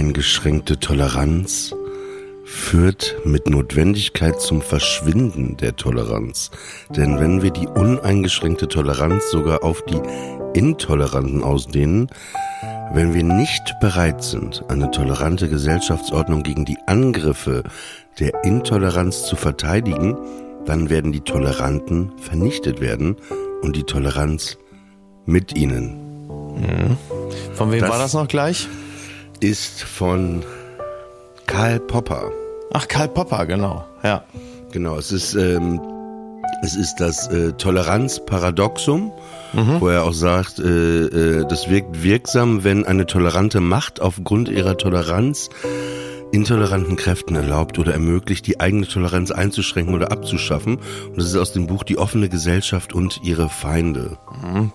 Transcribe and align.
Uneingeschränkte 0.00 0.80
Toleranz 0.80 1.74
führt 2.46 3.16
mit 3.26 3.50
Notwendigkeit 3.50 4.40
zum 4.40 4.62
Verschwinden 4.62 5.58
der 5.58 5.76
Toleranz. 5.76 6.50
Denn 6.88 7.20
wenn 7.20 7.42
wir 7.42 7.50
die 7.50 7.66
uneingeschränkte 7.66 8.66
Toleranz 8.66 9.30
sogar 9.30 9.62
auf 9.62 9.84
die 9.84 10.00
Intoleranten 10.58 11.44
ausdehnen, 11.44 12.08
wenn 12.94 13.12
wir 13.12 13.24
nicht 13.24 13.60
bereit 13.82 14.24
sind, 14.24 14.64
eine 14.68 14.90
tolerante 14.90 15.50
Gesellschaftsordnung 15.50 16.44
gegen 16.44 16.64
die 16.64 16.78
Angriffe 16.86 17.62
der 18.18 18.42
Intoleranz 18.42 19.24
zu 19.26 19.36
verteidigen, 19.36 20.16
dann 20.64 20.88
werden 20.88 21.12
die 21.12 21.20
Toleranten 21.20 22.10
vernichtet 22.16 22.80
werden 22.80 23.16
und 23.60 23.76
die 23.76 23.84
Toleranz 23.84 24.56
mit 25.26 25.54
ihnen. 25.58 26.00
Von 27.52 27.70
wem 27.70 27.80
Das- 27.80 27.90
war 27.90 27.98
das 27.98 28.14
noch 28.14 28.28
gleich? 28.28 28.66
Ist 29.40 29.82
von 29.82 30.44
Karl 31.46 31.80
Popper. 31.80 32.30
Ach, 32.74 32.86
Karl 32.86 33.08
Popper, 33.08 33.46
genau. 33.46 33.84
Ja. 34.02 34.22
Genau, 34.70 34.98
es 34.98 35.12
ist, 35.12 35.34
ähm, 35.34 35.80
es 36.62 36.76
ist 36.76 36.96
das 36.96 37.26
äh, 37.28 37.52
Toleranzparadoxum, 37.52 39.12
wo 39.80 39.88
er 39.88 40.04
auch 40.04 40.12
sagt, 40.12 40.58
äh, 40.58 41.06
äh, 41.06 41.46
das 41.48 41.70
wirkt 41.70 42.02
wirksam, 42.02 42.64
wenn 42.64 42.84
eine 42.84 43.06
tolerante 43.06 43.60
Macht 43.60 44.00
aufgrund 44.00 44.48
ihrer 44.48 44.76
Toleranz 44.76 45.48
intoleranten 46.32 46.96
Kräften 46.96 47.34
erlaubt 47.34 47.78
oder 47.78 47.92
ermöglicht, 47.92 48.46
die 48.46 48.60
eigene 48.60 48.86
Toleranz 48.86 49.30
einzuschränken 49.30 49.94
oder 49.94 50.12
abzuschaffen. 50.12 50.76
Und 51.08 51.16
das 51.16 51.26
ist 51.26 51.36
aus 51.36 51.52
dem 51.52 51.66
Buch 51.66 51.82
Die 51.82 51.98
offene 51.98 52.28
Gesellschaft 52.28 52.92
und 52.92 53.20
ihre 53.22 53.48
Feinde. 53.48 54.18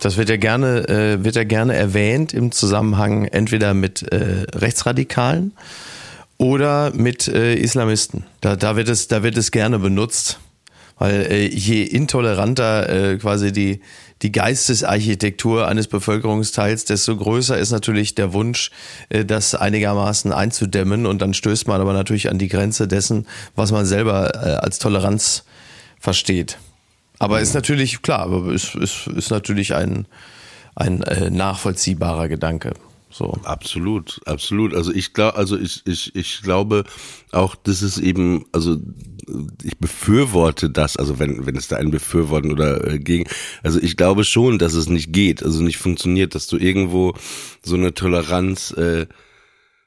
Das 0.02 0.18
wird 0.18 0.30
ja 0.30 0.38
gerne, 0.38 0.88
äh, 0.90 1.24
wird 1.24 1.36
ja 1.36 1.44
gerne 1.44 1.76
erwähnt 1.76 2.34
im 2.34 2.52
Zusammenhang 2.52 3.26
entweder 3.26 3.74
mit 3.74 4.04
äh, 4.12 4.46
Rechtsradikalen 4.54 5.54
oder 6.38 6.92
mit 6.94 7.28
äh, 7.28 7.56
Islamisten. 7.56 8.26
Da, 8.42 8.56
da 8.56 8.76
wird 8.76 8.90
es, 8.90 9.08
da 9.08 9.24
wird 9.24 9.38
es 9.38 9.52
gerne 9.52 9.80
benutzt, 9.80 10.40
weil 10.98 11.28
äh, 11.30 11.48
je 11.48 11.84
intoleranter 11.84 12.90
äh, 12.90 13.18
quasi 13.18 13.52
die 13.52 13.82
die 14.22 14.32
Geistesarchitektur 14.32 15.68
eines 15.68 15.88
Bevölkerungsteils, 15.88 16.86
desto 16.86 17.18
größer 17.18 17.58
ist 17.58 17.72
natürlich 17.72 18.16
der 18.16 18.34
Wunsch, 18.34 18.72
äh, 19.10 19.26
das 19.26 19.56
einigermaßen 19.56 20.32
einzudämmen 20.32 21.06
und 21.06 21.22
dann 21.22 21.34
stößt 21.34 21.68
man 21.68 21.82
aber 21.82 21.94
natürlich 21.94 22.30
an 22.30 22.40
die 22.40 22.48
Grenze 22.48 22.88
dessen, 22.88 23.28
was 23.56 23.72
man 23.72 23.86
selber 23.86 24.34
äh, 24.36 24.56
als 24.56 24.80
Toleranz 24.80 25.44
versteht. 26.00 26.58
Aber 27.20 27.40
ist 27.40 27.54
natürlich 27.54 28.02
klar, 28.02 28.48
ist, 28.50 28.76
ist, 28.76 29.08
ist 29.08 29.32
natürlich 29.32 29.74
ein, 29.74 30.06
ein 30.76 31.02
äh, 31.04 31.30
nachvollziehbarer 31.30 32.28
Gedanke. 32.28 32.74
So. 33.18 33.32
Absolut, 33.46 34.20
absolut. 34.26 34.74
Also 34.74 34.92
ich 34.92 35.14
glaube, 35.14 35.38
also 35.38 35.58
ich, 35.58 35.84
ich, 35.86 36.14
ich 36.18 36.42
glaube 36.42 36.84
auch, 37.32 37.56
das 37.56 37.82
ist 37.82 37.98
eben, 37.98 38.44
also 38.52 38.76
ich 39.64 39.78
befürworte 39.78 40.70
das, 40.70 40.98
also 40.98 41.18
wenn, 41.18 41.46
wenn 41.46 41.56
es 41.56 41.70
da 41.70 41.78
ein 41.78 41.92
Befürworten 41.92 42.52
oder 42.52 42.86
äh, 42.86 43.00
gegen, 43.00 43.30
also 43.64 43.80
ich 43.80 43.96
glaube 43.96 44.26
schon, 44.26 44.60
dass 44.60 44.74
es 44.74 44.90
nicht 44.90 45.14
geht, 45.14 45.44
also 45.44 45.64
nicht 45.64 45.78
funktioniert, 45.78 46.36
dass 46.36 46.48
du 46.48 46.58
irgendwo 46.58 47.14
so 47.64 47.76
eine 47.76 47.94
Toleranz 47.94 48.72
äh, 48.72 49.08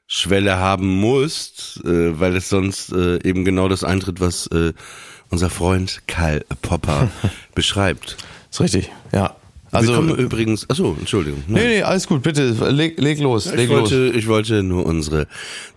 Schwelle 0.07 0.57
haben 0.57 0.87
musst, 0.87 1.81
äh, 1.85 2.19
weil 2.19 2.35
es 2.35 2.49
sonst 2.49 2.91
äh, 2.93 3.17
eben 3.23 3.45
genau 3.45 3.69
das 3.69 3.83
eintritt, 3.83 4.19
was 4.19 4.47
äh, 4.47 4.73
unser 5.29 5.51
Freund 5.51 6.01
Karl 6.07 6.43
Popper 6.63 7.11
beschreibt. 7.53 8.17
Ist 8.49 8.59
richtig, 8.59 8.89
ja. 9.13 9.35
Also, 9.71 9.91
Also, 9.91 10.01
Wir 10.03 10.07
kommen 10.09 10.19
übrigens, 10.25 10.69
achso, 10.69 10.95
Entschuldigung. 10.99 11.43
Nein. 11.47 11.61
nee, 11.63 11.67
nee, 11.77 11.81
alles 11.83 12.07
gut, 12.07 12.23
bitte, 12.23 12.49
leg, 12.71 12.99
leg 12.99 13.19
los, 13.19 13.45
leg 13.45 13.59
Ich 13.65 13.69
los. 13.69 13.91
wollte, 13.91 14.17
ich 14.17 14.27
wollte 14.27 14.63
nur 14.63 14.85
unsere 14.85 15.27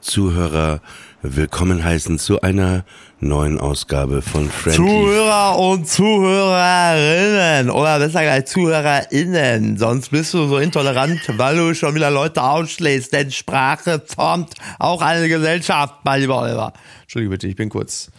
Zuhörer 0.01 0.81
willkommen 1.23 1.85
heißen 1.85 2.19
zu 2.19 2.41
einer 2.41 2.85
neuen 3.21 3.61
Ausgabe 3.61 4.23
von 4.23 4.49
Friendly. 4.51 4.77
Zuhörer 4.77 5.59
und 5.59 5.87
Zuhörerinnen 5.87 7.71
oder 7.71 7.99
besser 8.01 8.23
gleich 8.23 8.47
ZuhörerInnen, 8.47 9.77
sonst 9.77 10.11
bist 10.11 10.35
du 10.35 10.49
so 10.49 10.59
intolerant, 10.59 11.21
weil 11.37 11.57
du 11.57 11.75
schon 11.75 11.95
wieder 11.95 12.11
Leute 12.11 12.43
ausschlägst, 12.43 13.13
denn 13.13 13.31
Sprache 13.31 14.03
formt 14.05 14.55
auch 14.79 15.01
eine 15.03 15.29
Gesellschaft, 15.29 15.97
mein 16.05 16.21
lieber 16.23 16.41
Oliver. 16.43 16.73
Entschuldige 17.03 17.31
bitte, 17.31 17.47
ich 17.47 17.57
bin 17.57 17.69
kurz 17.69 18.11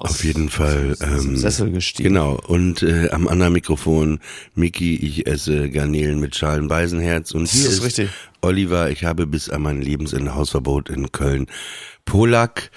aus 0.00 0.12
Auf 0.12 0.24
jeden 0.24 0.48
Fall. 0.48 0.96
Ähm, 1.02 1.36
Sessel 1.36 1.70
gestiegen. 1.70 2.08
Genau. 2.08 2.40
Und 2.46 2.82
äh, 2.82 3.10
am 3.10 3.28
anderen 3.28 3.52
Mikrofon 3.52 4.18
Miki, 4.54 4.96
ich 4.96 5.26
esse 5.26 5.68
Garnelen 5.68 6.20
mit 6.20 6.34
Schalen 6.34 6.68
Beisenherz. 6.68 7.32
Und 7.32 7.48
hier 7.48 7.64
Das 7.64 7.74
ist 7.74 7.84
richtig. 7.84 8.10
Oliver, 8.40 8.90
ich 8.90 9.04
habe 9.04 9.26
bis 9.26 9.50
an 9.50 9.60
mein 9.60 9.82
Lebensende 9.82 10.34
Hausverbot 10.34 10.88
in 10.88 11.12
Köln. 11.12 11.46
Polak. 12.06 12.70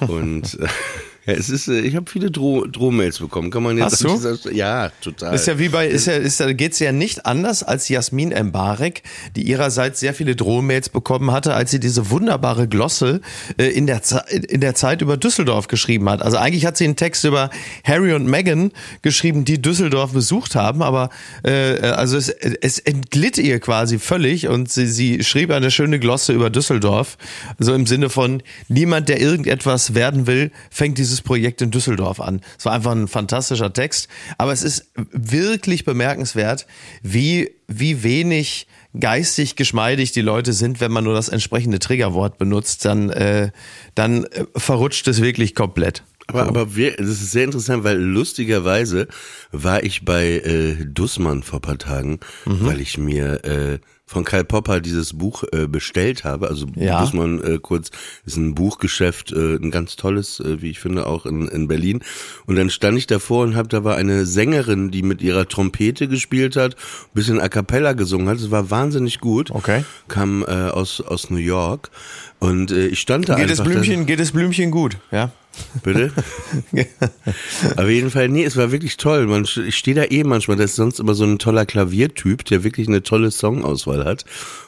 Und 0.00 0.58
ja, 1.26 1.34
es 1.34 1.48
ist, 1.50 1.68
äh, 1.68 1.80
ich 1.80 1.96
habe 1.96 2.10
viele 2.10 2.30
Droh 2.30 2.64
Drohmails 2.66 3.18
bekommen. 3.18 3.50
Kann 3.50 3.62
man 3.62 3.76
jetzt 3.78 3.92
Hast 3.92 4.04
du? 4.04 4.08
dieser- 4.14 4.52
Ja, 4.52 4.90
total. 5.00 5.34
Ist 5.34 5.46
ja 5.46 5.58
wie 5.58 5.68
bei, 5.68 5.86
ist 5.88 6.06
ja, 6.06 6.14
ist 6.14 6.40
ja, 6.40 6.52
geht's 6.52 6.78
ja 6.78 6.92
nicht 6.92 7.26
anders 7.26 7.62
als 7.62 7.88
Jasmin 7.88 8.28
Mbarek, 8.30 9.02
die 9.34 9.42
ihrerseits 9.42 10.00
sehr 10.00 10.14
viele 10.14 10.36
Drohmails 10.36 10.88
bekommen 10.88 11.30
hatte, 11.32 11.54
als 11.54 11.70
sie 11.70 11.80
diese 11.80 12.10
wunderbare 12.10 12.68
Glosse 12.68 13.20
äh, 13.58 13.64
in 13.66 13.86
der, 13.86 14.02
Ze- 14.02 14.24
in 14.30 14.60
der 14.60 14.74
Zeit 14.74 15.02
über 15.02 15.16
Düsseldorf 15.16 15.68
geschrieben 15.68 16.08
hat. 16.08 16.22
Also 16.22 16.36
eigentlich 16.38 16.64
hat 16.66 16.76
sie 16.76 16.84
einen 16.84 16.96
Text 16.96 17.24
über 17.24 17.50
Harry 17.84 18.12
und 18.14 18.26
Meghan 18.26 18.72
geschrieben, 19.02 19.44
die 19.44 19.60
Düsseldorf 19.60 20.12
besucht 20.12 20.54
haben, 20.54 20.82
aber 20.82 21.10
äh, 21.42 21.78
also 21.80 22.16
es, 22.16 22.28
es 22.28 22.78
entglitt 22.78 23.38
ihr 23.38 23.58
quasi 23.60 23.98
völlig 23.98 24.48
und 24.48 24.70
sie, 24.70 24.86
sie 24.86 25.24
schrieb 25.24 25.50
eine 25.50 25.70
schöne 25.70 25.98
Glosse 25.98 26.32
über 26.32 26.50
Düsseldorf, 26.50 27.16
so 27.58 27.74
im 27.74 27.86
Sinne 27.86 28.10
von 28.10 28.42
niemand, 28.68 29.08
der 29.08 29.20
irgendetwas 29.20 29.94
werden 29.94 30.26
will, 30.26 30.50
fängt 30.70 30.98
dieses 30.98 31.15
Projekt 31.22 31.62
in 31.62 31.70
Düsseldorf 31.70 32.20
an. 32.20 32.40
Es 32.58 32.64
war 32.64 32.72
einfach 32.72 32.92
ein 32.92 33.08
fantastischer 33.08 33.72
Text, 33.72 34.08
aber 34.38 34.52
es 34.52 34.62
ist 34.62 34.90
wirklich 35.12 35.84
bemerkenswert, 35.84 36.66
wie, 37.02 37.50
wie 37.66 38.02
wenig 38.02 38.66
geistig 38.98 39.56
geschmeidig 39.56 40.12
die 40.12 40.22
Leute 40.22 40.52
sind, 40.52 40.80
wenn 40.80 40.92
man 40.92 41.04
nur 41.04 41.14
das 41.14 41.28
entsprechende 41.28 41.78
Triggerwort 41.78 42.38
benutzt, 42.38 42.84
dann, 42.84 43.10
äh, 43.10 43.50
dann 43.94 44.24
äh, 44.24 44.44
verrutscht 44.56 45.06
es 45.08 45.20
wirklich 45.20 45.54
komplett. 45.54 46.02
Aber, 46.28 46.42
aber 46.46 46.74
wir, 46.74 46.96
das 46.96 47.06
ist 47.08 47.30
sehr 47.30 47.44
interessant, 47.44 47.84
weil 47.84 47.98
lustigerweise 47.98 49.06
war 49.52 49.82
ich 49.84 50.04
bei 50.04 50.26
äh, 50.40 50.74
Dussmann 50.84 51.42
vor 51.42 51.60
paar 51.60 51.78
Tagen, 51.78 52.20
Mhm. 52.44 52.66
weil 52.66 52.80
ich 52.80 52.98
mir 52.98 53.44
äh, 53.44 53.78
von 54.08 54.22
Karl 54.24 54.44
Popper 54.44 54.80
dieses 54.80 55.14
Buch 55.18 55.42
äh, 55.52 55.66
bestellt 55.66 56.22
habe. 56.24 56.48
Also 56.48 56.66
Ja. 56.76 57.00
Dussmann 57.00 57.42
äh, 57.42 57.58
kurz 57.60 57.90
ist 58.24 58.36
ein 58.36 58.54
Buchgeschäft, 58.54 59.32
äh, 59.32 59.56
ein 59.56 59.70
ganz 59.72 59.96
tolles, 59.96 60.38
äh, 60.40 60.62
wie 60.62 60.70
ich 60.70 60.78
finde, 60.78 61.06
auch 61.06 61.26
in, 61.26 61.48
in 61.48 61.66
Berlin. 61.66 62.00
Und 62.46 62.54
dann 62.56 62.70
stand 62.70 62.98
ich 62.98 63.06
davor 63.08 63.44
und 63.44 63.56
habe 63.56 63.68
da 63.68 63.82
war 63.82 63.96
eine 63.96 64.24
Sängerin, 64.26 64.90
die 64.92 65.02
mit 65.02 65.22
ihrer 65.22 65.48
Trompete 65.48 66.06
gespielt 66.06 66.54
hat, 66.56 66.74
ein 66.74 67.14
bisschen 67.14 67.40
a 67.40 67.48
cappella 67.48 67.94
gesungen 67.94 68.28
hat. 68.28 68.36
Es 68.38 68.50
war 68.52 68.70
wahnsinnig 68.70 69.18
gut. 69.20 69.50
Okay. 69.50 69.84
Kam 70.08 70.42
äh, 70.42 70.46
aus 70.70 71.00
aus 71.00 71.30
New 71.30 71.36
York 71.38 71.90
und 72.38 72.70
äh, 72.70 72.86
ich 72.88 73.00
stand 73.00 73.28
da 73.28 73.34
Geht 73.34 73.44
einfach. 73.50 73.56
das 73.56 73.58
da- 73.58 73.70
Blümchen, 73.80 74.06
geht 74.06 74.20
das 74.20 74.30
Blümchen 74.32 74.70
gut, 74.70 74.98
ja? 75.10 75.30
Bitte? 75.82 76.12
Auf 77.76 77.88
jeden 77.88 78.10
Fall, 78.10 78.28
nee, 78.28 78.44
es 78.44 78.56
war 78.56 78.72
wirklich 78.72 78.96
toll. 78.96 79.26
Man, 79.26 79.44
ich 79.44 79.76
stehe 79.76 79.94
da 79.94 80.04
eh 80.04 80.24
manchmal, 80.24 80.56
das 80.56 80.70
ist 80.70 80.76
sonst 80.76 81.00
immer 81.00 81.14
so 81.14 81.24
ein 81.24 81.38
toller 81.38 81.66
Klaviertyp, 81.66 82.44
der 82.44 82.64
wirklich 82.64 82.88
eine 82.88 83.02
tolle 83.02 83.30
Songauswahl 83.30 84.04
hat. 84.04 84.24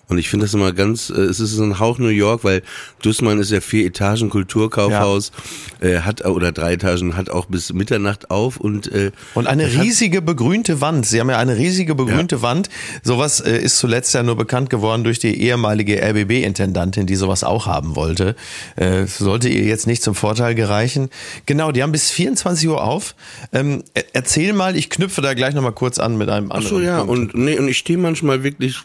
Und 0.08 0.16
ich 0.18 0.28
finde 0.30 0.46
das 0.46 0.54
immer 0.54 0.72
ganz, 0.72 1.10
äh, 1.10 1.20
es 1.20 1.38
ist 1.38 1.52
so 1.52 1.62
ein 1.62 1.78
Hauch 1.78 1.98
New 1.98 2.08
York, 2.08 2.42
weil 2.44 2.62
Dussmann 3.02 3.38
ist 3.38 3.50
ja 3.50 3.60
vier 3.60 3.86
Etagen 3.86 4.30
Kulturkaufhaus, 4.30 5.32
äh, 5.80 5.98
hat 5.98 6.24
oder 6.24 6.50
drei 6.52 6.72
Etagen, 6.74 7.16
hat 7.16 7.28
auch 7.30 7.44
bis 7.46 7.72
Mitternacht 7.74 8.30
auf 8.30 8.56
und 8.56 8.90
äh, 8.90 9.10
Und 9.34 9.46
eine 9.46 9.64
das 9.64 9.76
hat- 9.76 9.84
riesige 9.84 10.22
begrünte 10.22 10.80
Wand. 10.80 11.04
Sie 11.06 11.20
haben 11.20 11.28
ja 11.28 11.38
eine 11.38 11.56
riesige 11.56 11.94
begrünte 11.94 12.40
Wand. 12.42 12.70
Sowas 13.02 13.40
äh, 13.40 13.58
ist 13.58 13.78
zuletzt 13.78 14.14
ja 14.14 14.22
nur 14.22 14.36
bekannt 14.36 14.70
geworden 14.70 15.04
durch 15.04 15.18
die 15.18 15.40
ehemalige 15.42 16.00
RBB-Intendantin, 16.02 17.06
die 17.06 17.16
sowas 17.16 17.44
auch 17.44 17.66
haben 17.66 17.94
wollte. 17.94 18.34
Äh, 18.76 19.06
sollte 19.06 19.48
ihr 19.48 19.64
jetzt 19.64 19.86
nicht 19.86 20.02
zum 20.02 20.14
Vorteil 20.14 20.54
gereichen. 20.54 21.10
Genau, 21.46 21.70
die 21.72 21.82
haben 21.82 21.92
bis 21.92 22.10
24 22.10 22.68
Uhr 22.68 22.82
auf. 22.82 23.14
Ähm, 23.52 23.82
er- 23.94 24.04
erzähl 24.14 24.52
mal, 24.54 24.76
ich 24.76 24.88
knüpfe 24.90 25.20
da 25.20 25.34
gleich 25.34 25.54
nochmal 25.54 25.72
kurz 25.72 25.98
an 25.98 26.16
mit 26.16 26.28
einem 26.30 26.50
Ach 26.50 26.56
anderen. 26.56 26.76
so, 26.76 26.80
ja, 26.80 27.04
Punkt. 27.04 27.34
und 27.34 27.44
nee, 27.44 27.58
und 27.58 27.68
ich 27.68 27.78
stehe 27.78 27.98
manchmal 27.98 28.42
wirklich 28.42 28.78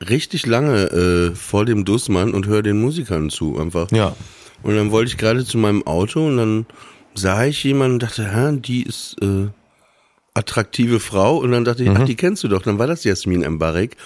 richtig 0.00 0.46
lange 0.46 0.84
äh, 0.90 1.34
vor 1.34 1.64
dem 1.64 1.84
Dussmann 1.84 2.32
und 2.34 2.46
höre 2.46 2.62
den 2.62 2.80
Musikern 2.80 3.30
zu 3.30 3.58
einfach. 3.58 3.90
Ja. 3.92 4.14
Und 4.62 4.74
dann 4.76 4.90
wollte 4.90 5.10
ich 5.10 5.16
gerade 5.18 5.44
zu 5.44 5.58
meinem 5.58 5.86
Auto 5.86 6.26
und 6.26 6.36
dann 6.36 6.66
sah 7.14 7.44
ich 7.44 7.62
jemanden 7.64 7.94
und 7.94 8.02
dachte, 8.02 8.30
hä, 8.30 8.56
die 8.58 8.82
ist 8.82 9.16
äh, 9.22 9.48
attraktive 10.34 11.00
Frau 11.00 11.38
und 11.38 11.52
dann 11.52 11.64
dachte 11.64 11.82
ich, 11.82 11.90
ach, 11.90 12.04
die 12.04 12.14
kennst 12.16 12.44
du 12.44 12.48
doch. 12.48 12.62
Dann 12.62 12.78
war 12.78 12.86
das 12.86 13.04
Jasmin 13.04 13.40
Mbarek. 13.48 13.96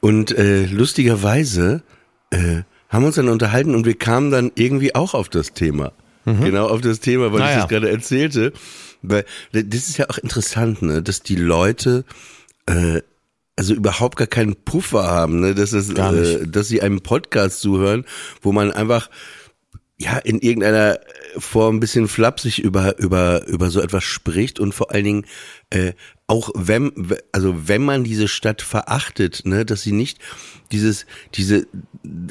Und 0.00 0.36
äh, 0.36 0.66
lustigerweise 0.66 1.82
äh, 2.30 2.62
haben 2.88 3.02
wir 3.02 3.06
uns 3.08 3.16
dann 3.16 3.28
unterhalten 3.28 3.74
und 3.74 3.86
wir 3.86 3.96
kamen 3.96 4.30
dann 4.30 4.50
irgendwie 4.54 4.94
auch 4.94 5.14
auf 5.14 5.28
das 5.28 5.52
Thema. 5.52 5.92
Genau 6.26 6.68
auf 6.68 6.80
das 6.80 7.00
Thema, 7.00 7.32
weil 7.32 7.40
ich 7.40 7.46
Naja. 7.46 7.60
das 7.60 7.68
gerade 7.68 7.90
erzählte. 7.90 8.52
Weil 9.02 9.24
das 9.52 9.88
ist 9.88 9.96
ja 9.96 10.08
auch 10.10 10.18
interessant, 10.18 10.82
ne, 10.82 11.02
dass 11.02 11.22
die 11.22 11.34
Leute 11.34 12.04
äh, 12.66 13.00
also 13.60 13.74
überhaupt 13.74 14.16
gar 14.16 14.26
keinen 14.26 14.56
Puffer 14.56 15.04
haben, 15.04 15.40
ne, 15.40 15.54
dass 15.54 15.74
es, 15.74 15.90
äh, 15.90 16.46
dass 16.46 16.68
sie 16.68 16.80
einem 16.80 17.02
Podcast 17.02 17.60
zuhören, 17.60 18.06
wo 18.40 18.52
man 18.52 18.72
einfach 18.72 19.10
ja 19.98 20.16
in 20.16 20.38
irgendeiner 20.40 20.98
Form 21.36 21.76
ein 21.76 21.80
bisschen 21.80 22.08
flapsig 22.08 22.58
über 22.58 22.98
über 22.98 23.46
über 23.48 23.68
so 23.68 23.82
etwas 23.82 24.02
spricht 24.02 24.60
und 24.60 24.72
vor 24.72 24.92
allen 24.92 25.04
Dingen 25.04 25.26
äh, 25.68 25.92
auch 26.30 26.50
wenn 26.54 26.92
also 27.32 27.66
wenn 27.66 27.82
man 27.82 28.04
diese 28.04 28.28
Stadt 28.28 28.62
verachtet, 28.62 29.42
ne, 29.46 29.64
dass 29.64 29.82
sie 29.82 29.90
nicht 29.90 30.18
dieses 30.70 31.04
diese 31.34 31.66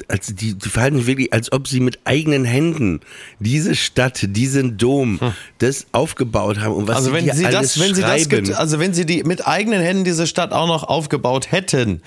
als 0.08 0.34
die, 0.34 0.54
die 0.54 0.68
verhalten 0.70 0.96
sich 0.96 1.06
wirklich 1.06 1.34
als 1.34 1.52
ob 1.52 1.68
sie 1.68 1.80
mit 1.80 1.98
eigenen 2.04 2.46
Händen 2.46 3.00
diese 3.40 3.74
Stadt, 3.74 4.20
diesen 4.22 4.78
Dom, 4.78 5.20
das 5.58 5.86
aufgebaut 5.92 6.60
haben 6.60 6.74
und 6.74 6.88
was 6.88 6.96
Also 6.96 7.10
sie 7.10 7.16
wenn 7.16 7.34
sie 7.34 7.44
alles 7.44 7.74
das, 7.74 7.78
wenn 7.78 7.94
sie 7.94 8.00
das, 8.00 8.22
schreiben. 8.22 8.54
also 8.54 8.78
wenn 8.78 8.94
sie 8.94 9.04
die 9.04 9.22
mit 9.22 9.46
eigenen 9.46 9.82
Händen 9.82 10.04
diese 10.04 10.26
Stadt 10.26 10.52
auch 10.52 10.66
noch 10.66 10.84
aufgebaut 10.84 11.52
hätten, 11.52 12.00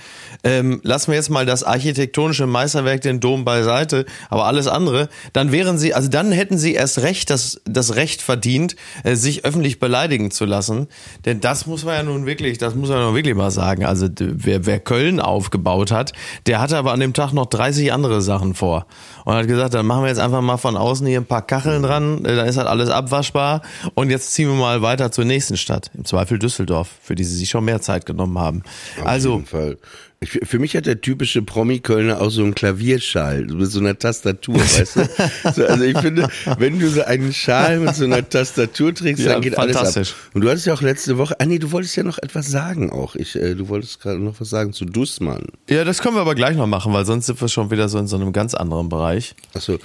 ähm, 0.43 0.81
lassen 0.83 1.11
wir 1.11 1.15
jetzt 1.15 1.29
mal 1.29 1.45
das 1.45 1.63
architektonische 1.63 2.47
Meisterwerk, 2.47 3.01
den 3.01 3.19
Dom 3.19 3.45
beiseite, 3.45 4.07
aber 4.31 4.45
alles 4.45 4.65
andere, 4.65 5.09
dann 5.31 5.51
wären 5.51 5.77
sie, 5.77 5.93
also 5.93 6.09
dann 6.09 6.31
hätten 6.31 6.57
sie 6.57 6.73
erst 6.73 7.03
recht 7.03 7.29
das, 7.29 7.61
das 7.65 7.95
Recht 7.95 8.23
verdient, 8.23 8.75
äh, 9.03 9.15
sich 9.15 9.45
öffentlich 9.45 9.79
beleidigen 9.79 10.31
zu 10.31 10.45
lassen, 10.45 10.87
denn 11.25 11.39
das 11.39 11.67
muss 11.67 11.82
man 11.83 11.95
ja 11.95 12.03
nun 12.03 12.25
wirklich, 12.25 12.57
das 12.57 12.75
muss 12.75 12.89
man 12.89 12.99
ja 12.99 13.05
nun 13.05 13.15
wirklich 13.15 13.35
mal 13.35 13.51
sagen. 13.51 13.85
Also 13.85 14.07
wer, 14.19 14.65
wer 14.65 14.79
Köln 14.79 15.19
aufgebaut 15.19 15.91
hat, 15.91 16.13
der 16.47 16.59
hatte 16.61 16.77
aber 16.77 16.91
an 16.91 16.99
dem 16.99 17.13
Tag 17.13 17.33
noch 17.33 17.45
30 17.45 17.91
andere 17.93 18.21
Sachen 18.21 18.53
vor 18.53 18.85
und 19.25 19.33
hat 19.33 19.47
gesagt, 19.47 19.73
dann 19.73 19.85
machen 19.85 20.03
wir 20.03 20.09
jetzt 20.09 20.19
einfach 20.19 20.41
mal 20.41 20.57
von 20.57 20.77
außen 20.77 21.05
hier 21.07 21.19
ein 21.21 21.25
paar 21.25 21.41
Kacheln 21.45 21.83
dran, 21.83 22.25
äh, 22.25 22.35
dann 22.35 22.47
ist 22.47 22.57
halt 22.57 22.67
alles 22.67 22.89
abwaschbar 22.89 23.61
und 23.95 24.09
jetzt 24.09 24.33
ziehen 24.33 24.47
wir 24.49 24.55
mal 24.55 24.81
weiter 24.81 25.11
zur 25.11 25.25
nächsten 25.25 25.57
Stadt, 25.57 25.91
im 25.93 26.05
Zweifel 26.05 26.39
Düsseldorf, 26.39 26.89
für 27.01 27.15
die 27.15 27.23
sie 27.23 27.35
sich 27.35 27.49
schon 27.49 27.65
mehr 27.65 27.81
Zeit 27.81 28.05
genommen 28.05 28.37
haben. 28.39 28.63
Auf 29.01 29.07
Also, 29.07 29.33
jeden 29.35 29.45
Fall. 29.45 29.77
Ich, 30.23 30.39
für 30.47 30.59
mich 30.59 30.75
hat 30.75 30.85
der 30.85 31.01
typische 31.01 31.41
Promi-Kölner 31.41 32.21
auch 32.21 32.29
so 32.29 32.43
einen 32.43 32.55
Klavierschal 32.55 33.45
mit 33.45 33.69
so 33.69 33.79
einer 33.79 33.97
Tastatur, 33.97 34.55
weißt 34.59 34.95
du? 34.95 35.09
So, 35.53 35.65
also 35.65 35.83
ich 35.83 35.97
finde, 35.97 36.27
wenn 36.57 36.79
du 36.79 36.89
so 36.89 37.03
einen 37.03 37.33
Schal 37.33 37.79
mit 37.79 37.95
so 37.95 38.05
einer 38.05 38.27
Tastatur 38.27 38.93
trägst, 38.93 39.23
Ja, 39.23 39.33
dann 39.33 39.41
geht 39.41 39.57
alles 39.57 39.75
ab. 39.97 40.05
Und 40.33 40.41
du 40.41 40.49
hattest 40.49 40.65
ja 40.65 40.73
auch 40.73 40.81
letzte 40.81 41.17
Woche, 41.17 41.35
ah 41.39 41.45
nee, 41.45 41.59
du 41.59 41.71
wolltest 41.71 41.95
ja 41.95 42.03
noch 42.03 42.17
etwas 42.19 42.49
sagen 42.49 42.91
auch. 42.91 43.15
Ich, 43.15 43.35
äh, 43.35 43.55
du 43.55 43.67
wolltest 43.69 44.01
gerade 44.01 44.19
noch 44.19 44.39
was 44.39 44.49
sagen 44.49 44.73
zu 44.73 44.85
Dussmann. 44.85 45.45
ja, 45.69 45.83
das 45.83 46.01
können 46.01 46.15
wir 46.15 46.21
aber 46.21 46.35
gleich 46.35 46.55
noch 46.55 46.67
machen, 46.67 46.93
weil 46.93 47.05
sonst 47.05 47.25
sind 47.25 47.39
wir 47.41 47.47
schon 47.49 47.69
wieder 47.71 47.89
so 47.89 47.97
in 47.99 48.07
so 48.07 48.15
einem 48.15 48.31
ganz 48.33 48.53
anderen 48.53 48.89
Bereich. 48.89 49.35
Achso. 49.53 49.77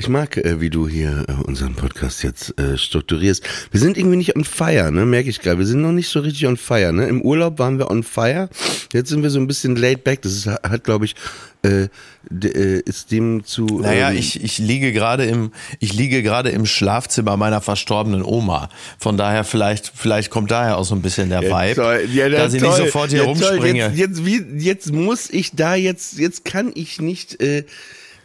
Ich 0.00 0.08
mag, 0.08 0.36
äh, 0.36 0.60
wie 0.60 0.70
du 0.70 0.86
hier 0.86 1.24
äh, 1.26 1.32
unseren 1.42 1.74
Podcast 1.74 2.22
jetzt 2.22 2.56
äh, 2.56 2.78
strukturierst. 2.78 3.42
Wir 3.72 3.80
sind 3.80 3.98
irgendwie 3.98 4.16
nicht 4.16 4.36
on 4.36 4.44
fire, 4.44 4.92
ne? 4.92 5.04
Merke 5.04 5.28
ich 5.28 5.40
gerade. 5.40 5.58
Wir 5.58 5.66
sind 5.66 5.82
noch 5.82 5.90
nicht 5.90 6.06
so 6.06 6.20
richtig 6.20 6.46
on 6.46 6.56
fire, 6.56 6.92
ne? 6.92 7.08
Im 7.08 7.20
Urlaub 7.20 7.58
waren 7.58 7.80
wir 7.80 7.90
on 7.90 8.04
fire. 8.04 8.48
Jetzt 8.92 9.08
sind 9.08 9.24
wir 9.24 9.30
so 9.30 9.40
ein 9.40 9.48
bisschen 9.48 9.74
laid 9.74 10.04
back. 10.04 10.22
Das 10.22 10.34
ist, 10.34 10.46
hat, 10.46 10.84
glaube 10.84 11.04
ich, 11.04 11.16
äh, 11.64 11.88
äh, 12.30 12.80
ist 12.84 13.10
dem 13.10 13.42
zu. 13.44 13.66
Naja, 13.66 14.10
ähm, 14.10 14.18
ich, 14.18 14.40
ich 14.40 14.58
liege 14.58 14.92
gerade 14.92 15.24
im, 15.24 15.50
ich 15.80 15.92
liege 15.94 16.22
gerade 16.22 16.50
im 16.50 16.64
Schlafzimmer 16.64 17.36
meiner 17.36 17.60
verstorbenen 17.60 18.22
Oma. 18.22 18.68
Von 19.00 19.16
daher 19.16 19.42
vielleicht, 19.42 19.90
vielleicht 19.92 20.30
kommt 20.30 20.52
daher 20.52 20.78
auch 20.78 20.84
so 20.84 20.94
ein 20.94 21.02
bisschen 21.02 21.28
der 21.28 21.42
Vibe, 21.42 21.74
Toll. 21.74 22.08
Ja, 22.12 22.28
dass 22.28 22.54
ich 22.54 22.62
toll. 22.62 22.70
nicht 22.70 22.86
sofort 22.86 23.10
hier 23.10 23.22
ja, 23.22 23.24
rumspringe. 23.24 23.92
Jetzt, 23.96 23.98
jetzt, 23.98 24.24
wie, 24.24 24.44
jetzt 24.58 24.92
muss 24.92 25.28
ich 25.28 25.56
da 25.56 25.74
jetzt, 25.74 26.18
jetzt 26.18 26.44
kann 26.44 26.70
ich 26.76 27.00
nicht. 27.00 27.42
Äh, 27.42 27.64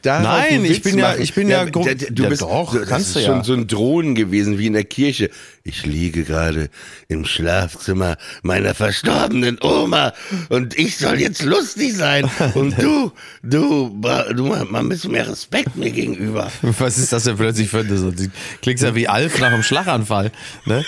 Nein, 0.05 0.65
ich 0.65 0.81
bin 0.81 0.97
ja- 0.97 1.09
machen. 1.09 1.21
ich 1.21 1.33
bin 1.33 1.47
ja 1.49 1.65
d- 1.65 1.71
du 2.11 2.23
Ja, 2.23 2.29
bist, 2.29 2.41
doch, 2.41 2.73
das 2.77 2.87
kannst 2.87 3.07
ist 3.07 3.15
du 3.15 3.19
schon 3.21 3.37
ja. 3.37 3.43
so 3.43 3.53
ein 3.53 3.67
Drohnen 3.67 4.15
gewesen 4.15 4.57
wie 4.57 4.67
in 4.67 4.73
der 4.73 4.83
Kirche. 4.83 5.29
Ich 5.63 5.85
liege 5.85 6.23
gerade 6.23 6.69
im 7.07 7.25
Schlafzimmer 7.25 8.17
meiner 8.41 8.73
verstorbenen 8.75 9.57
Oma 9.61 10.13
und 10.49 10.77
ich 10.77 10.97
soll 10.97 11.19
jetzt 11.19 11.43
lustig 11.43 11.95
sein 11.95 12.29
und 12.53 12.77
du, 12.81 13.11
du, 13.43 14.01
du 14.35 14.53
ein 14.53 14.89
bisschen 14.89 15.11
mehr 15.11 15.27
Respekt 15.29 15.75
mir 15.75 15.91
gegenüber. 15.91 16.51
Was 16.61 16.97
ist 16.97 17.13
das 17.13 17.23
denn 17.23 17.37
plötzlich 17.37 17.69
für 17.69 17.83
die- 17.83 18.29
klingt 18.61 18.81
ja 18.81 18.93
wie 18.95 19.07
Alf 19.07 19.39
nach 19.39 19.51
einem 19.53 19.63
Schlaganfall, 19.63 20.31
ne? 20.65 20.83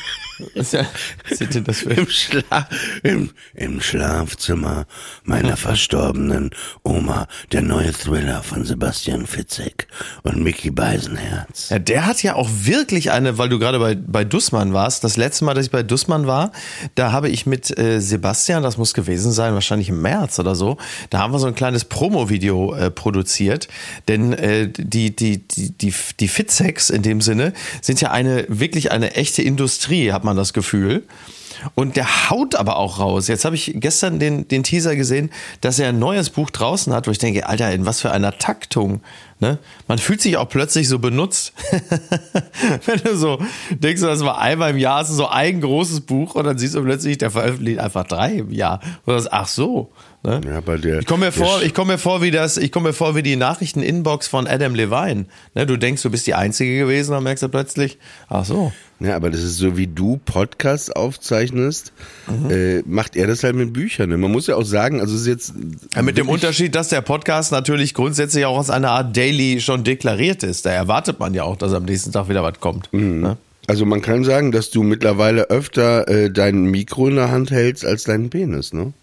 Was 0.56 0.72
ja- 0.74 0.86
was 1.30 1.40
denn 1.40 1.64
das 1.64 1.80
für 1.80 1.92
Im, 1.94 2.10
Schla 2.10 2.68
im, 3.04 3.32
Im 3.54 3.82
Schlafzimmer 3.82 4.86
meiner 5.24 5.58
verstorbenen 5.66 6.52
Oma, 6.84 7.28
der 7.52 7.62
neue 7.62 7.94
Thriller 7.94 8.44
von 8.44 8.66
Sebastian 8.66 9.28
Fitzek 9.28 9.88
und 10.24 10.44
Mickey 10.44 10.72
Beisenherz. 10.72 11.70
Ja, 11.70 11.80
der 11.80 12.06
hat 12.06 12.22
ja 12.24 12.36
auch 12.36 12.50
wirklich 12.52 13.12
eine, 13.12 13.38
weil 13.38 13.50
du 13.50 13.60
gerade 13.60 13.80
bei, 13.80 13.96
bei 13.96 14.24
Dussmann 14.26 14.74
warst. 14.74 15.04
Das 15.04 15.16
letzte 15.18 15.46
Mal, 15.46 15.54
dass 15.54 15.66
ich 15.66 15.72
bei 15.72 15.84
Dussmann 15.84 16.28
war, 16.28 16.52
da 16.96 17.12
habe 17.12 17.30
ich 17.30 17.46
mit 17.46 17.78
äh, 17.78 18.00
Sebastian, 18.02 18.64
das 18.64 18.78
muss 18.78 18.94
gewesen 18.94 19.32
sein, 19.32 19.54
wahrscheinlich 19.54 19.90
im 19.90 20.02
März 20.02 20.40
oder 20.40 20.56
so, 20.56 20.78
da 21.10 21.20
haben 21.20 21.32
wir 21.34 21.40
so 21.40 21.48
ein 21.48 21.56
kleines 21.56 21.86
Promo-Video 21.86 22.74
äh, 22.76 22.92
produziert. 22.92 23.68
Denn 24.08 24.34
äh, 24.34 24.68
die, 24.70 25.16
die, 25.16 25.48
die, 25.48 25.70
die, 25.72 25.94
die 26.20 26.28
Fitsex 26.28 26.90
in 26.90 27.02
dem 27.04 27.22
Sinne 27.22 27.54
sind 27.82 28.02
ja 28.02 28.12
eine, 28.12 28.46
wirklich 28.50 28.92
eine 28.92 29.16
echte 29.16 29.42
Industrie, 29.42 30.12
hat 30.12 30.25
man 30.26 30.36
das 30.36 30.54
Gefühl. 30.54 31.04
Und 31.74 31.96
der 31.96 32.30
haut 32.30 32.56
aber 32.56 32.76
auch 32.78 33.00
raus. 33.00 33.28
Jetzt 33.28 33.46
habe 33.46 33.56
ich 33.56 33.74
gestern 33.76 34.20
den, 34.20 34.48
den 34.48 34.64
Teaser 34.64 34.96
gesehen, 34.96 35.32
dass 35.62 35.80
er 35.80 35.90
ein 35.90 36.00
neues 36.00 36.30
Buch 36.30 36.50
draußen 36.50 36.94
hat, 36.94 37.08
wo 37.08 37.12
ich 37.12 37.18
denke, 37.18 37.48
Alter, 37.48 37.72
in 37.72 37.86
was 37.86 38.02
für 38.02 38.12
einer 38.12 38.38
Taktung. 38.38 39.02
Ne? 39.40 39.58
Man 39.88 39.98
fühlt 39.98 40.22
sich 40.22 40.38
auch 40.38 40.50
plötzlich 40.50 40.88
so 40.88 41.00
benutzt. 41.00 41.54
Wenn 42.86 43.00
du 43.00 43.16
so 43.16 43.40
denkst, 43.72 44.02
das 44.02 44.24
war 44.24 44.40
einmal 44.40 44.72
im 44.72 44.78
Jahr, 44.78 45.04
du 45.04 45.14
so 45.14 45.28
ein 45.28 45.62
großes 45.62 46.02
Buch 46.02 46.36
und 46.36 46.46
dann 46.46 46.58
siehst 46.58 46.76
du 46.76 46.84
plötzlich, 46.84 47.18
der 47.18 47.32
veröffentlicht 47.32 47.80
einfach 47.80 48.06
drei 48.06 48.34
im 48.34 48.52
Jahr. 48.52 48.82
Und 49.06 49.14
das, 49.14 49.32
ach 49.32 49.48
so. 49.48 49.92
Ne? 50.26 50.42
Ja, 50.46 50.62
der, 50.62 51.00
Ich 51.00 51.06
komme 51.06 51.28
mir 51.28 51.32
vor, 51.32 51.62
ich 51.62 51.74
komme 51.74 51.94
mir 51.94 51.98
vor 51.98 52.22
wie 52.22 52.32
das, 52.32 52.58
ich 52.58 52.72
komme 52.72 52.90
mir 52.90 52.94
vor 52.94 53.16
wie 53.16 53.24
die 53.24 53.36
Nachrichten-Inbox 53.36 54.28
von 54.28 54.48
Adam 54.48 54.76
Levine. 54.76 55.26
Ne, 55.54 55.66
du 55.66 55.78
denkst, 55.78 56.02
du 56.02 56.10
bist 56.10 56.28
die 56.28 56.34
Einzige 56.34 56.78
gewesen, 56.78 57.12
dann 57.12 57.24
merkst 57.24 57.44
du 57.44 57.50
plötzlich, 57.50 57.98
ach 58.28 58.46
so. 58.46 58.72
Ja, 59.02 59.18
aber 59.18 59.30
das 59.30 59.42
ist 59.42 59.58
so 59.58 59.76
wie 59.76 59.88
du 59.88 60.22
Podcast 60.24 60.96
aufzeichnest 60.96 61.36
aufzeichnest, 61.46 61.94
äh, 62.50 62.82
macht 62.86 63.16
er 63.16 63.28
das 63.28 63.44
halt 63.44 63.56
mit 63.56 63.74
Büchern. 63.74 64.10
Ne? 64.10 64.18
Man 64.18 64.32
muss 64.32 64.48
ja 64.48 64.56
auch 64.56 64.66
sagen, 64.66 65.00
also 65.00 65.16
es 65.16 65.22
ist 65.22 65.28
jetzt. 65.28 65.54
Ja, 65.96 66.02
mit 66.02 66.18
dem 66.18 66.30
Unterschied, 66.30 66.76
dass 66.76 66.90
der 66.90 67.02
Podcast 67.02 67.52
natürlich 67.52 67.94
grundsätzlich 67.94 68.46
auch 68.46 68.58
aus 68.58 68.70
einer 68.70 68.92
Art 68.92 69.16
Daily 69.16 69.62
schon 69.62 69.84
deklariert 69.84 70.44
ist. 70.44 70.66
Da 70.66 70.72
erwartet 70.72 71.20
man 71.20 71.34
ja 71.34 71.44
auch, 71.44 71.58
dass 71.58 71.74
am 71.74 71.86
nächsten 71.86 72.12
Tag 72.12 72.30
wieder 72.30 72.44
was 72.44 72.60
kommt. 72.60 72.90
Ne? 72.94 73.38
Also 73.68 73.86
man 73.86 74.02
kann 74.02 74.24
sagen, 74.24 74.52
dass 74.52 74.70
du 74.70 74.84
mittlerweile 74.84 75.50
öfter 75.50 76.08
äh, 76.08 76.32
dein 76.32 76.66
Mikro 76.66 77.08
in 77.08 77.16
der 77.16 77.32
Hand 77.32 77.52
hältst 77.52 77.86
als 77.86 78.04
deinen 78.04 78.30
Penis, 78.30 78.74
ne? 78.74 78.94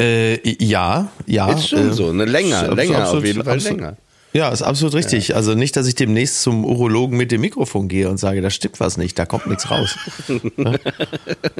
Äh, 0.00 0.64
ja, 0.64 1.08
ja. 1.26 1.52
Ist 1.52 1.68
schon 1.68 1.90
äh, 1.90 1.92
so, 1.92 2.12
ne? 2.12 2.24
Länger, 2.24 2.74
länger, 2.74 3.10
auf 3.10 3.24
jeden 3.24 3.44
Fall 3.44 3.58
länger. 3.58 3.96
Ja, 4.32 4.48
ist 4.50 4.62
absolut 4.62 4.94
richtig. 4.94 5.34
Also 5.34 5.54
nicht, 5.54 5.76
dass 5.76 5.86
ich 5.88 5.96
demnächst 5.96 6.42
zum 6.42 6.64
Urologen 6.64 7.16
mit 7.16 7.32
dem 7.32 7.40
Mikrofon 7.40 7.88
gehe 7.88 8.08
und 8.08 8.16
sage, 8.18 8.40
da 8.40 8.50
stimmt 8.50 8.78
was 8.78 8.96
nicht, 8.96 9.18
da 9.18 9.26
kommt 9.26 9.46
nichts 9.48 9.70
raus. 9.70 9.96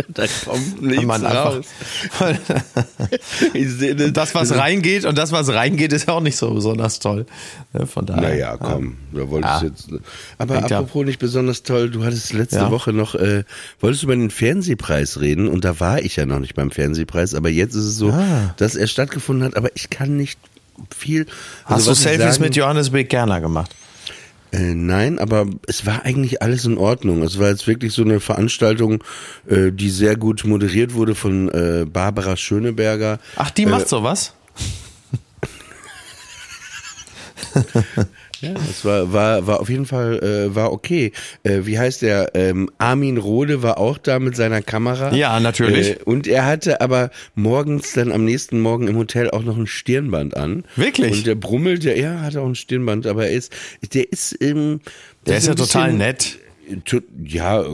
Da 0.09 0.25
kommt 0.45 0.83
nichts 0.83 1.05
man 1.05 1.25
raus. 1.25 1.65
Das, 4.13 4.35
was 4.35 4.55
reingeht 4.55 5.05
und 5.05 5.17
das, 5.19 5.33
was 5.33 5.49
reingeht, 5.53 5.93
ist 5.93 6.09
ja 6.09 6.15
auch 6.15 6.21
nicht 6.21 6.37
so 6.37 6.53
besonders 6.53 6.99
toll. 6.99 7.27
Ne, 7.73 7.87
Von 7.87 8.07
daher. 8.07 8.23
Naja, 8.23 8.57
komm, 8.57 8.97
da 9.13 9.29
wolltest 9.29 9.63
Ja. 9.63 9.69
jetzt. 9.69 9.89
Aber 10.39 10.55
ja- 10.57 10.79
apropos 10.79 11.05
nicht 11.05 11.19
besonders 11.19 11.63
toll, 11.63 11.91
du 11.91 12.05
hattest 12.05 12.33
letzte 12.33 12.57
Ja. 12.57 12.71
Woche 12.71 12.93
noch, 12.93 13.15
äh, 13.15 13.45
wolltest 13.81 14.03
du 14.03 14.07
über 14.07 14.17
den 14.17 14.31
Fernsehpreis 14.31 15.21
reden 15.21 15.49
und 15.49 15.65
da 15.65 15.81
war 15.81 16.01
ich 16.03 16.17
ja 16.17 16.27
noch 16.27 16.39
nicht 16.39 16.55
beim 16.55 16.71
Fernsehpreis, 16.71 17.35
aber 17.35 17.49
jetzt 17.49 17.75
ist 17.75 17.85
es 17.85 17.97
so, 17.97 18.11
Ah. 18.11 18.55
dass 18.57 18.77
er 18.77 18.87
stattgefunden 18.87 19.45
hat, 19.45 19.57
aber 19.57 19.71
ich 19.75 19.91
kann 19.91 20.17
nicht 20.17 20.39
viel. 20.95 21.27
Hast 21.65 21.73
also 21.73 21.91
du 21.91 21.97
Selfies 21.97 22.35
sagen- 22.35 22.43
mit 22.45 22.57
Johannes 22.57 22.91
B. 22.91 23.05
Kerner 23.05 23.41
gemacht? 23.41 23.75
Äh, 24.53 24.75
nein, 24.75 25.19
aber 25.21 25.47
es 25.67 25.87
war 25.87 26.05
eigentlich 26.05 26.43
alles 26.43 26.65
in 26.65 26.77
Ordnung. 26.77 27.23
Es 27.23 27.39
war 27.39 27.49
jetzt 27.49 27.69
wirklich 27.69 27.93
so 27.93 28.03
eine 28.03 28.19
Veranstaltung, 28.19 29.05
äh, 29.49 29.71
die 29.71 29.91
sehr 29.91 30.17
gut 30.17 30.45
moderiert 30.45 30.95
wurde 30.95 31.15
von 31.15 31.49
äh, 31.51 31.87
Barbara 31.87 32.37
Schöneberger. 32.37 33.21
Ach, 33.37 33.51
die 33.51 33.67
macht 33.67 33.89
sowas? 33.89 34.35
Ja, 38.41 38.55
es 38.71 38.85
war, 38.85 39.13
war, 39.13 39.47
war 39.47 39.61
auf 39.61 39.69
jeden 39.69 39.87
Fall, 39.87 40.19
äh, 40.23 40.55
war 40.55 40.73
okay. 40.73 41.13
Äh, 41.43 41.61
wie 41.65 41.79
heißt 41.79 42.03
der? 42.03 42.35
Ähm, 42.35 42.71
Armin 42.79 43.19
Rohde 43.19 43.63
war 43.63 43.79
auch 43.79 43.99
da 43.99 44.19
mit 44.19 44.37
seiner 44.37 44.63
Kamera. 44.63 45.13
Ja, 45.15 45.39
natürlich. 45.41 45.91
Äh, 45.91 45.97
und 46.05 46.27
er 46.27 46.47
hatte 46.47 46.81
aber 46.81 47.11
morgens 47.35 47.93
dann 47.93 48.13
am 48.13 48.25
nächsten 48.25 48.61
Morgen 48.61 48.89
im 48.89 48.97
Hotel 48.97 49.31
auch 49.31 49.43
noch 49.43 49.57
ein 49.57 49.67
Stirnband 49.67 50.37
an. 50.37 50.65
Wirklich? 50.77 51.13
Und 51.13 51.27
der 51.27 51.35
brummelt, 51.35 51.85
ja, 51.85 51.93
er 51.93 52.23
hatte 52.23 52.41
auch 52.41 52.47
ein 52.47 52.55
Stirnband, 52.55 53.07
aber 53.07 53.27
er 53.27 53.33
ist, 53.33 53.53
der 53.93 54.11
ist, 54.11 54.37
ähm, 54.41 54.81
Der 55.27 55.37
ist 55.37 55.47
ja 55.47 55.53
ein 55.53 55.57
total 55.57 55.93
nett. 55.93 56.39
Ja, 57.25 57.65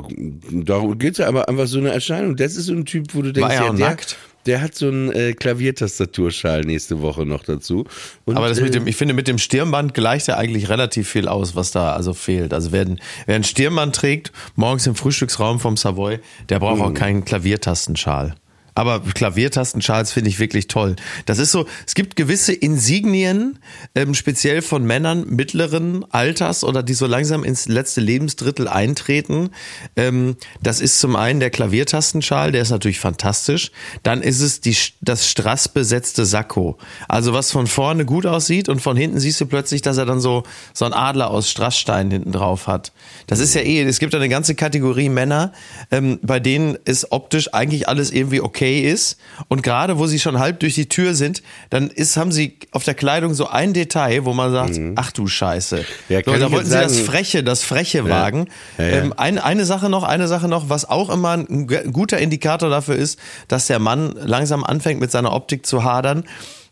darum 0.50 0.99
geht's 0.99 1.18
ja, 1.18 1.26
aber 1.28 1.49
einfach 1.49 1.66
so 1.66 1.78
eine 1.78 1.90
Erscheinung. 1.90 2.37
Das 2.37 2.56
ist 2.56 2.66
so 2.66 2.73
ein 2.73 2.87
Typ, 2.87 3.14
wo 3.14 3.23
du 3.23 3.32
denkst, 3.32 3.49
War 3.49 3.54
er 3.54 3.66
ja, 3.66 3.73
der, 3.73 3.88
nackt? 3.88 4.16
Der 4.46 4.62
hat 4.62 4.74
so 4.74 4.88
einen 4.88 5.10
äh, 5.12 5.32
Klaviertastaturschal 5.34 6.62
nächste 6.62 7.00
Woche 7.00 7.26
noch 7.26 7.42
dazu. 7.44 7.84
Und, 8.24 8.36
Aber 8.36 8.48
das 8.48 8.60
mit 8.60 8.70
äh, 8.74 8.78
dem, 8.78 8.86
ich 8.86 8.96
finde, 8.96 9.14
mit 9.14 9.28
dem 9.28 9.38
Stirnband 9.38 9.94
gleicht 9.94 10.28
ja 10.28 10.36
eigentlich 10.36 10.68
relativ 10.68 11.08
viel 11.08 11.28
aus, 11.28 11.54
was 11.56 11.70
da 11.72 11.92
also 11.92 12.14
fehlt. 12.14 12.54
Also 12.54 12.72
wer, 12.72 12.86
wer 13.26 13.34
ein 13.36 13.44
Stirnband 13.44 13.94
trägt, 13.94 14.32
morgens 14.54 14.86
im 14.86 14.94
Frühstücksraum 14.94 15.60
vom 15.60 15.76
Savoy, 15.76 16.18
der 16.48 16.58
braucht 16.60 16.76
Mhm. 16.78 16.82
auch 16.82 16.94
keinen 16.94 17.24
Klaviertastenschal. 17.24 18.34
Aber 18.76 19.00
Klaviertastenschals 19.00 20.12
finde 20.12 20.28
ich 20.28 20.38
wirklich 20.38 20.68
toll. 20.68 20.97
Das 21.25 21.38
ist 21.38 21.50
so, 21.50 21.64
es 21.87 21.95
gibt 21.95 22.14
gewisse 22.14 22.52
Insignien, 22.52 23.59
ähm, 23.95 24.12
speziell 24.12 24.61
von 24.61 24.85
Männern 24.85 25.26
mittleren 25.28 26.04
Alters 26.12 26.62
oder 26.62 26.83
die 26.83 26.92
so 26.92 27.06
langsam 27.06 27.42
ins 27.42 27.68
letzte 27.68 28.02
Lebensdrittel 28.02 28.68
eintreten. 28.68 29.49
Ähm, 29.97 30.37
das 30.62 30.83
ist 30.83 31.00
zum 31.00 31.16
einen 31.16 31.40
der 31.40 31.49
Klaviertastenschal, 31.49 32.52
der 32.52 32.61
ist 32.61 32.68
natürlich 32.68 33.00
fantastisch. 33.00 33.71
Dann 34.02 34.21
ist 34.21 34.42
es 34.42 34.61
die, 34.61 34.76
das 35.00 35.26
strassbesetzte 35.26 36.26
Sakko. 36.26 36.76
Also 37.09 37.33
was 37.33 37.52
von 37.52 37.66
vorne 37.66 38.04
gut 38.04 38.26
aussieht 38.26 38.68
und 38.68 38.83
von 38.83 38.99
hinten 38.99 39.18
siehst 39.18 39.40
du 39.40 39.47
plötzlich, 39.47 39.80
dass 39.80 39.97
er 39.97 40.04
dann 40.04 40.21
so, 40.21 40.42
so 40.75 40.85
ein 40.85 40.92
Adler 40.92 41.30
aus 41.30 41.50
Strassstein 41.50 42.11
hinten 42.11 42.33
drauf 42.33 42.66
hat. 42.66 42.92
Das 43.26 43.38
ist 43.38 43.54
ja 43.54 43.62
eh, 43.62 43.80
es 43.85 44.00
gibt 44.00 44.14
eine 44.14 44.28
ganze 44.28 44.54
Kategorie 44.54 45.09
Männer, 45.09 45.54
ähm, 45.90 46.18
bei 46.21 46.40
denen 46.40 46.76
ist 46.85 47.11
optisch 47.11 47.54
eigentlich 47.54 47.88
alles 47.88 48.11
irgendwie 48.11 48.42
okay 48.42 48.65
ist. 48.66 49.18
Und 49.49 49.62
gerade 49.62 49.99
wo 49.99 50.06
sie 50.06 50.18
schon 50.18 50.38
halb 50.38 50.61
durch 50.61 50.75
die 50.75 50.88
Tür 50.88 51.14
sind, 51.14 51.42
dann 51.70 51.88
ist, 51.90 52.16
haben 52.16 52.32
sie 52.32 52.58
auf 52.73 52.85
der 52.85 52.94
Kleidung 52.94 53.35
so 53.35 53.46
ein 53.49 53.73
Detail, 53.73 54.25
wo 54.25 54.32
man 54.32 54.52
sagt, 54.52 54.80
ach 54.96 55.11
du 55.12 55.26
Scheiße. 55.26 55.76
Mhm. 55.78 55.85
Ja, 56.08 56.20
so, 56.25 56.32
da 56.37 56.50
wollten 56.52 56.66
sie 56.66 56.73
das 56.76 56.94
sagen- 56.94 57.06
Freche, 57.06 57.44
das 57.44 57.62
Freche 57.62 58.08
wagen. 58.08 58.46
Ja, 58.78 58.85
ja. 58.85 58.90
Ähm, 58.99 59.14
ein, 59.16 59.38
eine 59.38 59.64
Sache 59.64 59.88
noch, 59.88 60.02
eine 60.02 60.28
Sache 60.28 60.49
noch, 60.49 60.68
was 60.68 60.88
auch 60.88 61.11
immer 61.11 61.32
ein 61.35 61.66
guter 61.92 62.18
Indikator 62.18 62.70
dafür 62.70 62.96
ist, 62.96 63.18
dass 63.49 63.66
der 63.66 63.78
Mann 63.78 64.14
langsam 64.18 64.64
anfängt 64.64 65.00
mit 65.00 65.11
seiner 65.11 65.32
Optik 65.32 65.66
zu 65.66 65.85
hadern. 65.85 66.25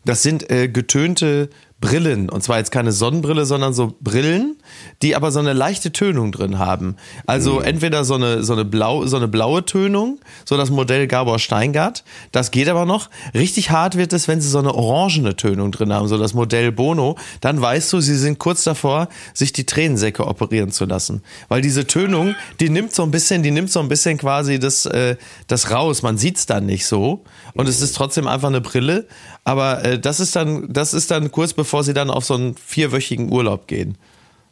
Das 0.05 0.21
sind 0.21 0.51
äh, 0.51 0.67
getönte 0.67 1.49
Brillen. 1.85 2.29
Und 2.29 2.41
zwar 2.41 2.57
jetzt 2.57 2.71
keine 2.71 2.91
Sonnenbrille, 2.91 3.45
sondern 3.45 3.73
so 3.73 3.93
Brillen, 4.01 4.55
die 5.03 5.15
aber 5.15 5.31
so 5.31 5.37
eine 5.37 5.53
leichte 5.53 5.91
Tönung 5.91 6.31
drin 6.31 6.57
haben. 6.57 6.95
Also 7.27 7.59
entweder 7.59 8.03
so 8.03 8.15
eine, 8.15 8.43
so 8.43 8.53
eine, 8.53 8.65
blau, 8.65 9.05
so 9.05 9.17
eine 9.17 9.27
blaue 9.27 9.65
Tönung, 9.65 10.19
so 10.45 10.57
das 10.57 10.71
Modell 10.71 11.05
Gabor 11.05 11.37
Steingart. 11.37 12.03
Das 12.31 12.49
geht 12.49 12.69
aber 12.69 12.85
noch. 12.85 13.11
Richtig 13.35 13.69
hart 13.69 13.97
wird 13.97 14.13
es, 14.13 14.27
wenn 14.27 14.41
sie 14.41 14.49
so 14.49 14.57
eine 14.57 14.73
orangene 14.73 15.35
Tönung 15.35 15.71
drin 15.71 15.93
haben, 15.93 16.07
so 16.07 16.17
das 16.17 16.33
Modell 16.33 16.71
Bono. 16.71 17.17
Dann 17.41 17.61
weißt 17.61 17.93
du, 17.93 17.99
sie 17.99 18.15
sind 18.15 18.39
kurz 18.39 18.63
davor, 18.63 19.07
sich 19.35 19.53
die 19.53 19.67
Tränensäcke 19.67 20.25
operieren 20.25 20.71
zu 20.71 20.85
lassen. 20.85 21.21
Weil 21.49 21.61
diese 21.61 21.85
Tönung, 21.85 22.33
die 22.59 22.69
nimmt 22.69 22.95
so 22.95 23.03
ein 23.03 23.11
bisschen, 23.11 23.43
die 23.43 23.51
nimmt 23.51 23.71
so 23.71 23.79
ein 23.79 23.89
bisschen 23.89 24.17
quasi 24.17 24.57
das, 24.57 24.87
äh, 24.87 25.17
das 25.45 25.69
raus. 25.69 26.01
Man 26.01 26.17
sieht's 26.17 26.47
dann 26.47 26.65
nicht 26.65 26.87
so. 26.87 27.23
Und 27.53 27.69
es 27.69 27.81
ist 27.81 27.95
trotzdem 27.95 28.27
einfach 28.27 28.47
eine 28.47 28.61
Brille. 28.61 29.05
Aber 29.45 29.85
äh, 29.85 29.97
das 29.99 30.19
ist 30.19 30.35
dann, 30.35 30.73
das 30.73 30.93
ist 30.93 31.11
dann 31.11 31.31
kurz 31.31 31.53
bevor 31.53 31.83
sie 31.85 31.93
dann 31.93 32.09
auf 32.09 32.25
so 32.25 32.33
einen 32.33 32.55
vierwöchigen 32.57 33.31
Urlaub 33.31 33.67
gehen. 33.67 33.97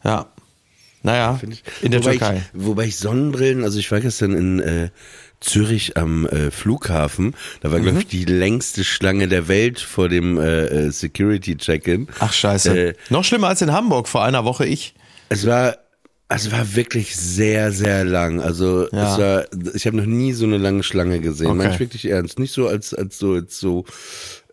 Ja. 0.03 0.27
Naja, 1.05 1.38
in 1.81 1.91
der 1.91 2.00
wobei 2.01 2.12
Türkei. 2.12 2.38
Ich, 2.38 2.43
wobei 2.65 2.85
ich 2.85 2.95
Sonnenbrillen, 2.95 3.65
also 3.65 3.77
ich 3.77 3.91
war 3.91 4.00
gestern 4.00 4.31
in 4.33 4.59
äh, 4.62 4.89
Zürich 5.41 5.97
am 5.97 6.25
äh, 6.27 6.50
Flughafen, 6.50 7.35
da 7.59 7.71
war, 7.71 7.79
Mhm. 7.79 7.83
glaube 7.83 8.00
ich, 8.00 8.07
die 8.07 8.23
längste 8.23 8.85
Schlange 8.85 9.27
der 9.27 9.50
Welt 9.50 9.81
vor 9.81 10.07
dem 10.07 10.38
äh, 10.38 10.65
äh, 10.67 10.89
Security-Check-In. 10.91 12.07
Ach 12.19 12.31
scheiße. 12.31 12.77
Äh, 12.91 12.93
Noch 13.09 13.25
schlimmer 13.25 13.47
als 13.50 13.62
in 13.62 13.73
Hamburg 13.73 14.07
vor 14.07 14.23
einer 14.23 14.45
Woche 14.45 14.65
ich. 14.65 14.93
Es 15.27 15.45
war, 15.45 15.75
es 16.35 16.51
war 16.51 16.75
wirklich 16.75 17.15
sehr, 17.15 17.71
sehr 17.71 18.03
lang. 18.05 18.41
Also 18.41 18.87
Ja. 18.91 19.11
es 19.13 19.17
war, 19.19 19.45
ich 19.75 19.85
habe 19.85 19.97
noch 19.97 20.05
nie 20.05 20.33
so 20.33 20.45
eine 20.45 20.57
lange 20.57 20.83
Schlange 20.83 21.19
gesehen. 21.19 21.47
Okay. 21.47 21.57
Meine 21.57 21.73
ich 21.73 21.79
wirklich 21.79 22.05
ernst. 22.05 22.39
Nicht 22.39 22.51
so 22.53 22.67
als, 22.67 22.93
als 22.93 23.17
so, 23.19 23.33
als 23.33 23.59
so, 23.59 23.85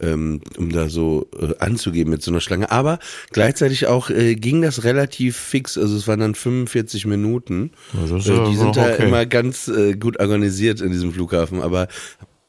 ähm, 0.00 0.40
um 0.56 0.70
da 0.70 0.88
so 0.88 1.28
äh, 1.38 1.54
anzugeben 1.58 2.10
mit 2.10 2.22
so 2.22 2.30
einer 2.30 2.40
Schlange. 2.40 2.70
Aber 2.70 2.98
gleichzeitig 3.32 3.86
auch 3.86 4.10
äh, 4.10 4.34
ging 4.34 4.62
das 4.62 4.84
relativ 4.84 5.36
fix. 5.36 5.76
Also 5.78 5.96
es 5.96 6.08
waren 6.08 6.20
dann 6.20 6.34
45 6.34 7.06
Minuten. 7.06 7.72
äh, 7.94 8.06
ja 8.10 8.18
die 8.18 8.32
noch 8.32 8.56
sind 8.56 8.76
da 8.76 8.92
okay. 8.94 9.06
immer 9.06 9.26
ganz 9.26 9.68
äh, 9.68 9.94
gut 9.94 10.18
organisiert 10.20 10.80
in 10.80 10.90
diesem 10.92 11.12
Flughafen. 11.12 11.60
Aber 11.60 11.88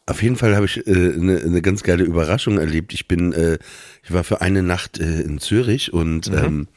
auf 0.07 0.21
jeden 0.23 0.35
Fall 0.35 0.55
habe 0.55 0.65
ich 0.65 0.85
eine 0.88 1.39
äh, 1.39 1.45
ne- 1.50 1.61
ganz 1.61 1.83
geile 1.83 2.03
Überraschung 2.03 2.57
erlebt. 2.57 2.93
Ich 2.93 3.07
bin, 3.07 3.33
äh, 3.33 3.59
ich 4.03 4.11
war 4.11 4.23
für 4.23 4.41
eine 4.41 4.63
Nacht 4.63 5.00
äh, 5.00 5.21
in 5.21 5.39
Zürich 5.39 5.93
und 5.93 6.29
Mhm. 6.31 6.38
ähm, 6.38 6.67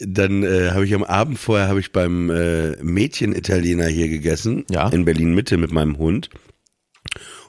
dann 0.00 0.42
äh, 0.42 0.70
habe 0.72 0.84
ich 0.84 0.94
am 0.94 1.04
Abend 1.04 1.38
vorher 1.38 1.68
habe 1.68 1.80
ich 1.80 1.92
beim 1.92 2.30
äh, 2.30 2.76
Mädchen-Italiener 2.82 3.86
hier 3.86 4.08
gegessen 4.08 4.64
Ja. 4.70 4.88
in 4.88 5.04
Berlin 5.04 5.34
Mitte 5.34 5.56
mit 5.56 5.72
meinem 5.72 5.98
Hund. 5.98 6.30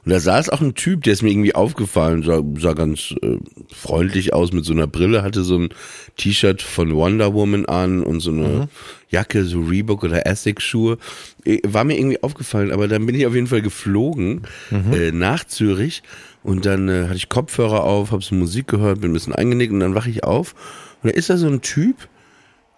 Und 0.03 0.11
da 0.11 0.19
saß 0.19 0.49
auch 0.49 0.61
ein 0.61 0.75
Typ, 0.75 1.01
der 1.03 1.13
ist 1.13 1.23
mir 1.23 1.31
irgendwie 1.31 1.55
aufgefallen, 1.55 2.21
sah, 2.21 2.43
sah 2.59 2.73
ganz 2.73 3.15
äh, 3.23 3.37
freundlich 3.73 4.33
aus 4.33 4.51
mit 4.53 4.63
so 4.63 4.73
einer 4.73 4.85
Brille, 4.85 5.23
hatte 5.23 5.43
so 5.43 5.57
ein 5.57 5.69
T-Shirt 6.17 6.61
von 6.61 6.93
Wonder 6.93 7.33
Woman 7.33 7.65
an 7.65 8.03
und 8.03 8.19
so 8.19 8.29
eine 8.29 8.69
Jacke, 9.09 9.43
so 9.45 9.61
Reebok 9.61 10.03
oder 10.03 10.27
Essex 10.27 10.63
Schuhe. 10.63 10.99
Äh, 11.43 11.57
War 11.63 11.83
mir 11.85 11.97
irgendwie 11.97 12.21
aufgefallen, 12.21 12.71
aber 12.71 12.87
dann 12.87 13.07
bin 13.07 13.15
ich 13.15 13.25
auf 13.25 13.33
jeden 13.33 13.47
Fall 13.47 13.63
geflogen 13.63 14.41
äh, 14.71 15.11
nach 15.11 15.43
Zürich 15.45 16.03
und 16.43 16.67
dann 16.67 16.87
äh, 16.87 17.05
hatte 17.05 17.15
ich 17.15 17.29
Kopfhörer 17.29 17.83
auf, 17.83 18.11
habe 18.11 18.21
so 18.23 18.35
Musik 18.35 18.67
gehört, 18.67 19.01
bin 19.01 19.09
ein 19.09 19.13
bisschen 19.13 19.33
eingenickt 19.33 19.73
und 19.73 19.79
dann 19.79 19.95
wache 19.95 20.11
ich 20.11 20.23
auf 20.23 20.53
und 21.01 21.09
da 21.11 21.15
ist 21.17 21.31
da 21.31 21.37
so 21.37 21.47
ein 21.47 21.61
Typ, 21.61 22.07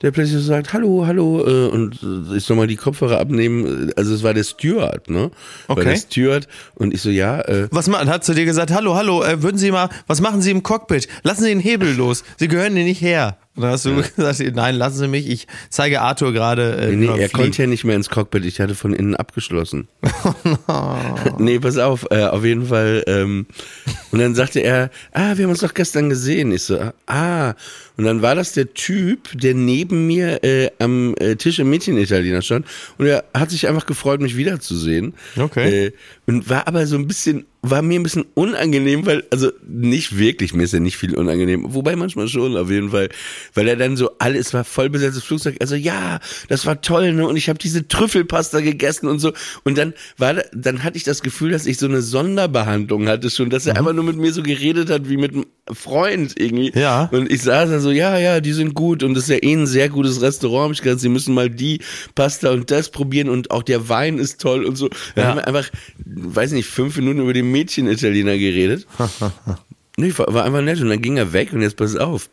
der 0.01 0.11
plötzlich 0.11 0.35
so 0.37 0.41
sagt, 0.47 0.73
hallo, 0.73 1.05
hallo, 1.07 1.43
äh, 1.45 1.67
und 1.69 1.99
äh, 2.03 2.37
ich 2.37 2.43
soll 2.43 2.55
mal 2.57 2.67
die 2.67 2.75
Kopfhörer 2.75 3.19
abnehmen. 3.19 3.91
Also 3.95 4.13
es 4.13 4.23
war 4.23 4.33
der 4.33 4.43
Steward, 4.43 5.09
ne? 5.09 5.31
War 5.67 5.77
Okay. 5.77 5.85
der 5.85 5.95
Steward 5.97 6.47
und 6.75 6.93
ich 6.93 7.01
so, 7.01 7.09
ja, 7.09 7.41
äh, 7.41 7.67
Was 7.71 7.87
man 7.87 8.09
hat 8.09 8.23
zu 8.23 8.33
dir 8.35 8.45
gesagt, 8.45 8.71
hallo, 8.71 8.95
hallo, 8.95 9.23
äh, 9.23 9.41
würden 9.41 9.57
Sie 9.57 9.71
mal, 9.71 9.89
was 10.05 10.21
machen 10.21 10.41
Sie 10.41 10.51
im 10.51 10.61
Cockpit? 10.63 11.07
Lassen 11.23 11.43
Sie 11.43 11.49
den 11.49 11.59
Hebel 11.59 11.93
los. 11.95 12.23
Sie 12.37 12.47
gehören 12.47 12.75
hier 12.75 12.83
nicht 12.85 13.01
her. 13.01 13.37
Und 13.55 13.63
dann 13.63 13.71
hast 13.71 13.85
du 13.85 13.95
gesagt, 14.15 14.39
nein, 14.55 14.75
lassen 14.75 14.97
Sie 14.99 15.07
mich, 15.07 15.27
ich 15.27 15.47
zeige 15.71 16.01
Arthur 16.01 16.31
gerade. 16.31 16.75
Äh, 16.77 16.95
Nee, 16.95 17.07
man 17.07 17.19
er 17.19 17.29
konnte 17.29 17.63
ja 17.63 17.67
nicht 17.67 17.83
mehr 17.83 17.95
ins 17.95 18.09
Cockpit, 18.09 18.45
ich 18.45 18.59
hatte 18.59 18.75
von 18.75 18.93
innen 18.93 19.15
abgeschlossen. 19.15 19.87
nee, 21.39 21.59
pass 21.59 21.77
auf, 21.79 22.05
äh, 22.11 22.23
auf 22.25 22.43
jeden 22.45 22.67
Fall. 22.67 23.03
Ähm, 23.07 23.47
und 24.11 24.19
dann 24.19 24.35
sagte 24.35 24.59
er, 24.59 24.89
ah, 25.11 25.35
wir 25.37 25.45
haben 25.45 25.51
uns 25.51 25.61
doch 25.61 25.73
gestern 25.73 26.09
gesehen. 26.09 26.51
Ich 26.51 26.63
so, 26.63 26.79
ah. 27.07 27.53
Und 27.97 28.05
dann 28.05 28.21
war 28.21 28.35
das 28.35 28.53
der 28.53 28.73
Typ, 28.73 29.29
der 29.33 29.53
neben 29.55 30.07
mir 30.07 30.43
äh, 30.43 30.69
am 30.79 31.15
äh, 31.19 31.35
Tisch 31.35 31.59
im 31.59 31.69
Mädchenitaliener 31.69 32.41
stand. 32.41 32.65
Und 32.97 33.07
er 33.07 33.23
hat 33.33 33.49
sich 33.49 33.67
einfach 33.67 33.85
gefreut, 33.85 34.21
mich 34.21 34.37
wiederzusehen. 34.37 35.13
Okay. 35.37 35.87
Äh, 35.87 35.91
und 36.27 36.49
war 36.49 36.67
aber 36.67 36.85
so 36.85 36.95
ein 36.95 37.07
bisschen, 37.07 37.45
war 37.61 37.81
mir 37.81 37.99
ein 37.99 38.03
bisschen 38.03 38.25
unangenehm, 38.33 39.05
weil, 39.05 39.23
also 39.31 39.51
nicht 39.67 40.17
wirklich, 40.17 40.53
mir 40.53 40.63
ist 40.63 40.73
ja 40.73 40.79
nicht 40.79 40.97
viel 40.97 41.15
unangenehm, 41.15 41.65
wobei 41.73 41.95
manchmal 41.95 42.27
schon 42.27 42.55
auf 42.55 42.69
jeden 42.69 42.91
Fall, 42.91 43.09
weil 43.53 43.67
er 43.67 43.75
dann 43.77 43.97
so 43.97 44.11
alles 44.19 44.53
war 44.53 44.63
voll 44.63 44.89
besetztes 44.89 45.23
Flugzeug, 45.23 45.55
also 45.59 45.75
ja, 45.75 46.19
das 46.49 46.65
war 46.65 46.81
toll, 46.81 47.13
ne? 47.13 47.27
Und 47.27 47.35
ich 47.37 47.49
habe 47.49 47.57
diese 47.59 47.87
Trüffelpasta 47.87 48.59
gegessen 48.59 49.07
und 49.07 49.19
so. 49.19 49.33
Und 49.63 49.77
dann 49.77 49.93
war 50.17 50.33
da, 50.35 50.43
dann 50.53 50.83
hatte 50.83 50.97
ich 50.97 51.03
das 51.03 51.21
Gefühl, 51.23 51.51
dass 51.51 51.65
ich 51.65 51.77
so 51.77 51.87
eine 51.87 52.01
Sonderbehandlung 52.01 53.07
hatte 53.07 53.29
schon, 53.29 53.49
dass 53.49 53.65
er 53.65 53.73
Mhm. 53.73 53.79
einfach 53.79 53.93
nur 53.93 54.03
mit 54.03 54.17
mir 54.17 54.33
so 54.33 54.43
geredet 54.43 54.89
hat 54.89 55.09
wie 55.09 55.17
mit 55.17 55.33
einem 55.33 55.45
Freund 55.73 56.33
irgendwie. 56.39 56.71
Ja. 56.75 57.09
Und 57.11 57.31
ich 57.31 57.41
saß 57.41 57.69
da 57.69 57.79
so, 57.79 57.86
ja, 57.91 58.17
ja, 58.17 58.39
die 58.41 58.53
sind 58.53 58.73
gut 58.73 59.03
und 59.03 59.13
das 59.13 59.23
ist 59.23 59.29
ja 59.29 59.37
eh 59.43 59.53
ein 59.53 59.67
sehr 59.67 59.89
gutes 59.89 60.21
Restaurant. 60.21 60.65
Hab 60.65 60.71
ich 60.73 60.81
gesagt, 60.81 61.01
sie 61.01 61.09
müssen 61.09 61.33
mal 61.33 61.49
die 61.49 61.81
Pasta 62.15 62.51
und 62.51 62.69
das 62.71 62.89
probieren 62.89 63.29
und 63.29 63.51
auch 63.51 63.63
der 63.63 63.89
Wein 63.89 64.17
ist 64.19 64.41
toll 64.41 64.65
und 64.65 64.75
so. 64.75 64.89
Dann 65.15 65.23
Ja. 65.23 65.29
haben 65.29 65.37
wir 65.37 65.47
einfach, 65.47 65.69
weiß 66.05 66.51
nicht, 66.51 66.67
fünf 66.67 66.97
Minuten 66.97 67.19
über 67.21 67.33
den 67.33 67.51
Mädchen-Italiener 67.51 68.37
geredet. 68.37 68.87
nee, 69.97 70.13
war, 70.17 70.33
war 70.33 70.43
einfach 70.45 70.61
nett 70.61 70.79
und 70.81 70.89
dann 70.89 71.01
ging 71.01 71.17
er 71.17 71.33
weg 71.33 71.53
und 71.53 71.61
jetzt 71.61 71.77
pass 71.77 71.95
auf. 71.95 72.29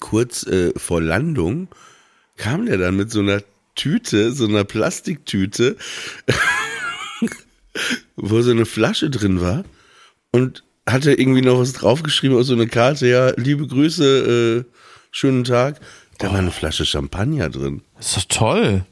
Kurz 0.00 0.46
äh, 0.46 0.72
vor 0.76 1.00
Landung 1.00 1.68
kam 2.36 2.66
der 2.66 2.78
dann 2.78 2.96
mit 2.96 3.10
so 3.10 3.20
einer 3.20 3.42
Tüte, 3.74 4.32
so 4.32 4.46
einer 4.46 4.64
Plastiktüte, 4.64 5.76
wo 8.16 8.42
so 8.42 8.50
eine 8.50 8.66
Flasche 8.66 9.10
drin 9.10 9.40
war 9.40 9.64
und 10.30 10.62
hatte 10.88 11.12
irgendwie 11.12 11.42
noch 11.42 11.58
was 11.58 11.72
draufgeschrieben 11.72 12.36
aus 12.36 12.46
so 12.48 12.54
eine 12.54 12.66
Karte, 12.66 13.06
ja, 13.06 13.30
liebe 13.36 13.66
Grüße, 13.66 14.64
äh, 14.66 14.72
schönen 15.10 15.44
Tag. 15.44 15.80
Da 16.18 16.30
war 16.30 16.38
eine 16.38 16.50
Flasche 16.50 16.84
Champagner 16.86 17.48
drin. 17.50 17.82
Das 17.96 18.16
ist 18.16 18.32
doch 18.32 18.38
toll. 18.38 18.84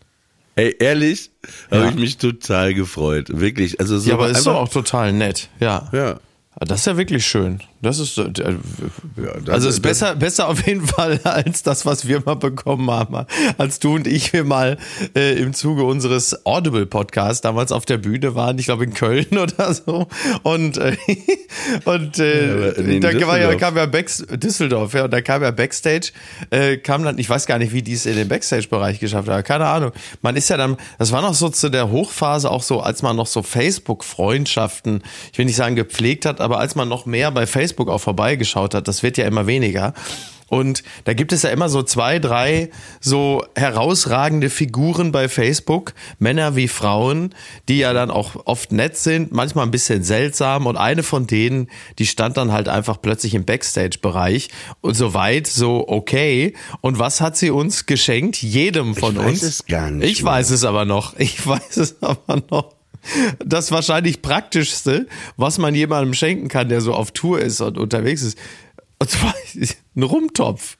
Ey, 0.56 0.74
ehrlich, 0.78 1.30
Ja. 1.70 1.78
habe 1.78 1.88
ich 1.90 1.94
mich 1.96 2.16
total 2.18 2.74
gefreut. 2.74 3.26
Wirklich. 3.30 3.80
Also 3.80 3.98
so 3.98 4.08
Ja, 4.08 4.14
aber 4.16 4.28
ist 4.30 4.46
doch 4.46 4.56
auch 4.56 4.68
total 4.68 5.12
nett. 5.12 5.48
Ja. 5.60 5.88
Ja. 5.92 6.18
Das 6.58 6.80
ist 6.80 6.86
ja 6.86 6.96
wirklich 6.96 7.24
schön. 7.26 7.60
Das 7.82 7.98
ist 7.98 8.18
äh, 8.18 8.22
äh, 8.24 8.56
das- 9.44 9.54
also 9.54 9.68
ist 9.68 9.76
das- 9.76 9.80
besser, 9.80 10.14
besser 10.16 10.48
auf 10.48 10.66
jeden 10.66 10.86
Fall 10.86 11.18
als 11.24 11.62
das, 11.62 11.86
was 11.86 12.06
wir 12.06 12.22
mal 12.26 12.34
bekommen 12.34 12.90
haben, 12.90 13.24
als 13.56 13.78
du 13.78 13.94
und 13.94 14.06
ich 14.06 14.32
wir 14.34 14.44
mal 14.44 14.76
äh, 15.16 15.38
im 15.40 15.54
Zuge 15.54 15.84
unseres 15.84 16.44
Audible 16.44 16.84
Podcasts 16.84 17.40
damals 17.40 17.72
auf 17.72 17.86
der 17.86 17.96
Bühne 17.96 18.34
waren, 18.34 18.58
ich 18.58 18.66
glaube 18.66 18.84
in 18.84 18.92
Köln 18.92 19.26
oder 19.38 19.72
so. 19.72 20.08
Und 20.42 20.76
äh, 20.76 20.94
und 21.86 22.18
äh, 22.18 22.98
Ja, 23.00 23.12
da 23.12 23.26
war 23.26 23.38
ja, 23.38 23.54
kam 23.54 23.76
ja 23.76 23.86
Backs 23.86 24.24
Düsseldorf 24.30 24.92
ja 24.92 25.04
und 25.04 25.10
da 25.10 25.22
kam 25.22 25.42
ja 25.42 25.50
Backstage 25.50 26.12
äh, 26.50 26.76
kam 26.76 27.02
dann 27.02 27.18
ich 27.18 27.30
weiß 27.30 27.46
gar 27.46 27.58
nicht 27.58 27.72
wie 27.72 27.80
die 27.82 27.94
es 27.94 28.04
in 28.04 28.16
den 28.16 28.28
Backstage 28.28 28.68
Bereich 28.68 29.00
geschafft 29.00 29.28
hat 29.28 29.44
keine 29.46 29.66
Ahnung. 29.66 29.92
Man 30.20 30.36
ist 30.36 30.50
ja 30.50 30.56
dann 30.58 30.76
das 30.98 31.12
war 31.12 31.22
noch 31.22 31.32
so 31.34 31.48
zu 31.48 31.70
der 31.70 31.90
Hochphase 31.90 32.50
auch 32.50 32.62
so 32.62 32.80
als 32.80 33.00
man 33.02 33.16
noch 33.16 33.26
so 33.26 33.42
Facebook 33.42 34.04
Freundschaften 34.04 35.02
ich 35.32 35.38
will 35.38 35.46
nicht 35.46 35.56
sagen 35.56 35.76
gepflegt 35.76 36.26
hat 36.26 36.40
aber 36.42 36.58
als 36.58 36.74
man 36.74 36.88
noch 36.88 37.06
mehr 37.06 37.30
bei 37.30 37.46
Facebook 37.46 37.69
auch 37.78 37.98
vorbeigeschaut 38.00 38.74
hat 38.74 38.88
das 38.88 39.02
wird 39.02 39.18
ja 39.18 39.26
immer 39.26 39.46
weniger 39.46 39.94
und 40.50 40.82
da 41.04 41.14
gibt 41.14 41.32
es 41.32 41.42
ja 41.42 41.50
immer 41.50 41.68
so 41.68 41.82
zwei, 41.84 42.18
drei 42.18 42.70
so 43.00 43.44
herausragende 43.54 44.50
Figuren 44.50 45.12
bei 45.12 45.28
Facebook, 45.28 45.94
Männer 46.18 46.56
wie 46.56 46.66
Frauen, 46.66 47.34
die 47.68 47.78
ja 47.78 47.92
dann 47.92 48.10
auch 48.10 48.34
oft 48.46 48.72
nett 48.72 48.96
sind, 48.96 49.30
manchmal 49.30 49.64
ein 49.64 49.70
bisschen 49.70 50.02
seltsam. 50.02 50.66
Und 50.66 50.76
eine 50.76 51.04
von 51.04 51.28
denen, 51.28 51.70
die 52.00 52.06
stand 52.06 52.36
dann 52.36 52.50
halt 52.50 52.68
einfach 52.68 53.00
plötzlich 53.00 53.34
im 53.34 53.44
Backstage-Bereich 53.44 54.48
und 54.80 54.94
so 54.94 55.14
weit, 55.14 55.46
so 55.46 55.86
okay. 55.86 56.54
Und 56.80 56.98
was 56.98 57.20
hat 57.20 57.36
sie 57.36 57.50
uns 57.50 57.86
geschenkt? 57.86 58.42
Jedem 58.42 58.96
von 58.96 59.16
weiß 59.16 59.26
uns. 59.26 59.42
es 59.42 59.66
gar 59.66 59.92
nicht 59.92 60.10
Ich 60.10 60.24
mehr. 60.24 60.32
weiß 60.32 60.50
es 60.50 60.64
aber 60.64 60.84
noch. 60.84 61.16
Ich 61.16 61.46
weiß 61.46 61.76
es 61.76 62.02
aber 62.02 62.42
noch. 62.50 62.79
Das 63.44 63.72
wahrscheinlich 63.72 64.22
praktischste, 64.22 65.06
was 65.36 65.58
man 65.58 65.74
jemandem 65.74 66.14
schenken 66.14 66.48
kann, 66.48 66.68
der 66.68 66.80
so 66.80 66.94
auf 66.94 67.12
Tour 67.12 67.40
ist 67.40 67.60
und 67.60 67.78
unterwegs 67.78 68.22
ist. 68.22 68.38
Und 68.98 69.10
zwar 69.10 69.34
ein 69.96 70.02
Rumtopf. 70.02 70.76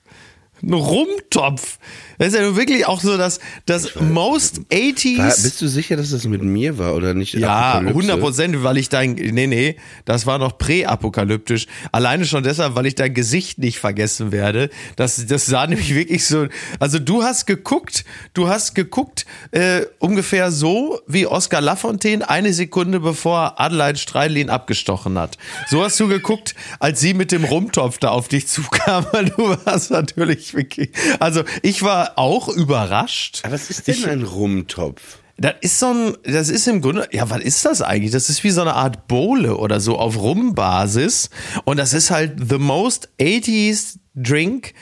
Ein 0.62 0.74
Rumtopf. 0.74 1.78
Das 2.18 2.28
ist 2.28 2.34
ja 2.34 2.42
nun 2.42 2.54
wirklich 2.54 2.86
auch 2.86 3.00
so 3.00 3.16
das, 3.16 3.40
das 3.64 3.94
most 3.98 4.58
War, 4.58 4.78
80s. 4.78 5.42
bist 5.42 5.62
du 5.62 5.68
sicher, 5.68 5.96
dass 5.96 6.10
das 6.10 6.24
mit 6.24 6.42
mir 6.42 6.76
war 6.76 6.94
oder 6.94 7.14
nicht? 7.14 7.32
Ja, 7.32 7.72
Apokalypse? 7.72 7.98
100 7.98 8.20
Prozent, 8.20 8.62
weil 8.62 8.76
ich 8.76 8.90
dein, 8.90 9.12
nee, 9.12 9.46
nee, 9.46 9.76
das 10.04 10.26
war 10.26 10.38
noch 10.38 10.58
präapokalyptisch. 10.58 11.66
Alleine 11.92 12.26
schon 12.26 12.42
deshalb, 12.42 12.74
weil 12.74 12.84
ich 12.84 12.94
dein 12.94 13.14
Gesicht 13.14 13.58
nicht 13.58 13.78
vergessen 13.78 14.32
werde. 14.32 14.68
Das, 14.96 15.24
das 15.26 15.46
sah 15.46 15.66
nämlich 15.66 15.94
wirklich 15.94 16.26
so, 16.26 16.46
also 16.78 16.98
du 16.98 17.22
hast 17.22 17.46
geguckt, 17.46 18.04
du 18.34 18.48
hast 18.48 18.74
geguckt, 18.74 19.24
äh, 19.52 19.86
ungefähr 19.98 20.52
so 20.52 21.00
wie 21.06 21.26
Oscar 21.26 21.62
Lafontaine 21.62 22.28
eine 22.28 22.52
Sekunde 22.52 23.00
bevor 23.00 23.58
Adeline 23.58 23.96
Streilin 23.96 24.50
abgestochen 24.50 25.18
hat. 25.18 25.38
So 25.68 25.82
hast 25.82 25.98
du 25.98 26.06
geguckt, 26.06 26.54
als 26.80 27.00
sie 27.00 27.14
mit 27.14 27.32
dem 27.32 27.44
Rumtopf 27.44 27.96
da 27.96 28.10
auf 28.10 28.28
dich 28.28 28.46
zukam, 28.46 29.06
weil 29.12 29.26
du 29.26 29.56
warst 29.64 29.90
natürlich 29.90 30.49
wirklich, 30.54 30.90
also 31.18 31.42
ich 31.62 31.82
war 31.82 32.18
auch 32.18 32.48
überrascht. 32.48 33.40
Aber 33.44 33.54
was 33.54 33.70
ist 33.70 33.86
denn 33.86 34.04
ein 34.06 34.22
Rumtopf? 34.22 35.18
Das 35.40 35.54
ist 35.62 35.78
so 35.78 35.86
ein, 35.86 36.16
das 36.24 36.50
ist 36.50 36.68
im 36.68 36.82
Grunde, 36.82 37.08
ja, 37.12 37.30
was 37.30 37.40
ist 37.40 37.64
das 37.64 37.80
eigentlich? 37.80 38.10
Das 38.10 38.28
ist 38.28 38.44
wie 38.44 38.50
so 38.50 38.60
eine 38.60 38.74
Art 38.74 39.08
Bowle 39.08 39.56
oder 39.56 39.80
so 39.80 39.98
auf 39.98 40.18
Rumbasis. 40.18 41.30
Und 41.64 41.78
das 41.78 41.94
ist 41.94 42.10
halt 42.10 42.34
the 42.50 42.58
most 42.58 43.08
80s 43.18 43.96
drink 44.14 44.74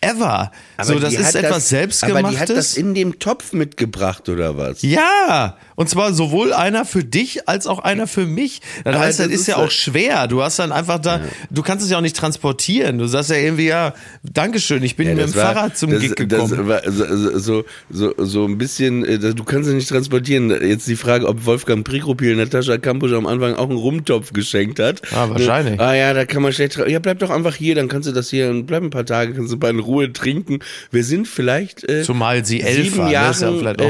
ever. 0.00 0.52
so, 0.82 0.98
das 0.98 1.14
ist 1.14 1.34
etwas 1.34 1.56
das, 1.56 1.68
selbstgemachtes. 1.68 2.24
Aber 2.24 2.30
die 2.30 2.38
hat 2.38 2.50
das 2.50 2.76
in 2.76 2.94
dem 2.94 3.18
Topf 3.18 3.52
mitgebracht 3.52 4.28
oder 4.28 4.56
was? 4.56 4.82
Ja, 4.82 5.56
und 5.78 5.88
zwar 5.88 6.12
sowohl 6.12 6.52
einer 6.52 6.84
für 6.84 7.04
dich 7.04 7.48
als 7.48 7.68
auch 7.68 7.78
einer 7.78 8.08
für 8.08 8.26
mich. 8.26 8.60
Das 8.82 8.96
heißt, 8.96 9.20
das 9.20 9.26
das 9.28 9.34
ist 9.34 9.40
ist 9.42 9.46
ja 9.46 9.58
ja- 9.58 9.64
auch 9.64 9.70
schwer. 9.70 10.26
Du 10.26 10.42
hast 10.42 10.58
dann 10.58 10.72
einfach 10.72 10.98
da, 10.98 11.20
du 11.50 11.62
kannst 11.62 11.84
es 11.84 11.90
ja 11.92 11.98
auch 11.98 12.02
nicht 12.02 12.16
transportieren. 12.16 12.98
Du 12.98 13.06
sagst 13.06 13.30
ja 13.30 13.36
irgendwie, 13.36 13.66
ja, 13.68 13.94
Dankeschön, 14.24 14.82
ich 14.82 14.96
bin 14.96 15.06
Ja, 15.08 15.14
mit 15.14 15.22
das 15.24 15.32
dem 15.32 15.36
war- 15.40 15.54
Fahrrad 15.54 15.78
zum 15.78 15.90
das, 15.92 16.00
Gig 16.00 16.14
Das 16.16 16.50
gekommen. 16.50 16.66
war 16.68 16.82
so, 16.90 17.64
so, 17.90 18.12
so, 18.18 18.44
ein 18.44 18.58
bisschen, 18.58 19.04
äh, 19.04 19.18
du 19.18 19.44
kannst 19.44 19.68
es 19.68 19.74
nicht 19.74 19.88
transportieren. 19.88 20.50
Jetzt 20.50 20.88
die 20.88 20.96
Frage, 20.96 21.28
ob 21.28 21.46
Wolfgang 21.46 21.84
Prikopil 21.84 22.34
Natascha 22.34 22.78
Kampusch 22.78 23.12
am 23.12 23.26
Anfang 23.26 23.54
auch 23.54 23.68
einen 23.68 23.78
Rumtopf 23.78 24.32
geschenkt 24.32 24.80
hat. 24.80 25.00
Ah, 25.14 25.30
wahrscheinlich. 25.30 25.78
Ne? 25.78 25.80
Ah 25.84 25.94
ja, 25.94 26.12
da 26.12 26.24
kann 26.24 26.42
man 26.42 26.52
schlecht. 26.52 26.76
Ja, 26.88 26.98
bleib 26.98 27.20
doch 27.20 27.30
einfach 27.30 27.54
hier, 27.54 27.76
dann 27.76 27.86
kannst 27.88 28.08
du 28.08 28.12
das 28.12 28.30
hier 28.30 28.50
und 28.50 28.66
bleib 28.66 28.82
ein 28.82 28.90
paar 28.90 29.06
Tage, 29.06 29.32
kannst 29.32 29.52
du 29.52 29.56
bei 29.58 29.70
in 29.70 29.78
Ruhe 29.78 30.12
trinken. 30.12 30.58
Wir 30.90 31.04
sind 31.04 31.28
vielleicht 31.28 31.88
äh, 31.88 32.02
Zumal 32.02 32.44
sie 32.44 32.62
elf 32.62 32.84
sieben 32.86 32.98
war, 32.98 33.06
ne? 33.06 33.12
Ja 33.12 33.32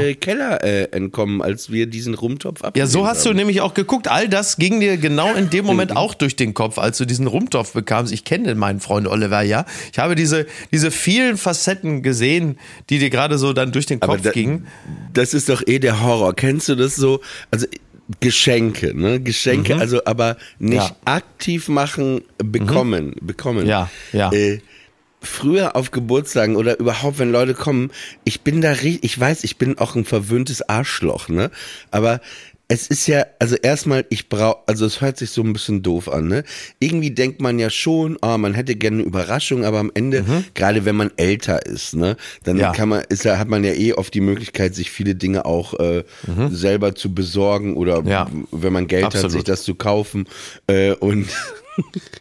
äh, 0.01 0.13
Keller 0.13 0.63
äh, 0.63 0.83
entkommen, 0.91 1.41
als 1.41 1.71
wir 1.71 1.78
diesen 1.87 2.13
Rumtopf 2.13 2.61
Ja, 2.75 2.85
so 2.87 3.05
hast 3.07 3.25
du 3.25 3.29
haben. 3.29 3.37
nämlich 3.37 3.61
auch 3.61 3.73
geguckt. 3.73 4.07
All 4.07 4.27
das 4.29 4.57
ging 4.57 4.79
dir 4.79 4.97
genau 4.97 5.33
in 5.33 5.49
dem 5.49 5.65
Moment 5.65 5.95
auch 5.95 6.13
durch 6.13 6.35
den 6.35 6.53
Kopf, 6.53 6.77
als 6.77 6.97
du 6.97 7.05
diesen 7.05 7.27
Rumtopf 7.27 7.73
bekamst. 7.73 8.11
Ich 8.13 8.23
kenne 8.23 8.55
meinen 8.55 8.79
Freund 8.79 9.07
Oliver 9.07 9.41
ja. 9.41 9.65
Ich 9.91 9.99
habe 9.99 10.15
diese, 10.15 10.45
diese 10.71 10.91
vielen 10.91 11.37
Facetten 11.37 12.03
gesehen, 12.03 12.57
die 12.89 12.99
dir 12.99 13.09
gerade 13.09 13.37
so 13.37 13.53
dann 13.53 13.71
durch 13.71 13.85
den 13.85 13.99
Kopf 13.99 14.21
da- 14.21 14.31
gingen. 14.31 14.67
Das 15.13 15.33
ist 15.33 15.49
doch 15.49 15.61
eh 15.65 15.79
der 15.79 16.01
Horror. 16.01 16.33
Kennst 16.35 16.69
du 16.69 16.75
das 16.75 16.95
so? 16.95 17.21
Also 17.51 17.65
Geschenke, 18.19 18.93
ne? 18.99 19.19
Geschenke, 19.19 19.75
also 19.77 20.03
aber 20.05 20.37
nicht 20.57 20.71
Mhm. 20.73 20.73
Ja. 20.77 20.85
Mhm. 20.89 20.95
aktiv 21.05 21.67
machen, 21.69 22.21
bekommen, 22.39 23.13
bekommen. 23.21 23.67
Ja, 23.67 23.89
ja. 24.13 24.31
Äh, 24.33 24.61
früher 25.21 25.75
auf 25.75 25.91
Geburtstagen 25.91 26.55
oder 26.55 26.79
überhaupt, 26.79 27.19
wenn 27.19 27.31
Leute 27.31 27.53
kommen, 27.53 27.91
ich 28.23 28.41
bin 28.41 28.61
da 28.61 28.71
richtig, 28.71 29.03
ich 29.03 29.19
weiß, 29.19 29.43
ich 29.43 29.57
bin 29.57 29.77
auch 29.77 29.95
ein 29.95 30.05
verwöhntes 30.05 30.67
Arschloch, 30.67 31.29
ne? 31.29 31.51
Aber 31.91 32.21
es 32.71 32.85
ist 32.87 33.07
ja, 33.07 33.25
also 33.39 33.55
erstmal, 33.55 34.05
ich 34.11 34.29
brauche, 34.29 34.59
also 34.67 34.85
es 34.85 35.01
hört 35.01 35.17
sich 35.17 35.31
so 35.31 35.41
ein 35.41 35.53
bisschen 35.53 35.81
doof 35.81 36.07
an, 36.07 36.27
ne? 36.27 36.43
Irgendwie 36.79 37.09
denkt 37.09 37.41
man 37.41 37.57
ja 37.57 37.71
schon, 37.71 38.19
ah, 38.21 38.37
man 38.37 38.53
hätte 38.53 38.75
gerne 38.75 38.97
eine 38.97 39.07
Überraschung, 39.07 39.65
aber 39.65 39.79
am 39.79 39.89
Ende, 39.95 40.23
gerade 40.53 40.85
wenn 40.85 40.95
man 40.95 41.09
älter 41.17 41.65
ist, 41.65 41.95
ne, 41.95 42.15
dann 42.43 42.57
Mhm. 42.57 42.61
Ja. 42.61 42.71
kann 42.71 42.89
man, 42.89 43.03
ist 43.09 43.25
ja, 43.25 43.39
hat 43.39 43.47
man 43.47 43.63
ja 43.63 43.73
eh 43.73 43.93
oft 43.93 44.13
die 44.13 44.21
Möglichkeit, 44.21 44.75
sich 44.75 44.91
viele 44.91 45.15
Dinge 45.15 45.45
auch 45.45 45.73
äh, 45.79 46.03
selber 46.51 46.93
zu 46.93 47.11
besorgen 47.13 47.75
oder 47.75 48.03
Mhm. 48.03 48.07
Ja. 48.07 48.29
wenn 48.51 48.71
man 48.71 48.85
Geld 48.85 49.05
Absolut. 49.05 49.23
hat, 49.25 49.31
sich 49.31 49.43
das 49.45 49.63
zu 49.63 49.73
kaufen. 49.73 50.27
Äh, 50.67 50.91
und 50.93 51.27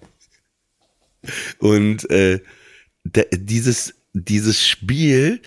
und 1.59 2.09
äh, 2.11 2.41
dieses, 3.33 3.95
dieses 4.13 4.67
Spiel 4.67 5.41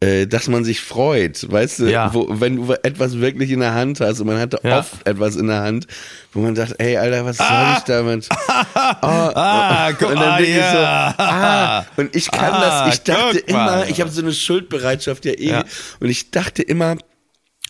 äh, 0.00 0.26
dass 0.26 0.48
man 0.48 0.64
sich 0.64 0.80
freut, 0.80 1.48
weißt 1.48 1.78
du, 1.78 1.84
Ja. 1.88 2.12
wo, 2.12 2.26
wenn 2.28 2.56
du 2.56 2.72
etwas 2.82 3.20
wirklich 3.20 3.52
in 3.52 3.60
der 3.60 3.72
Hand 3.72 4.00
hast 4.00 4.18
und 4.18 4.26
man 4.26 4.40
hatte 4.40 4.58
Ja. 4.64 4.80
oft 4.80 5.06
etwas 5.06 5.36
in 5.36 5.46
der 5.46 5.60
Hand, 5.60 5.86
wo 6.32 6.40
man 6.40 6.56
sagt, 6.56 6.74
ey, 6.80 6.96
Alter, 6.96 7.24
was 7.24 7.36
soll 7.36 7.46
ich 7.76 7.84
damit? 7.84 8.28
Ah, 8.74 9.92
guck 9.96 10.08
und 10.10 10.16
dann 10.16 10.28
mal 10.28 10.42
bin 10.42 10.50
ich 10.50 10.56
so, 10.56 10.78
ah, 10.78 11.86
und 11.96 12.16
ich 12.16 12.30
kann 12.32 12.52
Ah, 12.52 12.86
das, 12.86 12.94
ich 12.96 13.02
dachte 13.04 13.38
guck 13.40 13.48
immer, 13.48 13.86
ich 13.88 14.00
habe 14.00 14.10
so 14.10 14.22
eine 14.22 14.32
Schuldbereitschaft 14.32 15.24
ja 15.24 15.32
eh, 15.34 15.50
Ja. 15.50 15.64
und 16.00 16.08
ich 16.08 16.32
dachte 16.32 16.62
immer, 16.62 16.96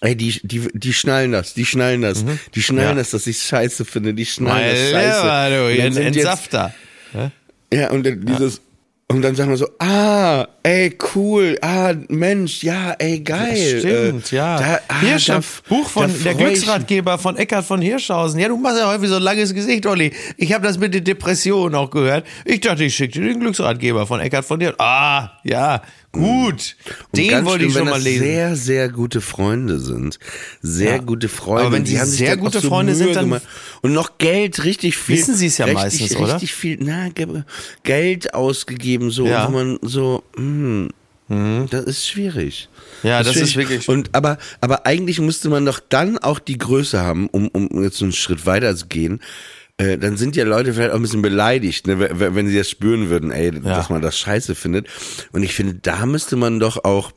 Ey, 0.00 0.16
die, 0.16 0.40
die, 0.42 0.66
die 0.72 0.92
schnallen 0.94 1.31
das, 1.33 1.52
die 1.55 1.64
schnallen 1.66 2.00
das, 2.00 2.24
die 2.55 2.62
schnallen 2.62 2.94
Mhm. 2.94 2.96
Das, 2.98 3.11
dass 3.11 3.26
ich 3.28 3.38
scheiße 3.42 3.85
finde, 3.85 4.14
die 4.14 4.24
schnallen 4.26 4.66
Mein 4.66 4.70
das 4.74 4.90
scheiße. 4.90 5.20
Lieber, 5.20 5.50
du, 5.50 5.70
Und 5.72 5.78
dann 5.78 5.92
sind 5.92 6.05
jetzt- 6.05 6.16
Entsafter. 6.16 6.74
ja, 7.72 7.90
und 7.90 8.05
dann 8.07 8.24
dieses, 8.26 8.61
und 9.12 9.22
dann 9.22 9.35
sagen 9.35 9.51
wir 9.51 9.57
so, 9.57 9.68
ah, 9.79 10.46
ey, 10.62 10.96
cool, 11.14 11.59
ah, 11.62 11.92
Mensch, 12.09 12.62
ja, 12.62 12.92
ey, 12.98 13.20
geil. 13.20 13.79
Stimmt, 13.81 14.33
äh, 14.33 14.37
ja. 14.37 14.59
Da, 14.59 14.79
ah, 14.88 15.01
Hier 15.01 15.18
schon, 15.18 15.37
da- 15.37 15.68
Buch 15.68 15.88
von 15.88 16.11
der 16.25 16.35
Glücksratgeber 16.35 17.18
von 17.18 17.37
Eckhard 17.37 17.64
von 17.64 17.81
Hirschhausen. 17.81 18.38
Ja, 18.40 18.48
du 18.48 18.57
machst 18.57 18.79
ja 18.79 18.88
häufig 18.92 19.09
so 19.09 19.16
ein 19.16 19.22
langes 19.22 19.55
Gesicht, 19.55 19.87
Olli. 19.87 20.12
Ich 20.37 20.53
habe 20.53 20.66
das 20.66 20.79
mit 20.79 20.94
den 20.94 21.05
Depressionen 21.05 21.75
auch 21.75 21.90
gehört. 21.90 22.27
Ich 22.44 22.61
dachte, 22.61 22.85
ich 22.85 22.94
schicke 22.94 23.20
dir 23.20 23.29
den 23.29 23.40
Glücksratgeber 23.40 24.07
von 24.07 24.20
Eckhard 24.20 24.44
von 24.44 24.61
Hirschhausen. 24.61 24.81
Ah, 24.81 25.33
ja, 25.44 25.83
gut. 26.12 26.77
Und 27.11 27.16
Den 27.16 27.44
wollte 27.44 27.64
ich 27.64 27.72
schon 27.72 27.87
mal 27.87 27.94
das 27.94 28.05
lesen. 28.05 28.25
sehr, 28.25 28.57
sehr 28.57 28.88
gute 28.90 29.20
Freunde 29.20 29.79
sind. 29.81 30.18
Sehr 30.61 30.96
Ja. 30.96 30.98
gute 30.98 31.29
Freunde. 31.29 31.62
Aber 31.62 31.72
wenn 31.72 31.81
und 31.81 31.88
die 31.88 31.98
haben 31.98 32.09
sehr 32.09 32.37
gute 32.37 32.61
so 32.61 32.68
Freunde 32.68 32.92
Mühe 32.92 33.05
sind, 33.05 33.16
dann- 33.16 33.25
gemacht. 33.25 33.42
Und 33.81 33.92
noch 33.92 34.18
Geld, 34.18 34.62
richtig 34.64 34.96
viel. 34.96 35.16
Wissen 35.16 35.35
sie 35.35 35.46
es 35.46 35.59
ja 35.59 35.64
richtig, 35.64 35.83
meistens, 35.83 36.16
oder? 36.16 36.35
Richtig 36.35 36.55
viel, 36.55 36.79
na, 36.81 37.09
ge- 37.09 37.42
Geld 37.83 38.35
ausgegeben, 38.35 39.11
so, 39.11 39.27
Ja. 39.27 39.48
wo 39.48 39.53
man 39.53 39.79
so, 39.83 40.22
hm, 40.37 40.90
das 41.70 41.85
ist 41.87 42.07
schwierig. 42.07 42.68
Ja, 43.03 43.22
das 43.22 43.35
ist 43.37 43.53
schwierig. 43.53 43.70
wirklich- 43.70 43.88
Und 43.88 44.14
aber, 44.14 44.37
aber 44.61 44.85
eigentlich 44.87 45.18
müsste 45.18 45.48
man 45.48 45.64
doch 45.64 45.81
dann 45.88 46.18
auch 46.18 46.38
die 46.38 46.59
Größe 46.59 47.01
haben, 47.01 47.29
um, 47.29 47.48
um 47.48 47.83
jetzt 47.83 48.03
einen 48.03 48.12
Schritt 48.12 48.44
weiter 48.44 48.77
zu 48.77 48.87
gehen. 48.87 49.20
Äh, 49.83 49.99
dann 49.99 50.16
sind 50.16 50.37
ja 50.37 50.45
Leute 50.45 50.73
vielleicht 50.75 50.92
auch 50.92 50.97
ein 50.97 51.03
bisschen 51.03 51.23
beleidigt, 51.23 51.87
ne, 51.87 51.99
wenn 52.35 52.47
sie 52.49 52.57
das 52.57 52.68
spüren 52.71 53.11
würden, 53.11 53.31
ey, 53.31 53.51
dass 53.61 53.88
man 53.90 54.03
das 54.03 54.18
scheiße 54.18 54.55
findet. 54.55 54.87
Und 55.33 55.42
ich 55.42 55.55
finde, 55.55 55.75
da 55.75 56.07
müsste 56.07 56.37
man 56.37 56.61
doch 56.61 56.85
auch 56.85 57.12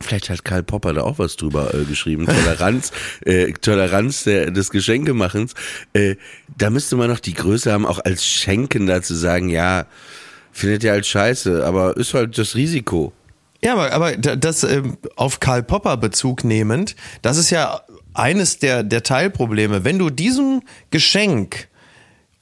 Vielleicht 0.00 0.30
hat 0.30 0.44
Karl 0.44 0.64
Popper 0.64 0.94
da 0.94 1.02
auch 1.02 1.20
was 1.20 1.36
drüber 1.36 1.72
äh, 1.74 1.84
geschrieben. 1.84 2.26
Toleranz, 2.44 2.90
äh, 3.24 3.52
Toleranz 3.52 4.24
der, 4.24 4.50
des 4.50 4.70
Geschenkemachens. 4.70 5.54
Äh, 5.92 6.16
da 6.58 6.70
müsste 6.70 6.96
man 6.96 7.08
noch 7.08 7.20
die 7.20 7.34
Größe 7.34 7.70
haben, 7.72 7.86
auch 7.86 8.00
als 8.04 8.26
Schenkender 8.26 9.02
zu 9.02 9.14
sagen, 9.14 9.48
ja, 9.48 9.86
findet 10.50 10.82
ihr 10.82 10.90
halt 10.90 11.06
scheiße, 11.06 11.64
aber 11.64 11.96
ist 11.96 12.14
halt 12.14 12.36
das 12.36 12.56
Risiko. 12.56 13.12
Ja, 13.62 13.74
aber, 13.74 13.92
aber 13.92 14.16
da- 14.16 14.34
das 14.34 14.64
ähm, 14.64 14.96
auf 15.14 15.38
Karl 15.38 15.62
Popper 15.62 15.96
Bezug 15.96 16.42
nehmend, 16.42 16.96
das 17.22 17.36
ist 17.38 17.50
ja 17.50 17.82
eines 18.12 18.58
der, 18.58 18.82
der 18.82 19.04
Teilprobleme. 19.04 19.84
Wenn 19.84 20.00
du 20.00 20.10
diesem 20.10 20.62
Geschenk 20.90 21.68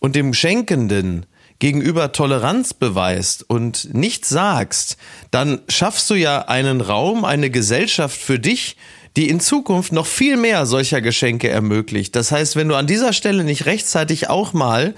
und 0.00 0.16
dem 0.16 0.34
Schenkenden 0.34 1.26
gegenüber 1.60 2.10
Toleranz 2.10 2.74
beweist 2.74 3.48
und 3.48 3.94
nichts 3.94 4.30
sagst, 4.30 4.96
dann 5.30 5.60
schaffst 5.68 6.10
du 6.10 6.14
ja 6.14 6.48
einen 6.48 6.80
Raum, 6.80 7.24
eine 7.24 7.50
Gesellschaft 7.50 8.18
für 8.18 8.40
dich, 8.40 8.76
die 9.16 9.28
in 9.28 9.40
Zukunft 9.40 9.92
noch 9.92 10.06
viel 10.06 10.36
mehr 10.36 10.66
solcher 10.66 11.00
Geschenke 11.00 11.48
ermöglicht. 11.48 12.14
Das 12.14 12.30
heißt, 12.30 12.56
wenn 12.56 12.68
du 12.68 12.76
an 12.76 12.86
dieser 12.86 13.12
Stelle 13.12 13.44
nicht 13.44 13.66
rechtzeitig 13.66 14.28
auch 14.28 14.52
mal 14.52 14.94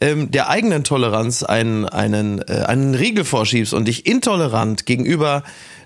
ähm, 0.00 0.30
der 0.30 0.50
eigenen 0.50 0.84
Toleranz 0.84 1.42
einen, 1.42 1.88
einen, 1.88 2.40
äh, 2.48 2.64
einen 2.66 2.94
Riegel 2.94 3.24
vorschiebst 3.24 3.72
und 3.72 3.86
dich 3.86 4.06
intolerant 4.06 4.86
gegenüber 4.86 5.42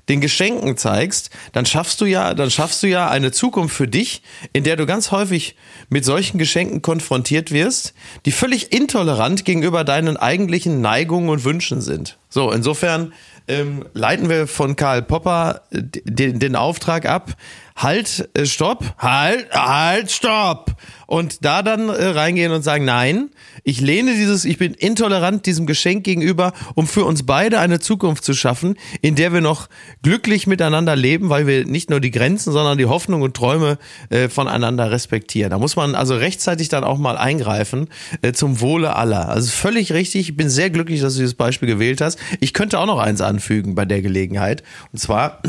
den 0.08 0.20
Geschenken 0.20 0.76
zeigst, 0.76 1.30
dann 1.52 1.66
schaffst 1.66 2.00
du 2.00 2.06
ja, 2.06 2.34
dann 2.34 2.50
schaffst 2.50 2.82
du 2.82 2.86
ja 2.86 3.08
eine 3.10 3.30
Zukunft 3.30 3.76
für 3.76 3.86
dich, 3.86 4.22
in 4.52 4.64
der 4.64 4.76
du 4.76 4.86
ganz 4.86 5.10
häufig 5.10 5.54
mit 5.90 6.04
solchen 6.04 6.38
Geschenken 6.38 6.82
konfrontiert 6.82 7.52
wirst, 7.52 7.94
die 8.24 8.32
völlig 8.32 8.72
intolerant 8.72 9.44
gegenüber 9.44 9.84
deinen 9.84 10.16
eigentlichen 10.16 10.80
Neigungen 10.80 11.28
und 11.28 11.44
Wünschen 11.44 11.80
sind. 11.80 12.16
So, 12.30 12.50
insofern 12.50 13.12
ähm, 13.48 13.86
leiten 13.94 14.28
wir 14.28 14.46
von 14.46 14.76
Karl 14.76 15.02
Popper 15.02 15.62
äh, 15.70 15.82
den, 15.82 16.38
den 16.38 16.56
Auftrag 16.56 17.06
ab. 17.06 17.34
Halt, 17.78 18.28
äh, 18.34 18.44
stopp, 18.44 18.84
halt, 18.98 19.54
halt, 19.54 20.10
stopp. 20.10 20.72
Und 21.08 21.44
da 21.44 21.62
dann 21.62 21.88
äh, 21.88 22.04
reingehen 22.04 22.52
und 22.52 22.62
sagen, 22.62 22.84
nein, 22.84 23.30
ich 23.64 23.80
lehne 23.80 24.14
dieses, 24.14 24.44
ich 24.44 24.58
bin 24.58 24.74
intolerant 24.74 25.46
diesem 25.46 25.66
Geschenk 25.66 26.04
gegenüber, 26.04 26.52
um 26.74 26.86
für 26.86 27.04
uns 27.04 27.24
beide 27.24 27.58
eine 27.58 27.80
Zukunft 27.80 28.24
zu 28.24 28.34
schaffen, 28.34 28.76
in 29.00 29.14
der 29.14 29.32
wir 29.32 29.40
noch 29.40 29.68
glücklich 30.02 30.46
miteinander 30.46 30.94
leben, 30.94 31.30
weil 31.30 31.46
wir 31.46 31.64
nicht 31.64 31.88
nur 31.88 32.00
die 32.00 32.10
Grenzen, 32.10 32.52
sondern 32.52 32.78
die 32.78 32.86
Hoffnung 32.86 33.22
und 33.22 33.34
Träume 33.34 33.78
äh, 34.10 34.28
voneinander 34.28 34.90
respektieren. 34.90 35.50
Da 35.50 35.58
muss 35.58 35.76
man 35.76 35.94
also 35.94 36.14
rechtzeitig 36.14 36.68
dann 36.68 36.84
auch 36.84 36.98
mal 36.98 37.16
eingreifen 37.16 37.88
äh, 38.22 38.32
zum 38.32 38.60
Wohle 38.60 38.94
aller. 38.94 39.30
Also 39.30 39.50
völlig 39.50 39.92
richtig. 39.92 40.28
Ich 40.28 40.36
bin 40.36 40.50
sehr 40.50 40.70
glücklich, 40.70 41.00
dass 41.00 41.14
du 41.14 41.20
dieses 41.20 41.34
Beispiel 41.34 41.68
gewählt 41.68 42.02
hast. 42.02 42.18
Ich 42.38 42.52
könnte 42.52 42.78
auch 42.78 42.86
noch 42.86 42.98
eins 42.98 43.22
anfügen 43.22 43.74
bei 43.74 43.86
der 43.86 44.02
Gelegenheit. 44.02 44.62
Und 44.92 44.98
zwar 44.98 45.40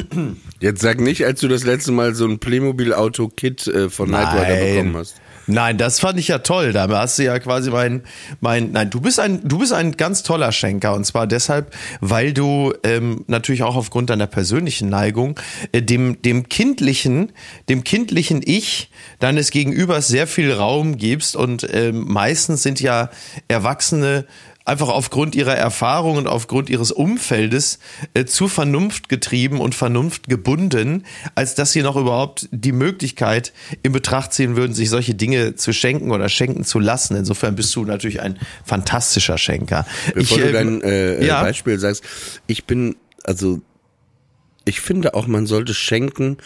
Jetzt 0.60 0.82
sag 0.82 1.00
nicht, 1.00 1.26
als 1.26 1.40
du 1.40 1.48
das 1.48 1.64
letzte 1.64 1.92
Mal 1.92 2.16
so 2.16 2.26
ein 2.26 2.40
Playmobil-Auto-Kit 2.40 3.68
äh, 3.68 3.90
von 3.90 4.10
Nightwider 4.10 4.56
bekommen 4.56 4.98
hast. 4.98 5.16
Nein, 5.50 5.80
das 5.80 6.00
fand 6.00 6.20
ich 6.20 6.28
ja 6.28 6.38
toll. 6.38 6.74
Da 6.74 6.88
hast 6.90 7.18
du 7.18 7.24
ja 7.24 7.40
quasi 7.40 7.72
mein, 7.72 8.04
mein, 8.40 8.72
nein, 8.72 8.92
du 8.92 9.02
bist 9.02 9.20
ein, 9.20 9.42
du 9.44 9.58
bist 9.58 9.74
ein 9.74 9.98
ganz 9.98 10.22
toller 10.22 10.52
Schenker 10.52 10.94
und 10.94 11.06
zwar 11.06 11.26
deshalb, 11.26 11.76
weil 12.02 12.34
du 12.34 12.72
ähm, 12.84 13.26
natürlich 13.26 13.64
auch 13.64 13.76
aufgrund 13.76 14.12
deiner 14.12 14.28
persönlichen 14.28 14.90
Neigung 14.90 15.40
äh, 15.72 15.82
dem, 15.82 16.22
dem 16.22 16.50
kindlichen, 16.50 17.32
dem 17.68 17.84
kindlichen 17.84 18.42
Ich 18.46 18.92
deines 19.18 19.50
Gegenübers 19.50 20.08
sehr 20.08 20.28
viel 20.28 20.54
Raum 20.54 20.98
gibst 20.98 21.36
und 21.36 21.68
ähm, 21.74 22.06
meistens 22.08 22.62
sind 22.62 22.80
ja 22.80 23.10
Erwachsene 23.48 24.26
einfach 24.70 24.90
aufgrund 24.90 25.36
ihrer 25.36 25.56
Erfahrung 25.56 26.18
und 26.18 26.28
aufgrund 26.28 26.70
ihres 26.70 26.92
Umfeldes 26.92 27.80
äh, 28.14 28.26
zu 28.26 28.48
Vernunft 28.48 29.10
getrieben 29.10 29.60
und 29.60 29.76
Vernunft 29.76 30.30
gebunden, 30.30 31.04
als 31.36 31.56
dass 31.56 31.72
sie 31.72 31.82
noch 31.82 31.96
überhaupt 31.96 32.48
die 32.52 32.72
Möglichkeit 32.72 33.52
in 33.84 33.92
Betracht 33.92 34.32
ziehen 34.32 34.56
würden, 34.56 34.74
sich 34.74 34.90
solche 34.90 35.16
Dinge 35.16 35.56
zu 35.56 35.74
schenken 35.74 36.12
oder 36.12 36.30
schenken 36.30 36.64
zu 36.64 36.80
lassen. 36.80 37.18
Insofern 37.18 37.56
bist 37.56 37.76
du 37.76 37.84
natürlich 37.84 38.22
ein 38.22 38.38
fantastischer 38.64 39.38
Schenker. 39.38 39.86
Bevor 40.14 40.38
Ich, 40.38 40.44
du 40.44 40.50
äh, 40.50 40.54
dein 40.54 40.82
äh, 40.82 41.26
ja. 41.26 41.42
Beispiel 41.42 41.80
sagst, 41.80 42.04
ich 42.48 42.66
bin, 42.66 42.96
also 43.24 43.62
ich 44.66 44.82
finde 44.82 45.16
auch, 45.16 45.26
man 45.26 45.48
sollte 45.48 45.74
schenken, 45.74 46.38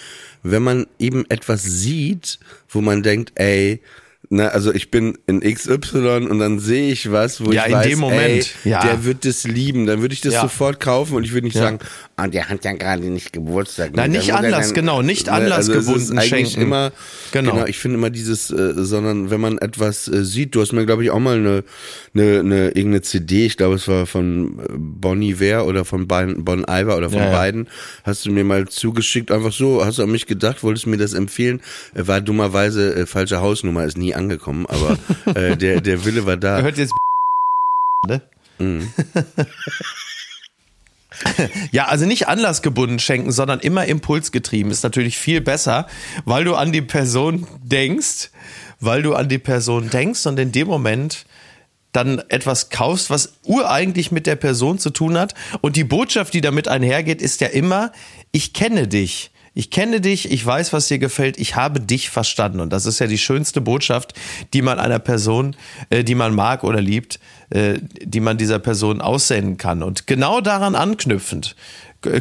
wenn 0.44 0.64
man 0.64 0.88
eben 0.98 1.26
etwas 1.30 1.64
sieht, 1.64 2.40
wo 2.70 2.80
man 2.80 3.04
denkt, 3.04 3.34
ey, 3.36 3.82
na, 4.30 4.48
also 4.48 4.74
ich 4.74 4.90
bin 4.90 5.18
in 5.28 5.42
XY 5.42 6.28
und 6.30 6.40
dann 6.40 6.58
sehe 6.60 6.92
ich 6.92 7.12
was, 7.12 7.44
wo 7.46 7.52
Ja, 7.52 7.64
ich 7.64 7.68
in 7.68 7.74
weiß, 7.76 7.88
dem 7.88 8.00
Moment, 8.00 8.56
ey, 8.64 8.72
ja. 8.72 8.82
der 8.82 9.04
wird 9.06 9.26
das 9.26 9.44
lieben, 9.44 9.86
dann 9.86 10.02
würde 10.02 10.14
ich 10.14 10.22
das 10.22 10.34
Ja. 10.34 10.42
sofort 10.42 10.80
kaufen 10.80 11.16
und 11.16 11.24
ich 11.24 11.34
würde 11.34 11.46
nicht 11.46 11.58
sagen, 11.58 11.80
ah, 12.16 12.28
der 12.28 12.48
hat 12.50 12.64
ja 12.66 12.72
gerade 12.74 13.04
nicht 13.04 13.34
Geburtstag. 13.34 13.92
Nein, 13.96 14.12
Der 14.12 14.22
nicht 14.22 14.34
Anlass, 14.34 14.68
dann- 14.68 14.76
genau, 14.76 15.02
nicht 15.02 15.28
Ne, 15.28 15.34
also 15.34 15.44
anlassgebunden 15.74 16.18
eigentlich 16.18 16.30
schenken. 16.52 16.62
immer, 16.62 16.92
Genau. 17.32 17.52
genau. 17.54 17.66
ich 17.66 17.78
finde 17.78 17.98
immer 17.98 18.10
dieses, 18.10 18.50
äh, 18.50 18.74
sondern 18.78 19.30
wenn 19.30 19.42
man 19.42 19.58
etwas 19.58 20.08
äh, 20.08 20.24
sieht, 20.24 20.56
du 20.56 20.62
hast 20.62 20.72
mir 20.72 20.86
glaube 20.86 21.04
ich 21.04 21.12
auch 21.12 21.20
mal 21.20 21.38
eine, 21.38 21.64
eine, 22.16 22.40
eine 22.40 22.68
irgendeine 22.70 23.02
CD, 23.02 23.46
ich 23.46 23.58
glaube 23.58 23.76
es 23.76 23.88
war 23.88 24.06
von 24.06 24.60
äh, 24.60 24.64
Bon 24.78 25.22
Iver 25.22 25.66
oder 25.68 25.86
von 25.86 26.08
Bon, 26.08 26.44
bon 26.44 26.66
Iver 26.68 26.98
oder 26.98 27.10
von 27.10 27.20
beiden, 27.20 27.68
hast 28.04 28.26
du 28.26 28.32
mir 28.32 28.44
mal 28.44 28.68
zugeschickt, 28.68 29.32
einfach 29.32 29.52
so, 29.54 29.86
hast 29.86 30.00
du 30.00 30.04
an 30.04 30.12
mich 30.12 30.26
gedacht, 30.28 30.64
wolltest 30.64 30.88
mir 30.88 30.98
das 30.98 31.14
empfehlen, 31.14 31.62
äh, 31.94 32.08
war 32.08 32.22
dummerweise 32.22 32.96
äh, 32.96 33.06
falsche 33.06 33.42
Hausnummer, 33.42 33.84
ist 33.86 33.98
nie 33.98 34.13
angekommen, 34.16 34.66
aber 34.68 34.98
äh, 35.36 35.56
der, 35.58 35.82
der 35.82 36.06
Wille 36.06 36.26
war 36.26 36.38
da. 36.38 36.62
Hört 36.62 36.78
jetzt 36.78 36.94
ne? 38.08 38.22
Ja, 41.72 41.86
also 41.88 42.06
nicht 42.06 42.28
anlassgebunden 42.28 43.00
schenken, 43.00 43.32
sondern 43.32 43.60
immer 43.60 43.86
impulsgetrieben 43.86 44.72
ist 44.72 44.84
natürlich 44.84 45.18
viel 45.18 45.42
besser, 45.42 45.88
weil 46.26 46.44
du 46.44 46.56
an 46.56 46.72
die 46.72 46.82
Person 46.82 47.48
denkst, 47.62 48.32
weil 48.80 49.02
du 49.04 49.14
an 49.14 49.30
die 49.30 49.38
Person 49.38 49.90
denkst 49.90 50.26
und 50.26 50.40
in 50.40 50.52
dem 50.52 50.68
Moment 50.68 51.26
dann 51.94 52.20
etwas 52.30 52.70
kaufst, 52.70 53.10
was 53.10 53.36
ureigentlich 53.44 54.12
mit 54.12 54.26
der 54.26 54.36
Person 54.36 54.80
zu 54.80 54.90
tun 54.90 55.18
hat. 55.18 55.36
Und 55.62 55.76
die 55.76 55.84
Botschaft, 55.84 56.34
die 56.34 56.42
damit 56.42 56.68
einhergeht, 56.68 57.22
ist 57.22 57.40
ja 57.40 57.48
immer, 57.48 57.92
ich 58.32 58.54
kenne 58.54 58.88
dich. 58.88 59.30
Ich 59.54 59.70
kenne 59.70 60.02
dich, 60.02 60.32
ich 60.32 60.46
weiß, 60.46 60.74
was 60.74 60.88
dir 60.88 61.00
gefällt, 61.00 61.38
ich 61.38 61.56
habe 61.56 61.80
dich 61.80 62.10
verstanden. 62.10 62.60
Und 62.60 62.72
das 62.72 62.86
ist 62.86 63.00
ja 63.00 63.08
die 63.08 63.18
schönste 63.18 63.62
Botschaft, 63.62 64.14
die 64.54 64.62
man 64.62 64.80
einer 64.80 65.00
Person, 65.00 65.56
äh, 65.90 66.04
die 66.04 66.16
man 66.16 66.34
mag 66.34 66.64
oder 66.64 66.82
liebt, 66.82 67.20
äh, 67.52 67.76
die 68.02 68.20
man 68.20 68.38
dieser 68.38 68.60
Person 68.60 69.02
aussenden 69.02 69.58
kann. 69.58 69.84
Und 69.84 70.08
genau 70.08 70.42
daran 70.42 70.76
anknüpfend 70.76 71.56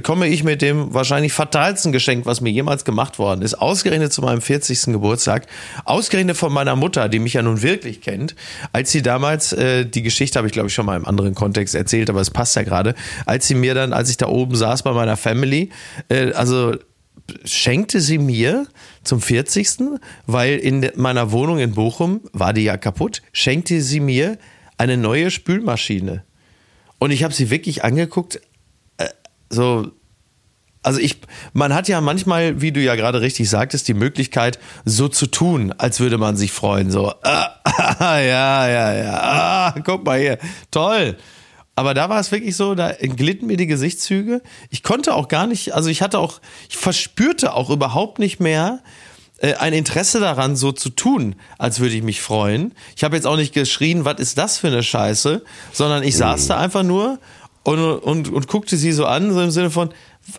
komme 0.03 0.29
ich 0.29 0.45
mit 0.45 0.62
dem 0.62 0.95
wahrscheinlich 0.95 1.33
fatalsten 1.33 1.92
Geschenk, 1.92 2.27
was 2.27 2.40
mir 2.40 2.51
jemals 2.51 2.85
gemacht 2.85 3.18
worden 3.18 3.42
ist, 3.42 3.55
ausgerechnet 3.55 4.12
zu 4.12 4.23
meinem 4.23 4.40
40. 4.40 4.92
Geburtstag, 4.92 5.47
ausgerechnet 5.85 6.37
von 6.37 6.53
meiner 6.53 6.77
Mutter, 6.77 7.09
die 7.09 7.18
mich 7.18 7.35
ja 7.35 7.42
nun 7.42 7.62
wirklich 7.62 8.01
kennt, 8.01 8.37
als 8.73 8.92
sie 8.92 9.03
damals, 9.03 9.53
äh, 9.53 9.85
die 9.85 10.03
Geschichte 10.03 10.38
habe 10.38 10.47
ich 10.47 10.53
glaube 10.53 10.68
ich 10.68 10.75
schon 10.75 10.87
mal 10.87 10.97
im 10.97 11.07
anderen 11.07 11.35
Kontext 11.35 11.75
erzählt, 11.75 12.11
aber 12.11 12.21
es 12.21 12.31
passt 12.31 12.55
ja 12.57 12.62
gerade, 12.62 12.95
als 13.27 13.49
sie 13.49 13.55
mir 13.55 13.75
dann, 13.75 13.92
als 13.92 14.11
ich 14.11 14.16
da 14.16 14.29
oben 14.29 14.55
saß 14.55 14.83
bei 14.83 14.92
meiner 14.92 15.16
Family, 15.16 15.71
äh, 16.09 16.33
also 16.33 16.75
schenkte 17.44 18.00
sie 18.00 18.18
mir 18.18 18.66
zum 19.04 19.20
40. 19.20 20.00
weil 20.26 20.58
in 20.58 20.90
meiner 20.96 21.32
Wohnung 21.32 21.58
in 21.58 21.72
Bochum 21.72 22.20
war 22.32 22.52
die 22.52 22.64
ja 22.64 22.76
kaputt, 22.76 23.22
schenkte 23.32 23.80
sie 23.80 24.00
mir 24.00 24.38
eine 24.78 24.96
neue 24.96 25.30
Spülmaschine. 25.30 26.24
Und 26.98 27.11
ich 27.11 27.24
habe 27.24 27.35
sie 27.35 27.50
wirklich 27.50 27.85
angeguckt, 27.85 28.40
äh, 28.98 29.08
so, 29.48 29.92
also 30.82 31.00
ich, 31.00 31.20
man 31.52 31.74
hat 31.74 31.88
ja 31.88 32.00
manchmal, 32.00 32.61
wie 32.61 32.72
du 32.72 32.80
ja 32.80 32.96
gerade 32.96 33.20
richtig 33.20 33.48
sagtest, 33.48 33.87
die 33.88 33.94
Möglichkeit, 33.94 34.58
so 34.85 35.08
zu 35.08 35.26
tun, 35.26 35.72
als 35.78 36.00
würde 36.00 36.18
man 36.18 36.37
sich 36.37 36.52
freuen. 36.52 36.90
So, 36.90 37.12
ah, 37.22 37.61
ja, 38.00 38.68
ja, 38.68 38.94
ja, 38.94 39.20
ah, 39.20 39.74
guck 39.85 40.04
mal 40.04 40.18
hier, 40.18 40.38
toll. 40.70 41.16
Aber 41.74 41.94
da 41.94 42.08
war 42.08 42.20
es 42.20 42.30
wirklich 42.30 42.54
so, 42.54 42.74
da 42.74 42.90
entglitten 42.90 43.46
mir 43.46 43.56
die 43.56 43.66
Gesichtszüge. 43.66 44.42
Ich 44.70 44.82
konnte 44.82 45.14
auch 45.14 45.28
gar 45.28 45.46
nicht, 45.46 45.74
also 45.74 45.88
ich 45.88 46.02
hatte 46.02 46.18
auch, 46.18 46.40
ich 46.68 46.76
verspürte 46.76 47.54
auch 47.54 47.70
überhaupt 47.70 48.18
nicht 48.18 48.40
mehr 48.40 48.80
äh, 49.38 49.54
ein 49.54 49.72
Interesse 49.72 50.20
daran, 50.20 50.54
so 50.54 50.72
zu 50.72 50.90
tun, 50.90 51.35
als 51.58 51.80
würde 51.80 51.94
ich 51.94 52.02
mich 52.02 52.20
freuen. 52.20 52.74
Ich 52.94 53.04
habe 53.04 53.16
jetzt 53.16 53.26
auch 53.26 53.37
nicht 53.37 53.54
geschrien, 53.54 54.04
was 54.04 54.20
ist 54.20 54.37
das 54.37 54.58
für 54.58 54.68
eine 54.68 54.82
Scheiße, 54.82 55.42
sondern 55.72 56.02
ich 56.02 56.16
saß 56.16 56.46
da 56.48 56.58
einfach 56.58 56.82
nur 56.82 57.18
und, 57.62 57.78
und, 57.78 58.28
und 58.28 58.48
guckte 58.48 58.76
sie 58.76 58.92
so 58.92 59.06
an, 59.06 59.32
so 59.32 59.40
im 59.40 59.50
Sinne 59.50 59.70
von, 59.70 59.90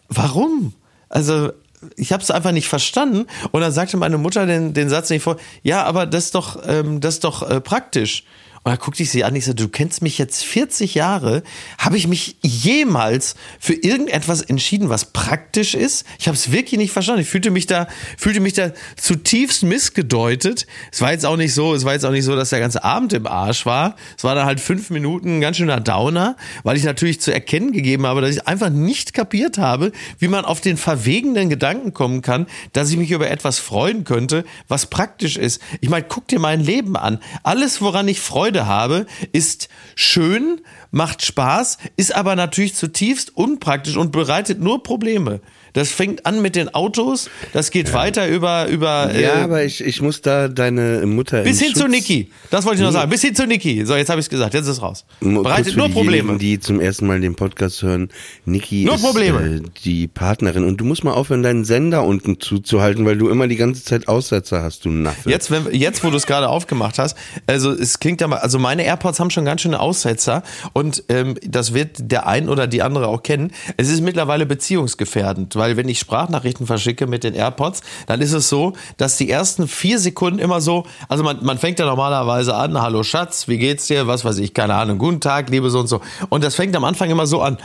warum? 0.10 0.74
Also 1.10 1.52
ich 1.96 2.14
habe 2.14 2.24
es 2.24 2.32
einfach 2.32 2.52
nicht 2.52 2.68
verstanden. 2.68 3.26
Und 3.52 3.62
dann 3.62 3.72
sagte 3.72 3.98
meine 3.98 4.18
Mutter 4.18 4.46
den, 4.46 4.74
den 4.74 4.90
Satz 4.90 5.10
nicht 5.10 5.24
vor, 5.24 5.38
ja, 5.64 5.84
aber 5.84 6.06
das 6.06 6.26
ist 6.26 6.36
doch, 6.36 6.62
ähm, 6.68 7.02
das 7.02 7.16
ist 7.16 7.24
doch 7.24 7.50
äh, 7.50 7.60
praktisch. 7.60 8.24
Und 8.66 8.72
da 8.72 8.78
guckte 8.78 9.04
ich 9.04 9.12
sie 9.12 9.26
an, 9.26 9.36
ich 9.36 9.44
so, 9.44 9.54
du 9.54 9.68
kennst 9.68 10.02
mich 10.02 10.18
jetzt 10.18 10.46
40 10.46 10.96
Jahre. 10.96 11.44
Habe 11.78 11.98
ich 11.98 12.08
mich 12.08 12.38
jemals 12.42 13.36
für 13.60 13.74
irgendetwas 13.74 14.42
entschieden, 14.42 14.88
was 14.88 15.12
praktisch 15.12 15.76
ist? 15.76 16.06
Ich 16.18 16.28
habe 16.28 16.38
es 16.38 16.54
wirklich 16.54 16.78
nicht 16.78 16.94
verstanden. 16.94 17.22
Ich 17.22 17.28
fühlte 17.28 17.52
mich 17.52 17.66
da, 17.66 17.88
fühlte 18.18 18.40
mich 18.40 18.54
da 18.54 18.72
zutiefst 18.96 19.64
missgedeutet. 19.64 20.66
Es 20.94 21.02
war 21.02 21.12
jetzt 21.12 21.26
auch 21.26 21.36
nicht 21.36 21.54
so, 21.54 21.74
es 21.74 21.84
war 21.84 21.92
jetzt 21.92 22.06
auch 22.06 22.12
nicht 22.12 22.24
so, 22.24 22.38
dass 22.38 22.52
der 22.52 22.62
ganze 22.62 22.86
Abend 22.86 23.12
im 23.12 23.28
Arsch 23.28 23.66
war. 23.66 23.98
Es 24.18 24.24
war 24.24 24.34
dann 24.34 24.46
halt 24.46 24.62
fünf 24.62 24.90
Minuten 24.92 25.38
ein 25.38 25.42
ganz 25.42 25.58
schöner 25.58 25.82
Downer, 25.82 26.38
weil 26.64 26.78
ich 26.78 26.86
natürlich 26.86 27.20
zu 27.20 27.34
erkennen 27.34 27.74
gegeben 27.74 28.08
habe, 28.08 28.22
dass 28.22 28.32
ich 28.32 28.48
einfach 28.48 28.70
nicht 28.70 29.14
kapiert 29.14 29.58
habe, 29.58 29.92
wie 30.20 30.30
man 30.30 30.46
auf 30.46 30.62
den 30.62 30.78
verwegenden 30.78 31.50
Gedanken 31.50 31.94
kommen 31.94 32.22
kann, 32.22 32.48
dass 32.72 32.90
ich 32.90 32.96
mich 32.96 33.12
über 33.12 33.30
etwas 33.30 33.60
freuen 33.60 34.06
könnte, 34.06 34.46
was 34.70 34.86
praktisch 34.86 35.36
ist. 35.36 35.62
Ich 35.82 35.90
meine, 35.90 36.06
guck 36.08 36.30
dir 36.30 36.40
mein 36.40 36.62
Leben 36.62 36.96
an. 36.96 37.20
Alles, 37.44 37.82
woran 37.82 38.08
ich 38.08 38.22
Freude 38.22 38.53
habe, 38.62 39.06
ist 39.32 39.70
schön, 39.96 40.62
macht 40.92 41.26
Spaß, 41.26 41.78
ist 41.98 42.16
aber 42.16 42.36
natürlich 42.36 42.76
zutiefst 42.76 43.36
unpraktisch 43.36 43.98
und 43.98 44.12
bereitet 44.12 44.60
nur 44.60 44.84
Probleme. 44.84 45.42
Das 45.74 45.92
fängt 45.92 46.26
an 46.26 46.42
mit 46.42 46.56
den 46.56 46.74
Autos, 46.74 47.30
das 47.52 47.72
geht 47.72 47.94
weiter 47.94 48.28
über 48.28 48.68
über 48.68 49.12
Ja, 49.14 49.40
äh, 49.40 49.42
aber 49.44 49.64
ich, 49.64 49.84
ich 49.84 50.02
muss 50.02 50.22
da 50.22 50.48
deine 50.48 51.06
Mutter 51.06 51.42
bis 51.44 51.60
in 51.62 51.68
hin 51.68 51.76
zu 51.76 51.82
Schutz- 51.82 51.92
Niki. 51.92 52.32
Das 52.52 52.64
wollte 52.66 52.78
ich 52.78 52.82
noch 52.84 52.90
Nee. 52.92 52.94
sagen. 53.00 53.10
Bis 53.10 53.22
hin 53.22 53.36
zu 53.36 53.46
Niki. 53.48 53.86
So, 53.86 53.96
jetzt 53.96 54.10
habe 54.10 54.20
ich 54.20 54.26
es 54.28 54.30
gesagt. 54.30 54.54
Jetzt 54.54 54.64
ist 54.66 54.74
es 54.78 54.82
raus. 54.82 55.06
Bereitet 55.20 55.74
für 55.74 55.80
nur 55.80 55.90
Probleme. 55.90 56.38
die 56.38 56.60
zum 56.60 56.80
ersten 56.80 57.08
Mal 57.08 57.20
den 57.22 57.36
Podcast 57.36 57.82
hören. 57.82 58.10
Niki 58.46 58.86
Nur 58.86 58.96
ist 58.96 59.02
Probleme. 59.04 59.58
Äh, 59.58 59.62
die 59.84 60.08
Partnerin 60.08 60.64
und 60.64 60.78
du 60.78 60.86
musst 60.86 61.04
mal 61.04 61.14
aufhören, 61.14 61.44
deinen 61.44 61.66
Sender 61.66 62.04
unten 62.04 62.40
zuzuhalten, 62.40 63.06
weil 63.06 63.18
du 63.18 63.30
immer 63.30 63.48
die 63.48 63.56
ganze 63.56 63.84
Zeit 63.84 64.08
Aussetzer 64.08 64.62
hast, 64.62 64.86
du 64.86 64.90
Naffe. 64.90 65.30
Jetzt, 65.30 65.50
wenn, 65.50 65.74
jetzt, 65.74 66.04
wo 66.04 66.10
du 66.12 66.18
es 66.18 66.28
gerade 66.28 66.50
aufgemacht 66.50 67.00
hast, 67.00 67.18
also 67.48 67.72
es 67.72 68.00
klingt 68.00 68.22
ja 68.22 68.28
mal, 68.28 68.38
also 68.38 68.60
meine 68.60 68.84
AirPods 68.86 69.20
haben 69.20 69.32
schon 69.32 69.46
ganz 69.46 69.62
schöne 69.62 69.80
Aussetzer 69.80 70.44
und 70.74 71.04
ähm, 71.10 71.36
das 71.46 71.74
wird 71.74 71.98
der 72.00 72.28
ein 72.28 72.48
oder 72.48 72.68
die 72.68 72.82
andere 72.84 73.08
auch 73.08 73.24
kennen. 73.24 73.52
Es 73.78 73.90
ist 73.90 74.02
mittlerweile 74.02 74.46
beziehungsgefährdend, 74.46 75.56
weil 75.64 75.78
wenn 75.78 75.88
ich 75.88 75.98
Sprachnachrichten 76.00 76.68
verschicke 76.68 77.08
mit 77.08 77.24
den 77.24 77.36
AirPods, 77.36 77.84
dann 78.08 78.20
ist 78.20 78.34
es 78.34 78.50
so, 78.50 78.74
dass 78.98 79.16
die 79.16 79.30
ersten 79.30 79.66
vier 79.70 79.98
Sekunden 79.98 80.40
immer 80.40 80.60
so, 80.60 80.86
also 81.08 81.24
man, 81.24 81.42
man 81.42 81.58
fängt 81.58 81.80
ja 81.80 81.86
normalerweise 81.86 82.54
an, 82.54 82.82
hallo 82.82 83.02
Schatz, 83.04 83.48
wie 83.48 83.58
geht's 83.58 83.88
dir, 83.88 84.06
was 84.06 84.26
weiß 84.26 84.40
ich, 84.40 84.54
keine 84.54 84.76
Ahnung, 84.76 84.98
guten 84.98 85.22
Tag, 85.22 85.50
liebe 85.50 85.70
so 85.70 85.80
und 85.80 85.88
so. 85.88 86.02
Und 86.28 86.44
das 86.44 86.56
fängt 86.56 86.76
am 86.76 86.84
Anfang 86.84 87.10
immer 87.10 87.28
so 87.28 87.42
an. 87.42 87.58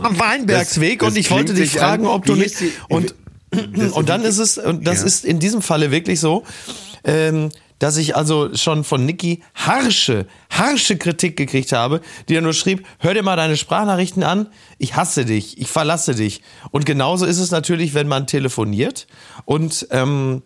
Weinbergsweg 0.00 1.00
Das 1.00 1.08
und 1.10 1.16
ich 1.16 1.30
wollte 1.30 1.54
dich 1.54 1.72
fragen, 1.72 2.06
an- 2.06 2.12
ob 2.12 2.24
du 2.26 2.34
nicht 2.34 2.60
die- 2.60 2.72
und 2.88 3.14
Das- 3.72 3.92
und 3.92 4.08
dann 4.08 4.22
ist 4.22 4.38
es 4.38 4.58
und 4.58 4.84
das 4.84 5.00
Ja. 5.00 5.06
ist 5.06 5.24
in 5.24 5.38
diesem 5.38 5.62
Falle 5.62 5.92
wirklich 5.92 6.18
so, 6.18 6.42
ähm, 7.04 7.50
dass 7.84 7.98
ich 7.98 8.16
also 8.16 8.48
schon 8.54 8.82
von 8.82 9.04
Niki 9.04 9.42
harsche, 9.54 10.26
harsche 10.48 10.96
Kritik 10.96 11.36
gekriegt 11.36 11.72
habe, 11.72 12.00
die 12.30 12.34
er 12.34 12.40
nur 12.40 12.54
schrieb, 12.54 12.86
hör 12.98 13.12
dir 13.12 13.22
mal 13.22 13.36
deine 13.36 13.58
Sprachnachrichten 13.58 14.22
an, 14.22 14.48
ich 14.78 14.96
hasse 14.96 15.26
dich, 15.26 15.58
ich 15.58 15.68
verlasse 15.68 16.14
dich. 16.14 16.40
Und 16.70 16.86
genauso 16.86 17.26
ist 17.26 17.38
es 17.38 17.50
natürlich, 17.50 17.92
wenn 17.92 18.08
man 18.08 18.26
telefoniert 18.26 19.06
und 19.44 19.86
ähm, 19.90 20.40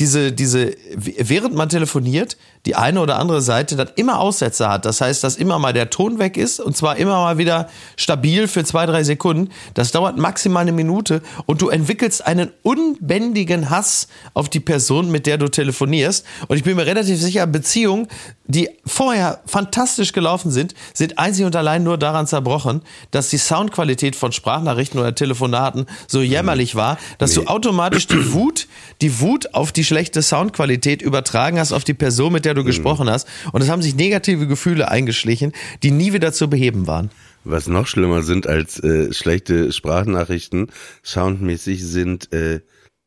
diese, 0.00 0.32
diese, 0.32 0.74
während 0.96 1.54
man 1.54 1.68
telefoniert, 1.68 2.36
die 2.66 2.76
eine 2.76 3.00
oder 3.00 3.18
andere 3.18 3.42
Seite 3.42 3.74
dann 3.74 3.90
immer 3.96 4.20
Aussetzer 4.20 4.70
hat. 4.70 4.84
Das 4.84 5.00
heißt, 5.00 5.24
dass 5.24 5.36
immer 5.36 5.58
mal 5.58 5.72
der 5.72 5.90
Ton 5.90 6.18
weg 6.18 6.36
ist 6.36 6.60
und 6.60 6.76
zwar 6.76 6.96
immer 6.96 7.16
mal 7.16 7.38
wieder 7.38 7.68
stabil 7.96 8.46
für 8.46 8.64
zwei, 8.64 8.86
drei 8.86 9.02
Sekunden. 9.02 9.50
Das 9.74 9.90
dauert 9.90 10.16
maximal 10.16 10.62
eine 10.62 10.72
Minute 10.72 11.22
und 11.46 11.60
du 11.60 11.70
entwickelst 11.70 12.24
einen 12.24 12.50
unbändigen 12.62 13.70
Hass 13.70 14.06
auf 14.34 14.48
die 14.48 14.60
Person, 14.60 15.10
mit 15.10 15.26
der 15.26 15.38
du 15.38 15.48
telefonierst. 15.48 16.24
Und 16.46 16.56
ich 16.56 16.62
bin 16.62 16.76
mir 16.76 16.86
relativ 16.86 17.20
sicher, 17.20 17.46
Beziehungen, 17.46 18.06
die 18.46 18.68
vorher 18.84 19.40
fantastisch 19.46 20.12
gelaufen 20.12 20.50
sind, 20.50 20.74
sind 20.94 21.18
einzig 21.18 21.44
und 21.44 21.56
allein 21.56 21.82
nur 21.82 21.98
daran 21.98 22.26
zerbrochen, 22.26 22.82
dass 23.10 23.30
die 23.30 23.38
Soundqualität 23.38 24.14
von 24.14 24.32
Sprachnachrichten 24.32 25.00
oder 25.00 25.14
Telefonaten 25.14 25.86
so 26.06 26.20
jämmerlich 26.20 26.74
war, 26.74 26.98
dass 27.18 27.34
du 27.34 27.46
automatisch 27.46 28.06
die 28.06 28.32
Wut, 28.32 28.68
die 29.00 29.20
Wut 29.20 29.54
auf 29.54 29.72
die 29.72 29.84
schlechte 29.84 30.22
Soundqualität 30.22 31.02
übertragen 31.02 31.58
hast 31.58 31.72
auf 31.72 31.84
die 31.84 31.94
Person, 31.94 32.32
mit 32.32 32.44
der 32.44 32.51
du 32.54 32.64
gesprochen 32.64 33.10
hast. 33.10 33.28
Und 33.52 33.62
es 33.62 33.70
haben 33.70 33.82
sich 33.82 33.94
negative 33.94 34.46
Gefühle 34.46 34.90
eingeschlichen, 34.90 35.52
die 35.82 35.90
nie 35.90 36.12
wieder 36.12 36.32
zu 36.32 36.48
beheben 36.48 36.86
waren. 36.86 37.10
Was 37.44 37.66
noch 37.66 37.86
schlimmer 37.86 38.22
sind 38.22 38.46
als 38.46 38.78
äh, 38.82 39.12
schlechte 39.12 39.72
Sprachnachrichten, 39.72 40.68
soundmäßig 41.02 41.84
sind 41.84 42.32
äh, 42.32 42.60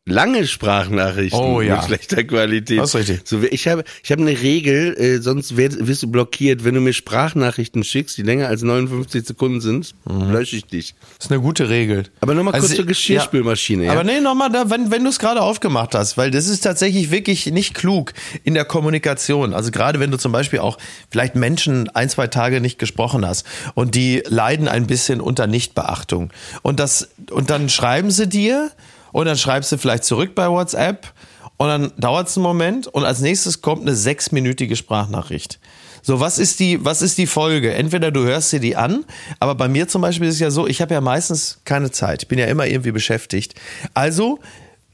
lange 0.07 0.45
Sprachnachrichten 0.45 1.39
Oh 1.39 1.61
ja. 1.61 1.77
mit 1.77 1.85
schlechter 1.85 2.23
Qualität. 2.23 2.77
Das 2.79 2.89
ist 2.89 2.95
richtig. 2.95 3.21
So, 3.25 3.41
ich 3.41 3.67
habe 3.67 3.83
ich 4.03 4.11
habe 4.11 4.21
eine 4.21 4.39
Regel, 4.39 4.95
äh, 4.97 5.19
sonst 5.19 5.57
werd, 5.57 5.87
wirst 5.87 6.03
du 6.03 6.11
blockiert, 6.11 6.63
wenn 6.63 6.75
du 6.75 6.81
mir 6.81 6.93
Sprachnachrichten 6.93 7.83
schickst, 7.83 8.15
die 8.17 8.21
länger 8.21 8.47
als 8.47 8.61
59 8.61 9.25
Sekunden 9.25 9.61
sind, 9.61 9.95
lösche 10.05 10.57
ich 10.57 10.65
dich. 10.65 10.93
Das 11.17 11.25
ist 11.25 11.31
eine 11.31 11.41
gute 11.41 11.69
Regel. 11.69 12.03
Aber 12.21 12.35
nochmal 12.35 12.53
kurz 12.53 12.65
Also, 12.65 12.75
zur 12.75 12.85
Geschirrspülmaschine. 12.85 13.85
Ja. 13.85 13.93
Aber 13.93 14.03
nee, 14.03 14.19
nochmal, 14.19 14.51
wenn, 14.69 14.91
wenn 14.91 15.03
du 15.03 15.09
es 15.09 15.17
gerade 15.17 15.41
aufgemacht 15.41 15.95
hast, 15.95 16.17
weil 16.17 16.29
das 16.29 16.47
ist 16.47 16.61
tatsächlich 16.61 17.09
wirklich 17.09 17.47
nicht 17.47 17.73
klug 17.73 18.13
in 18.43 18.53
der 18.53 18.65
Kommunikation. 18.65 19.55
Also 19.55 19.71
gerade 19.71 19.99
wenn 19.99 20.11
du 20.11 20.17
zum 20.17 20.31
Beispiel 20.31 20.59
auch 20.59 20.77
vielleicht 21.09 21.35
Menschen 21.35 21.89
ein, 21.89 22.09
zwei 22.09 22.27
Tage 22.27 22.61
nicht 22.61 22.77
gesprochen 22.77 23.25
hast 23.25 23.45
und 23.73 23.95
die 23.95 24.21
leiden 24.27 24.67
ein 24.67 24.85
bisschen 24.85 25.19
unter 25.19 25.47
Nichtbeachtung. 25.47 26.29
Und 26.61 26.79
das, 26.79 27.09
und 27.31 27.49
dann 27.49 27.69
schreiben 27.69 28.11
sie 28.11 28.27
dir 28.27 28.69
und 29.15 29.27
dann 29.27 29.37
schreibst 29.37 29.71
du 29.71 29.77
vielleicht 29.77 30.03
zurück 30.03 30.35
bei 30.35 30.49
WhatsApp 30.49 31.13
und 31.55 31.69
dann 31.69 31.93
dauert 31.97 32.27
es 32.27 32.35
einen 32.35 32.43
Moment 32.43 32.87
und 32.87 33.05
als 33.05 33.21
nächstes 33.21 33.61
kommt 33.61 33.83
eine 33.83 33.95
sechsminütige 33.95 34.75
Sprachnachricht. 34.75 35.57
So, 36.01 36.19
was 36.19 36.37
ist 36.37 36.59
die, 36.59 36.83
was 36.83 37.01
ist 37.01 37.17
die 37.17 37.25
Folge? 37.25 37.73
Entweder 37.73 38.11
du 38.11 38.25
hörst 38.25 38.51
dir 38.51 38.59
die 38.59 38.75
an, 38.75 39.05
aber 39.39 39.55
bei 39.55 39.69
mir 39.69 39.87
zum 39.87 40.01
Beispiel 40.01 40.27
ist 40.27 40.33
es 40.33 40.41
ja 40.41 40.51
so, 40.51 40.67
ich 40.67 40.81
habe 40.81 40.93
ja 40.93 40.99
meistens 40.99 41.61
keine 41.63 41.91
Zeit. 41.91 42.23
Ich 42.23 42.27
bin 42.27 42.39
ja 42.39 42.47
immer 42.47 42.67
irgendwie 42.67 42.91
beschäftigt. 42.91 43.55
Also, 43.93 44.39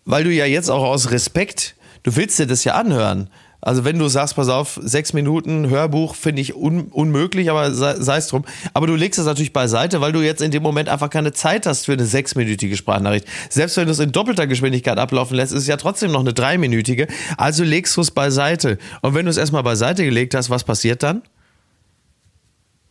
weil 0.05 0.23
du 0.23 0.29
ja 0.29 0.45
jetzt 0.45 0.69
auch 0.69 0.83
aus 0.83 1.09
Respekt, 1.09 1.73
du 2.03 2.15
willst 2.15 2.37
dir 2.37 2.45
das 2.45 2.63
ja 2.63 2.75
anhören. 2.75 3.27
Also 3.61 3.85
wenn 3.85 3.99
du 3.99 4.07
sagst, 4.07 4.35
pass 4.35 4.49
auf, 4.49 4.79
sechs 4.81 5.13
Minuten 5.13 5.69
Hörbuch 5.69 6.15
finde 6.15 6.41
ich 6.41 6.55
un 6.55 6.87
unmöglich, 6.91 7.51
aber 7.51 7.71
sei 7.71 8.17
es 8.17 8.27
drum. 8.27 8.43
Aber 8.73 8.87
du 8.87 8.95
legst 8.95 9.19
es 9.19 9.25
natürlich 9.25 9.53
beiseite, 9.53 10.01
weil 10.01 10.11
du 10.11 10.21
jetzt 10.21 10.41
in 10.41 10.49
dem 10.49 10.63
Moment 10.63 10.89
einfach 10.89 11.11
keine 11.11 11.31
Zeit 11.31 11.67
hast 11.67 11.85
für 11.85 11.93
eine 11.93 12.05
sechsminütige 12.05 12.75
Sprachnachricht. 12.75 13.27
Selbst 13.49 13.77
wenn 13.77 13.85
du 13.85 13.91
es 13.91 13.99
in 13.99 14.11
doppelter 14.11 14.47
Geschwindigkeit 14.47 14.97
ablaufen 14.97 15.35
lässt, 15.35 15.53
ist 15.53 15.61
es 15.61 15.67
ja 15.67 15.77
trotzdem 15.77 16.11
noch 16.11 16.21
eine 16.21 16.33
dreiminütige. 16.33 17.07
Also 17.37 17.63
legst 17.63 17.95
du 17.95 18.01
es 18.01 18.09
beiseite. 18.09 18.79
Und 19.01 19.13
wenn 19.13 19.25
du 19.25 19.29
es 19.29 19.37
erstmal 19.37 19.63
beiseite 19.63 20.03
gelegt 20.03 20.33
hast, 20.33 20.49
was 20.49 20.63
passiert 20.63 21.03
dann? 21.03 21.21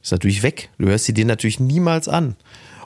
Ist 0.02 0.12
natürlich 0.12 0.42
weg. 0.44 0.70
Du 0.78 0.86
hörst 0.86 1.04
sie 1.04 1.14
dir 1.14 1.24
natürlich 1.24 1.58
niemals 1.58 2.08
an. 2.08 2.36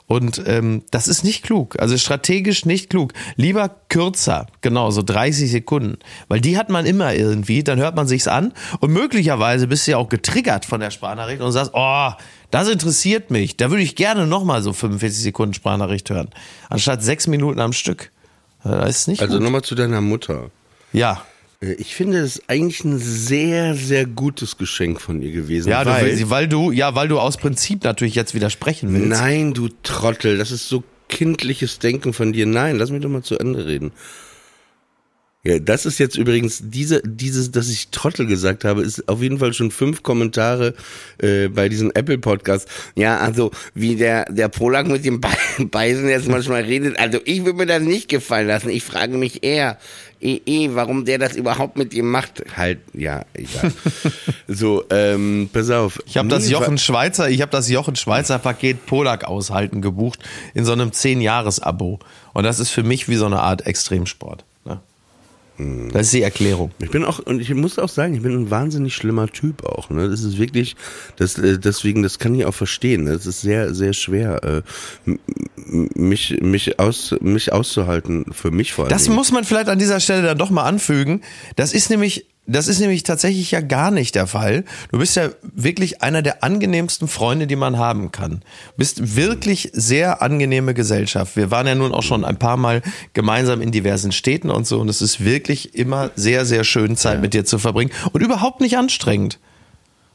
Und 0.07 0.43
ähm, 0.45 0.83
das 0.91 1.07
ist 1.07 1.23
nicht 1.23 1.43
klug, 1.43 1.79
also 1.79 1.97
strategisch 1.97 2.65
nicht 2.65 2.91
klug. 2.91 3.13
Lieber 3.37 3.69
kürzer, 3.89 4.45
genau, 4.61 4.91
so 4.91 5.01
30 5.01 5.49
Sekunden. 5.49 5.97
Weil 6.27 6.41
die 6.41 6.57
hat 6.57 6.69
man 6.69 6.85
immer 6.85 7.15
irgendwie, 7.15 7.63
dann 7.63 7.79
hört 7.79 7.95
man 7.95 8.05
sich's 8.07 8.27
an 8.27 8.53
und 8.81 8.93
möglicherweise 8.93 9.65
bist 9.67 9.87
du 9.87 9.91
ja 9.91 9.97
auch 9.97 10.09
getriggert 10.09 10.65
von 10.65 10.79
der 10.79 10.91
Sprachnachricht 10.91 11.41
und 11.41 11.51
sagst, 11.51 11.71
oh, 11.73 12.11
das 12.51 12.69
interessiert 12.69 13.31
mich. 13.31 13.57
Da 13.57 13.71
würde 13.71 13.81
ich 13.81 13.95
gerne 13.95 14.27
nochmal 14.27 14.61
so 14.61 14.73
45 14.73 15.23
Sekunden 15.23 15.55
Sprachnachricht 15.55 16.09
hören. 16.11 16.29
Anstatt 16.69 17.01
sechs 17.01 17.25
Minuten 17.25 17.59
am 17.59 17.73
Stück. 17.73 18.11
Das 18.63 18.89
ist 18.89 19.07
nicht 19.07 19.21
Also 19.21 19.39
nochmal 19.39 19.63
zu 19.63 19.75
deiner 19.75 20.01
Mutter. 20.01 20.51
Ja. 20.93 21.23
Äh, 21.61 21.73
Ich 21.73 21.95
finde 21.95 22.19
es 22.19 22.41
eigentlich 22.47 22.83
ein 22.83 22.97
sehr, 22.99 23.75
sehr 23.75 24.05
gutes 24.05 24.57
Geschenk 24.57 25.01
von 25.01 25.21
ihr 25.21 25.31
gewesen. 25.31 25.69
Ja, 25.69 25.85
weil, 25.85 26.15
du, 26.15 26.29
weil 26.29 26.47
du, 26.47 26.71
ja, 26.71 26.95
weil 26.95 27.07
du 27.07 27.19
aus 27.19 27.37
Prinzip 27.37 27.83
natürlich 27.83 28.15
jetzt 28.15 28.33
widersprechen 28.33 28.93
willst. 28.93 29.07
Nein, 29.07 29.53
du 29.53 29.69
Trottel, 29.83 30.37
das 30.37 30.51
ist 30.51 30.67
so 30.67 30.83
kindliches 31.09 31.79
Denken 31.79 32.13
von 32.13 32.33
dir. 32.33 32.45
Nein, 32.45 32.77
lass 32.77 32.91
mich 32.91 33.01
doch 33.01 33.09
mal 33.09 33.23
zu 33.23 33.37
Ende 33.37 33.65
reden. 33.65 33.91
Ja, 35.43 35.59
das 35.59 35.85
ist 35.85 35.99
jetzt 35.99 36.17
übrigens 36.17 36.63
diese, 36.63 37.03
dieses, 37.05 37.51
dass 37.51 37.69
ich 37.69 37.89
Trottel 37.89 38.25
gesagt 38.25 38.63
habe, 38.63 38.81
ist 38.81 39.07
auf 39.07 39.21
jeden 39.21 39.37
Fall 39.37 39.53
schon 39.53 39.69
fünf 39.69 40.01
Kommentare 40.01 40.73
äh, 41.19 41.49
bei 41.49 41.69
diesem 41.69 41.91
Apple 41.93 42.17
Podcast. 42.17 42.67
Ja, 42.95 43.19
also 43.19 43.51
wie 43.75 43.95
der 43.95 44.25
der 44.25 44.49
Polak 44.49 44.87
mit 44.87 45.05
dem 45.05 45.21
Be 45.21 45.29
Beisen 45.59 46.09
jetzt 46.09 46.27
manchmal 46.27 46.63
redet, 46.63 46.97
also 46.97 47.19
ich 47.25 47.45
würde 47.45 47.59
mir 47.59 47.65
das 47.67 47.83
nicht 47.83 48.09
gefallen 48.09 48.47
lassen. 48.47 48.69
Ich 48.69 48.81
frage 48.83 49.17
mich 49.17 49.43
eher, 49.43 49.77
eh, 50.21 50.41
eh, 50.45 50.69
warum 50.73 51.05
der 51.05 51.17
das 51.17 51.35
überhaupt 51.35 51.77
mit 51.77 51.93
ihm 51.93 52.09
macht. 52.09 52.43
Halt, 52.55 52.79
ja, 52.93 53.25
egal. 53.33 53.71
so, 54.47 54.83
ähm, 54.89 55.49
pass 55.51 55.69
auf. 55.69 56.01
Ich 56.05 56.17
habe 56.17 56.27
das 56.27 56.49
Jochen 56.49 56.77
Schweizer, 56.77 57.29
ich 57.29 57.41
habe 57.41 57.51
das 57.51 57.69
Jochen 57.69 57.95
Schweizer 57.95 58.39
Paket 58.39 58.85
Polak 58.85 59.25
aushalten 59.25 59.81
gebucht 59.81 60.19
in 60.53 60.65
so 60.65 60.71
einem 60.71 60.89
10-Jahres-Abo. 60.89 61.99
Und 62.33 62.43
das 62.43 62.59
ist 62.59 62.71
für 62.71 62.83
mich 62.83 63.07
wie 63.07 63.15
so 63.15 63.25
eine 63.25 63.41
Art 63.41 63.65
Extremsport. 63.65 64.43
Ne? 65.57 65.89
Das 65.91 66.07
ist 66.07 66.13
die 66.13 66.21
Erklärung. 66.21 66.71
Ich 66.79 66.91
bin 66.91 67.03
auch, 67.05 67.19
und 67.19 67.39
ich 67.39 67.53
muss 67.53 67.79
auch 67.79 67.89
sagen, 67.89 68.13
ich 68.13 68.21
bin 68.21 68.33
ein 68.33 68.51
wahnsinnig 68.51 68.95
schlimmer 68.95 69.27
Typ 69.27 69.65
auch. 69.65 69.89
Ne? 69.89 70.09
Das 70.09 70.23
ist 70.23 70.37
wirklich, 70.37 70.75
das, 71.17 71.37
äh, 71.37 71.57
deswegen, 71.57 72.03
das 72.03 72.19
kann 72.19 72.35
ich 72.35 72.45
auch 72.45 72.53
verstehen. 72.53 73.05
Das 73.05 73.25
ist 73.25 73.41
sehr, 73.41 73.73
sehr 73.73 73.93
schwer, 73.93 74.43
äh, 74.43 74.61
mich, 75.65 76.37
mich, 76.41 76.79
aus, 76.79 77.15
mich 77.21 77.53
auszuhalten, 77.53 78.25
für 78.31 78.51
mich 78.51 78.73
vor 78.73 78.85
allem. 78.85 78.91
Das 78.91 79.07
muss 79.09 79.31
man 79.31 79.43
vielleicht 79.43 79.69
an 79.69 79.79
dieser 79.79 79.99
Stelle 79.99 80.23
dann 80.23 80.37
doch 80.37 80.49
mal 80.49 80.63
anfügen. 80.63 81.21
Das 81.55 81.73
ist 81.73 81.89
nämlich, 81.89 82.25
das 82.47 82.67
ist 82.67 82.79
nämlich 82.79 83.03
tatsächlich 83.03 83.51
ja 83.51 83.61
gar 83.61 83.91
nicht 83.91 84.15
der 84.15 84.27
Fall. 84.27 84.65
Du 84.91 84.99
bist 84.99 85.15
ja 85.15 85.29
wirklich 85.41 86.01
einer 86.03 86.21
der 86.21 86.43
angenehmsten 86.43 87.07
Freunde, 87.07 87.47
die 87.47 87.55
man 87.55 87.77
haben 87.77 88.11
kann. 88.11 88.41
Du 88.71 88.77
bist 88.77 89.15
wirklich 89.15 89.71
sehr 89.73 90.21
angenehme 90.21 90.73
Gesellschaft. 90.73 91.35
Wir 91.35 91.49
waren 91.49 91.65
ja 91.65 91.75
nun 91.75 91.93
auch 91.93 92.03
schon 92.03 92.23
ein 92.23 92.37
paar 92.37 92.57
Mal 92.57 92.81
gemeinsam 93.13 93.61
in 93.61 93.71
diversen 93.71 94.11
Städten 94.11 94.51
und 94.51 94.67
so 94.67 94.79
und 94.79 94.89
es 94.89 95.01
ist 95.01 95.23
wirklich 95.23 95.75
immer 95.75 96.11
sehr, 96.15 96.45
sehr 96.45 96.63
schön, 96.63 96.95
Zeit 96.95 97.21
mit 97.21 97.33
dir 97.33 97.45
zu 97.45 97.57
verbringen 97.57 97.91
und 98.11 98.21
überhaupt 98.21 98.61
nicht 98.61 98.77
anstrengend. 98.77 99.39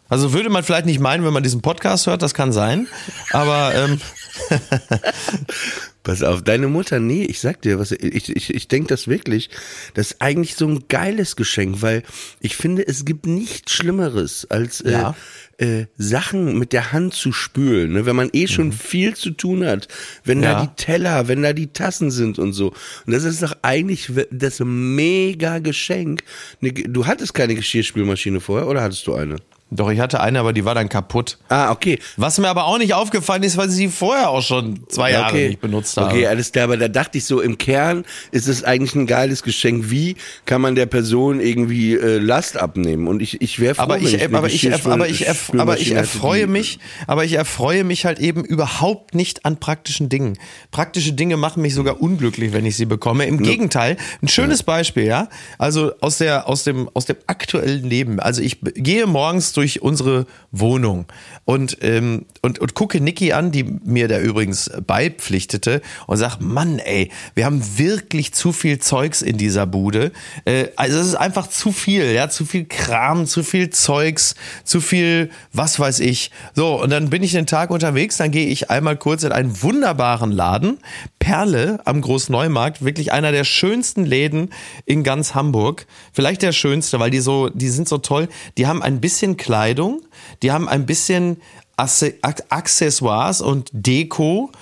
Also 0.08 0.32
würde 0.32 0.50
man 0.50 0.64
vielleicht 0.64 0.86
nicht 0.86 0.98
meinen, 0.98 1.24
wenn 1.24 1.32
man 1.32 1.44
diesen 1.44 1.62
Podcast 1.62 2.08
hört, 2.08 2.22
das 2.22 2.34
kann 2.34 2.52
sein, 2.52 2.88
aber 3.32 3.72
ähm, 3.76 4.00
Pass 6.02 6.22
auf, 6.22 6.42
deine 6.42 6.66
Mutter, 6.68 6.98
nee, 6.98 7.24
ich 7.24 7.40
sag 7.40 7.60
dir, 7.60 7.78
was 7.78 7.92
ich, 7.92 8.34
ich, 8.34 8.54
ich 8.54 8.68
denke 8.68 8.88
das 8.88 9.06
wirklich. 9.06 9.50
Das 9.92 10.12
ist 10.12 10.22
eigentlich 10.22 10.54
so 10.54 10.66
ein 10.66 10.84
geiles 10.88 11.36
Geschenk, 11.36 11.82
weil 11.82 12.02
ich 12.40 12.56
finde, 12.56 12.86
es 12.88 13.04
gibt 13.04 13.26
nichts 13.26 13.74
Schlimmeres, 13.74 14.46
als 14.48 14.80
äh, 14.80 14.92
Ja. 14.92 15.14
äh, 15.58 15.86
Sachen 15.98 16.58
mit 16.58 16.72
der 16.72 16.92
Hand 16.92 17.12
zu 17.12 17.32
spülen. 17.32 17.92
Ne? 17.92 18.06
Wenn 18.06 18.16
man 18.16 18.30
eh 18.32 18.46
schon 18.48 18.72
viel 18.72 19.14
zu 19.14 19.30
tun 19.32 19.64
hat, 19.66 19.88
wenn 20.24 20.40
da 20.40 20.52
Ja. 20.52 20.62
die 20.66 20.82
Teller, 20.82 21.28
wenn 21.28 21.42
da 21.42 21.52
die 21.52 21.66
Tassen 21.72 22.10
sind 22.10 22.38
und 22.38 22.54
so. 22.54 22.68
Und 23.04 23.12
das 23.12 23.24
ist 23.24 23.42
doch 23.42 23.54
eigentlich 23.60 24.10
das 24.30 24.60
mega 24.64 25.58
Geschenk. 25.58 26.22
Ne, 26.60 26.72
Du 26.72 27.06
hattest 27.06 27.34
keine 27.34 27.54
Geschirrspülmaschine 27.54 28.40
vorher, 28.40 28.68
oder 28.68 28.80
hattest 28.82 29.06
du 29.06 29.14
eine? 29.14 29.36
Doch, 29.70 29.90
ich 29.90 30.00
hatte 30.00 30.20
eine, 30.20 30.40
aber 30.40 30.52
die 30.52 30.64
war 30.64 30.74
dann 30.74 30.88
kaputt. 30.88 31.38
Ah, 31.48 31.70
okay. 31.70 31.98
Was 32.16 32.38
mir 32.38 32.48
aber 32.48 32.64
auch 32.66 32.78
nicht 32.78 32.94
aufgefallen 32.94 33.42
ist, 33.42 33.56
weil 33.56 33.68
sie 33.70 33.88
vorher 33.88 34.30
auch 34.30 34.42
schon 34.42 34.80
zwei 34.88 35.10
Ja, 35.12 35.20
Jahre 35.20 35.36
nicht 35.36 35.60
benutzt 35.60 35.96
habe. 35.96 36.08
Okay, 36.10 36.26
alles 36.26 36.52
klar, 36.52 36.64
aber 36.64 36.76
da 36.76 36.88
dachte 36.88 37.18
ich 37.18 37.24
so, 37.24 37.40
im 37.40 37.56
Kern 37.58 38.04
ist 38.32 38.48
es 38.48 38.64
eigentlich 38.64 38.94
ein 38.94 39.06
geiles 39.06 39.42
Geschenk. 39.42 39.90
Wie 39.90 40.16
kann 40.44 40.60
man 40.60 40.74
der 40.74 40.86
Person 40.86 41.40
irgendwie 41.40 41.94
äh, 41.94 42.18
Last 42.18 42.56
abnehmen? 42.56 43.06
Und 43.06 43.22
ich, 43.22 43.40
ich 43.40 43.60
wäre 43.60 43.74
froh, 43.76 43.82
aber 43.82 43.94
wenn 43.96 44.06
ich, 44.06 44.34
aber 44.34 44.46
ich, 44.48 44.68
erf- 44.68 44.88
aber 44.88 45.08
ich, 45.08 45.28
aber 45.58 45.78
ich 45.78 45.92
erfreue 45.92 46.46
mich, 46.46 46.78
aber 47.06 47.24
ich 47.24 47.34
erfreue 47.34 47.84
mich 47.84 48.04
halt 48.04 48.18
eben 48.18 48.44
überhaupt 48.44 49.14
nicht 49.14 49.44
an 49.44 49.58
praktischen 49.60 50.08
Dingen. 50.08 50.38
Praktische 50.70 51.12
Dinge 51.12 51.36
machen 51.36 51.62
mich 51.62 51.74
sogar 51.74 52.00
unglücklich, 52.00 52.52
wenn 52.52 52.66
ich 52.66 52.76
sie 52.76 52.86
bekomme. 52.86 53.26
Im 53.26 53.38
Gegenteil, 53.42 53.96
ein 54.22 54.28
schönes 54.28 54.62
Beispiel, 54.62 55.04
ja. 55.04 55.28
Also 55.58 55.92
aus 56.00 56.18
der, 56.18 56.48
aus 56.48 56.64
dem, 56.64 56.88
aus 56.94 57.06
dem 57.06 57.16
aktuellen 57.26 57.84
Leben. 57.88 58.18
Also 58.18 58.42
ich 58.42 58.58
gehe 58.62 59.06
morgens 59.06 59.52
durch 59.52 59.59
unsere 59.82 60.26
Wohnung 60.50 61.06
und, 61.44 61.78
ähm, 61.82 62.26
und, 62.42 62.58
und 62.58 62.74
gucke 62.74 63.00
Niki 63.00 63.32
an, 63.32 63.52
die 63.52 63.64
mir 63.64 64.08
da 64.08 64.18
übrigens 64.18 64.70
beipflichtete 64.86 65.82
und 66.06 66.16
sag, 66.16 66.38
Mann, 66.40 66.78
ey, 66.78 67.10
wir 67.34 67.44
haben 67.44 67.62
wirklich 67.78 68.32
zu 68.32 68.52
viel 68.52 68.78
Zeugs 68.78 69.22
in 69.22 69.36
dieser 69.36 69.66
Bude. 69.66 70.12
Äh, 70.44 70.68
also 70.76 70.98
es 70.98 71.08
ist 71.08 71.14
einfach 71.14 71.48
zu 71.48 71.72
viel, 71.72 72.12
ja, 72.12 72.28
zu 72.28 72.44
viel 72.44 72.64
Kram, 72.64 73.26
zu 73.26 73.42
viel 73.42 73.70
Zeugs, 73.70 74.34
zu 74.64 74.80
viel, 74.80 75.30
was 75.52 75.78
weiß 75.78 76.00
ich. 76.00 76.30
So, 76.54 76.80
und 76.80 76.90
dann 76.90 77.10
bin 77.10 77.22
ich 77.22 77.32
den 77.32 77.46
Tag 77.46 77.70
unterwegs, 77.70 78.16
dann 78.16 78.30
gehe 78.30 78.46
ich 78.46 78.70
einmal 78.70 78.96
kurz 78.96 79.22
in 79.22 79.32
einen 79.32 79.62
wunderbaren 79.62 80.32
Laden, 80.32 80.78
Perle 81.18 81.80
am 81.84 82.00
Großneumarkt, 82.00 82.84
wirklich 82.84 83.12
einer 83.12 83.32
der 83.32 83.44
schönsten 83.44 84.04
Läden 84.04 84.50
in 84.86 85.04
ganz 85.04 85.34
Hamburg. 85.34 85.86
Vielleicht 86.12 86.42
der 86.42 86.52
schönste, 86.52 86.98
weil 86.98 87.10
die 87.10 87.20
so, 87.20 87.48
die 87.48 87.68
sind 87.68 87.88
so 87.88 87.98
toll. 87.98 88.28
Die 88.56 88.66
haben 88.66 88.82
ein 88.82 89.00
bisschen 89.00 89.36
Kleidung, 89.50 90.02
die 90.42 90.52
haben 90.52 90.68
ein 90.68 90.86
bisschen 90.86 91.38
Accessoires 91.76 93.40
und 93.40 93.68
Deko. 93.72 94.52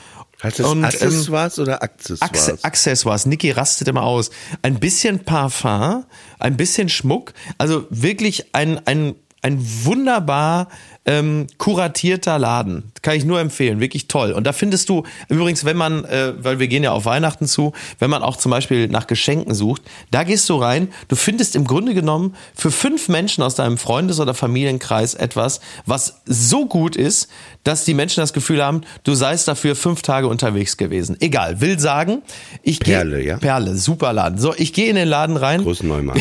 Heißt 0.42 0.60
das 0.60 0.66
und, 0.66 0.78
ähm, 0.78 0.84
Accessoires 0.84 1.58
oder 1.58 1.82
Accessoires? 1.82 2.48
Acce- 2.48 2.64
Accessoires. 2.64 3.26
Niki 3.26 3.50
rastet 3.50 3.88
immer 3.88 4.04
aus. 4.04 4.30
Ein 4.62 4.78
bisschen 4.80 5.24
Parfum, 5.24 6.04
ein 6.38 6.56
bisschen 6.56 6.88
Schmuck. 6.88 7.34
Also 7.58 7.86
wirklich 7.90 8.54
ein, 8.54 8.80
ein, 8.86 9.14
ein 9.42 9.58
wunderbar 9.84 10.68
ähm, 11.06 11.46
kuratierter 11.58 12.38
Laden. 12.38 12.92
Kann 13.02 13.16
ich 13.16 13.24
nur 13.24 13.40
empfehlen. 13.40 13.80
Wirklich 13.80 14.08
toll. 14.08 14.32
Und 14.32 14.46
da 14.46 14.52
findest 14.52 14.88
du, 14.88 15.04
übrigens, 15.28 15.64
wenn 15.64 15.76
man, 15.76 16.04
äh, 16.04 16.34
weil 16.42 16.58
wir 16.58 16.68
gehen 16.68 16.82
ja 16.82 16.92
auf 16.92 17.04
Weihnachten 17.06 17.46
zu, 17.46 17.72
wenn 17.98 18.10
man 18.10 18.22
auch 18.22 18.36
zum 18.36 18.50
Beispiel 18.50 18.88
nach 18.88 19.06
Geschenken 19.06 19.54
sucht, 19.54 19.82
da 20.10 20.24
gehst 20.24 20.48
du 20.50 20.56
rein, 20.56 20.88
du 21.06 21.16
findest 21.16 21.56
im 21.56 21.64
Grunde 21.64 21.94
genommen 21.94 22.34
für 22.54 22.70
fünf 22.70 23.08
Menschen 23.08 23.42
aus 23.42 23.54
deinem 23.54 23.78
Freundes- 23.78 24.20
oder 24.20 24.34
Familienkreis 24.34 25.14
etwas, 25.14 25.60
was 25.86 26.20
so 26.26 26.66
gut 26.66 26.96
ist, 26.96 27.28
dass 27.64 27.84
die 27.84 27.94
Menschen 27.94 28.20
das 28.20 28.32
Gefühl 28.32 28.62
haben, 28.62 28.82
du 29.04 29.14
seist 29.14 29.48
dafür 29.48 29.76
fünf 29.76 30.02
Tage 30.02 30.26
unterwegs 30.26 30.76
gewesen. 30.76 31.16
Egal, 31.20 31.60
will 31.60 31.78
sagen, 31.78 32.22
ich 32.62 32.80
gehe- 32.80 32.94
Perle, 32.96 33.22
ja? 33.22 33.38
Perle, 33.38 33.76
super 33.76 34.12
Laden. 34.12 34.38
So, 34.38 34.52
ich 34.56 34.72
gehe 34.72 34.90
in 34.90 34.96
den 34.96 35.08
Laden 35.08 35.36
rein. 35.36 35.62
Großen 35.62 35.88
Neumarkt. 35.88 36.20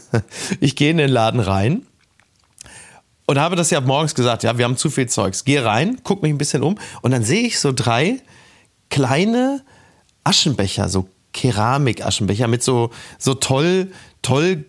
ich 0.60 0.76
gehe 0.76 0.90
in 0.90 0.96
den 0.96 1.10
Laden 1.10 1.40
rein 1.40 1.82
und 3.32 3.40
habe 3.40 3.56
das 3.56 3.70
ja 3.70 3.80
morgens 3.80 4.14
gesagt, 4.14 4.42
ja, 4.42 4.58
wir 4.58 4.66
haben 4.66 4.76
zu 4.76 4.90
viel 4.90 5.08
Zeugs. 5.08 5.46
Gehe 5.46 5.64
rein, 5.64 5.98
guck 6.04 6.20
mich 6.20 6.30
ein 6.30 6.36
bisschen 6.36 6.62
um 6.62 6.76
und 7.00 7.12
dann 7.12 7.24
sehe 7.24 7.46
ich 7.46 7.58
so 7.58 7.72
drei 7.72 8.20
kleine 8.90 9.62
Aschenbecher, 10.22 10.90
so 10.90 11.08
Keramikaschenbecher 11.32 12.46
mit 12.46 12.62
so, 12.62 12.90
so 13.18 13.32
toll, 13.32 13.90
toll 14.20 14.66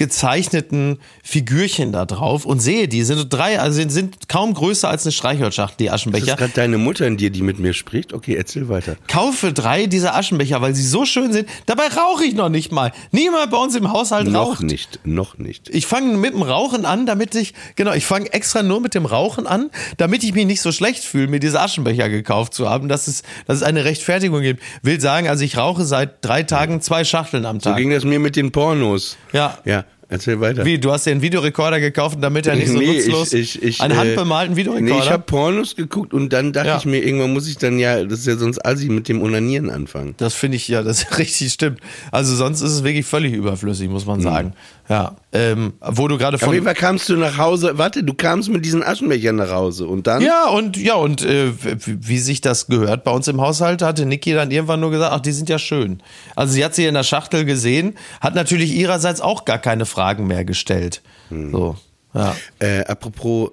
gezeichneten 0.00 0.98
Figürchen 1.22 1.92
da 1.92 2.04
drauf 2.06 2.44
und 2.44 2.60
sehe 2.60 2.88
die, 2.88 3.02
sind 3.04 3.18
so 3.18 3.24
drei, 3.28 3.60
also 3.60 3.76
sind, 3.76 3.90
sind 3.90 4.28
kaum 4.28 4.54
größer 4.54 4.88
als 4.88 5.04
eine 5.04 5.12
Streichholzschachtel, 5.12 5.76
die 5.78 5.86
Ist 5.86 5.92
Aschenbecher. 5.92 6.36
gerade 6.36 6.52
deine 6.54 6.78
Mutter 6.78 7.06
in 7.06 7.16
dir, 7.16 7.30
die 7.30 7.42
mit 7.42 7.58
mir 7.58 7.72
spricht? 7.74 8.12
Okay, 8.12 8.34
erzähl 8.34 8.68
weiter. 8.68 8.96
Kaufe 9.08 9.52
drei 9.52 9.86
dieser 9.86 10.14
Aschenbecher, 10.16 10.60
weil 10.60 10.74
sie 10.74 10.82
so 10.86 11.04
schön 11.04 11.32
sind. 11.32 11.48
Dabei 11.66 11.88
rauche 11.88 12.24
ich 12.24 12.34
noch 12.34 12.48
nicht 12.48 12.72
mal. 12.72 12.92
Niemand 13.12 13.50
bei 13.50 13.56
uns 13.58 13.74
im 13.76 13.92
Haushalt 13.92 14.28
Noch 14.28 14.52
raucht. 14.52 14.62
nicht, 14.62 15.00
noch 15.04 15.38
nicht. 15.38 15.68
Ich 15.70 15.86
fange 15.86 16.16
mit 16.16 16.34
dem 16.34 16.42
Rauchen 16.42 16.84
an, 16.84 17.06
damit 17.06 17.34
ich, 17.34 17.54
genau, 17.76 17.92
ich 17.92 18.04
fange 18.06 18.32
extra 18.32 18.62
nur 18.62 18.80
mit 18.80 18.94
dem 18.94 19.06
Rauchen 19.06 19.46
an, 19.46 19.70
damit 19.96 20.24
ich 20.24 20.34
mich 20.34 20.46
nicht 20.46 20.60
so 20.60 20.72
schlecht 20.72 21.04
fühle, 21.04 21.28
mir 21.28 21.40
diese 21.40 21.60
Aschenbecher 21.60 22.08
gekauft 22.08 22.54
zu 22.54 22.68
haben, 22.68 22.88
dass 22.88 23.06
es, 23.08 23.22
dass 23.46 23.56
es 23.58 23.62
eine 23.62 23.84
Rechtfertigung 23.84 24.40
gibt. 24.42 24.62
Will 24.82 25.00
sagen, 25.00 25.28
also 25.28 25.44
ich 25.44 25.56
rauche 25.56 25.84
seit 25.84 26.24
drei 26.24 26.42
Tagen 26.42 26.80
zwei 26.80 27.04
Schachteln 27.04 27.46
am 27.46 27.60
So 27.60 27.70
Tag. 27.70 27.78
ging 27.78 27.90
das 27.90 28.04
mir 28.04 28.18
mit 28.18 28.36
den 28.36 28.52
Pornos. 28.52 29.16
Ja. 29.32 29.58
Ja. 29.64 29.84
Erzähl 30.10 30.40
weiter. 30.40 30.64
Wie, 30.64 30.78
du 30.78 30.92
hast 30.92 31.06
dir 31.06 31.12
einen 31.12 31.22
Videorekorder 31.22 31.80
gekauft, 31.80 32.18
damit 32.20 32.46
er 32.46 32.56
nicht 32.56 32.68
so 32.68 32.78
Nee, 32.78 32.94
nutzlos 32.96 33.32
ich, 33.32 33.56
ich, 33.56 33.62
ich, 33.62 33.80
einen 33.80 33.94
äh, 33.94 33.96
handbemalten 33.96 34.56
Videorekorder? 34.56 34.94
Nee, 34.94 35.00
ich 35.00 35.10
habe 35.10 35.22
Pornos 35.22 35.76
geguckt 35.76 36.12
und 36.12 36.32
dann 36.32 36.52
dachte 36.52 36.68
Ja. 36.68 36.78
ich 36.78 36.84
mir, 36.84 36.98
irgendwann 37.02 37.32
muss 37.32 37.48
ich 37.48 37.56
dann 37.56 37.78
ja, 37.78 38.04
das 38.04 38.20
ist 38.20 38.26
ja 38.26 38.36
sonst 38.36 38.64
assi, 38.66 38.88
mit 38.88 39.08
dem 39.08 39.22
Onanieren 39.22 39.70
anfangen. 39.70 40.14
Das 40.18 40.34
finde 40.34 40.56
ich 40.56 40.68
ja, 40.68 40.82
das 40.82 41.06
richtig 41.18 41.52
stimmt. 41.52 41.80
Also 42.10 42.34
sonst 42.34 42.60
ist 42.60 42.72
es 42.72 42.84
wirklich 42.84 43.06
völlig 43.06 43.32
überflüssig, 43.32 43.88
muss 43.88 44.04
man 44.06 44.20
sagen. 44.20 44.52
Ja. 44.90 45.14
Ähm, 45.32 45.74
wo 45.80 46.08
du 46.08 46.18
gerade 46.18 46.34
Auf 46.34 46.42
von. 46.42 46.52
jeden 46.52 46.64
Fall 46.66 46.74
kamst 46.74 47.08
du 47.08 47.16
nach 47.16 47.38
Hause, 47.38 47.78
warte, 47.78 48.02
du 48.02 48.12
kamst 48.12 48.48
mit 48.48 48.64
diesen 48.64 48.82
Aschenbechern 48.82 49.36
nach 49.36 49.52
Hause 49.52 49.86
und 49.86 50.08
dann? 50.08 50.20
Ja, 50.20 50.48
und 50.48 50.76
ja, 50.76 50.94
und 50.94 51.22
äh, 51.24 51.52
wie 51.86 52.18
sich 52.18 52.40
das 52.40 52.66
gehört 52.66 53.04
bei 53.04 53.12
uns 53.12 53.28
im 53.28 53.40
Haushalt, 53.40 53.82
hatte 53.82 54.04
Niki 54.04 54.32
dann 54.32 54.50
irgendwann 54.50 54.80
nur 54.80 54.90
gesagt, 54.90 55.12
ach, 55.14 55.20
die 55.20 55.30
sind 55.30 55.48
ja 55.48 55.60
schön. 55.60 56.02
Also 56.34 56.54
sie 56.54 56.64
hat 56.64 56.74
sie 56.74 56.86
in 56.86 56.94
der 56.94 57.04
Schachtel 57.04 57.44
gesehen, 57.44 57.96
hat 58.20 58.34
natürlich 58.34 58.74
ihrerseits 58.74 59.20
auch 59.20 59.44
gar 59.44 59.58
keine 59.58 59.86
Fragen 59.86 60.26
mehr 60.26 60.44
gestellt. 60.44 61.02
So. 61.30 61.76
Ja. 62.12 62.34
Äh, 62.58 62.84
apropos 62.86 63.52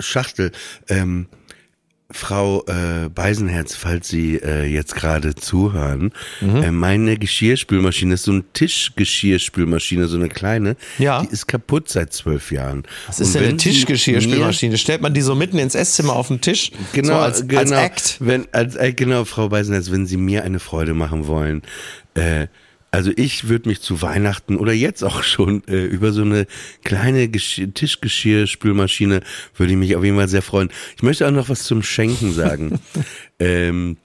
Schachtel, 0.00 0.52
ähm, 0.88 1.26
Frau 2.10 2.64
äh, 2.66 3.10
Beisenherz, 3.10 3.74
falls 3.74 4.08
Sie 4.08 4.36
äh, 4.36 4.64
jetzt 4.64 4.94
gerade 4.94 5.34
zuhören, 5.34 6.12
Mhm. 6.40 6.56
äh, 6.62 6.70
meine 6.70 7.18
Geschirrspülmaschine 7.18 8.14
ist 8.14 8.22
so 8.22 8.32
eine 8.32 8.44
Tischgeschirrspülmaschine, 8.54 10.08
so 10.08 10.16
eine 10.16 10.30
kleine. 10.30 10.76
Ja. 10.98 11.20
Die 11.20 11.28
ist 11.28 11.46
kaputt 11.48 11.90
seit 11.90 12.14
zwölf 12.14 12.50
Jahren. 12.50 12.84
Das 13.08 13.20
ist 13.20 13.34
ja 13.34 13.42
eine 13.42 13.58
Tischgeschirrspülmaschine. 13.58 14.78
Stellt 14.78 15.02
man 15.02 15.12
die 15.12 15.20
so 15.20 15.34
mitten 15.34 15.58
ins 15.58 15.74
Esszimmer 15.74 16.14
auf 16.14 16.28
den 16.28 16.40
Tisch? 16.40 16.72
Genau, 16.94 17.08
so 17.14 17.20
als, 17.20 17.46
genau. 17.46 17.60
als 17.60 17.70
Act. 17.72 18.16
Wenn, 18.20 18.46
als, 18.52 18.74
äh, 18.76 18.94
genau, 18.94 19.26
Frau 19.26 19.50
Beisenherz, 19.50 19.90
wenn 19.90 20.06
Sie 20.06 20.16
mir 20.16 20.44
eine 20.44 20.60
Freude 20.60 20.94
machen 20.94 21.26
wollen, 21.26 21.60
äh, 22.14 22.46
also 22.90 23.10
ich 23.16 23.48
würde 23.48 23.68
mich 23.68 23.80
zu 23.80 24.00
Weihnachten 24.02 24.56
oder 24.56 24.72
jetzt 24.72 25.02
auch 25.04 25.22
schon 25.22 25.62
äh, 25.68 25.84
über 25.84 26.12
so 26.12 26.22
eine 26.22 26.46
kleine 26.84 27.28
Geschirr, 27.28 27.72
Tischgeschirrspülmaschine 27.74 29.20
würde 29.56 29.72
ich 29.72 29.78
mich 29.78 29.96
auf 29.96 30.04
jeden 30.04 30.16
Fall 30.16 30.28
sehr 30.28 30.42
freuen. 30.42 30.70
Ich 30.96 31.02
möchte 31.02 31.26
auch 31.26 31.30
noch 31.32 31.48
was 31.48 31.64
zum 31.64 31.82
Schenken 31.82 32.32
sagen. 32.32 32.80
ähm, 33.38 33.96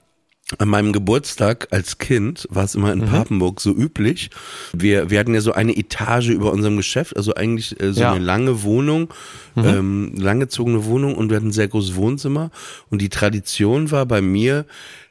an 0.58 0.68
meinem 0.68 0.92
Geburtstag 0.92 1.68
als 1.70 1.96
Kind 1.96 2.46
war 2.50 2.64
es 2.64 2.74
immer 2.74 2.94
Mhm. 2.94 3.02
in 3.04 3.08
Papenburg 3.08 3.60
so 3.62 3.70
üblich. 3.74 4.28
Wir, 4.74 5.08
wir 5.08 5.18
hatten 5.18 5.32
ja 5.34 5.40
so 5.40 5.52
eine 5.52 5.74
Etage 5.74 6.28
über 6.28 6.52
unserem 6.52 6.76
Geschäft, 6.76 7.16
also 7.16 7.34
eigentlich 7.34 7.80
äh, 7.80 7.92
so 7.94 8.02
Ja. 8.02 8.10
Mhm. 8.10 8.16
eine 8.16 8.24
lange 8.26 8.62
Wohnung, 8.62 9.12
ähm, 9.56 10.12
langgezogene 10.16 10.84
Wohnung 10.84 11.14
und 11.14 11.30
wir 11.30 11.36
hatten 11.38 11.48
ein 11.48 11.52
sehr 11.52 11.68
großes 11.68 11.94
Wohnzimmer. 11.96 12.50
Und 12.90 13.00
die 13.00 13.08
Tradition 13.08 13.90
war 13.90 14.04
bei 14.04 14.20
mir, 14.20 14.66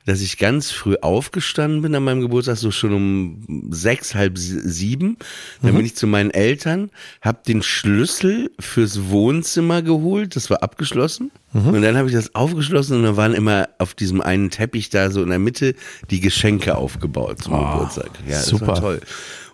dass 0.06 0.22
ich 0.22 0.38
ganz 0.38 0.72
früh 0.72 0.96
aufgestanden 1.02 1.82
bin 1.82 1.96
an 1.96 2.04
meinem 2.04 2.22
Geburtstag, 2.22 2.58
so 2.58 2.72
schon 2.72 2.94
um 2.94 3.68
sechs, 3.72 4.16
halb 4.16 4.38
sie- 4.38 4.60
sieben. 4.60 5.18
Dann 5.62 5.72
Mhm. 5.72 5.78
bin 5.78 5.86
ich 5.86 5.96
zu 5.96 6.08
meinen 6.08 6.32
Eltern, 6.32 6.90
hab 7.22 7.44
den 7.46 7.62
Schlüssel 7.64 8.52
fürs 8.60 9.10
Wohnzimmer 9.10 9.82
geholt, 9.82 10.36
das 10.36 10.50
war 10.50 10.62
abgeschlossen. 10.62 11.32
Mhm. 11.54 11.68
Und 11.70 11.82
dann 11.84 11.96
habe 11.98 12.10
ich 12.10 12.14
das 12.16 12.36
aufgeschlossen 12.36 12.98
und 12.98 13.04
dann 13.04 13.16
waren 13.18 13.34
immer 13.34 13.70
auf 13.78 13.94
diesem 13.94 14.20
einen 14.22 14.50
Teppich 14.50 14.90
da 14.90 15.10
so 15.12 15.22
in 15.24 15.30
der 15.30 15.40
Mitte 15.40 15.76
die 16.10 16.20
Geschenke 16.20 16.76
aufgebaut 16.76 17.42
zum 17.44 17.54
Geburtstag. 17.54 18.10
Ja, 18.28 18.34
das 18.34 18.48
super. 18.48 18.68
war 18.68 18.80
toll. 18.82 19.02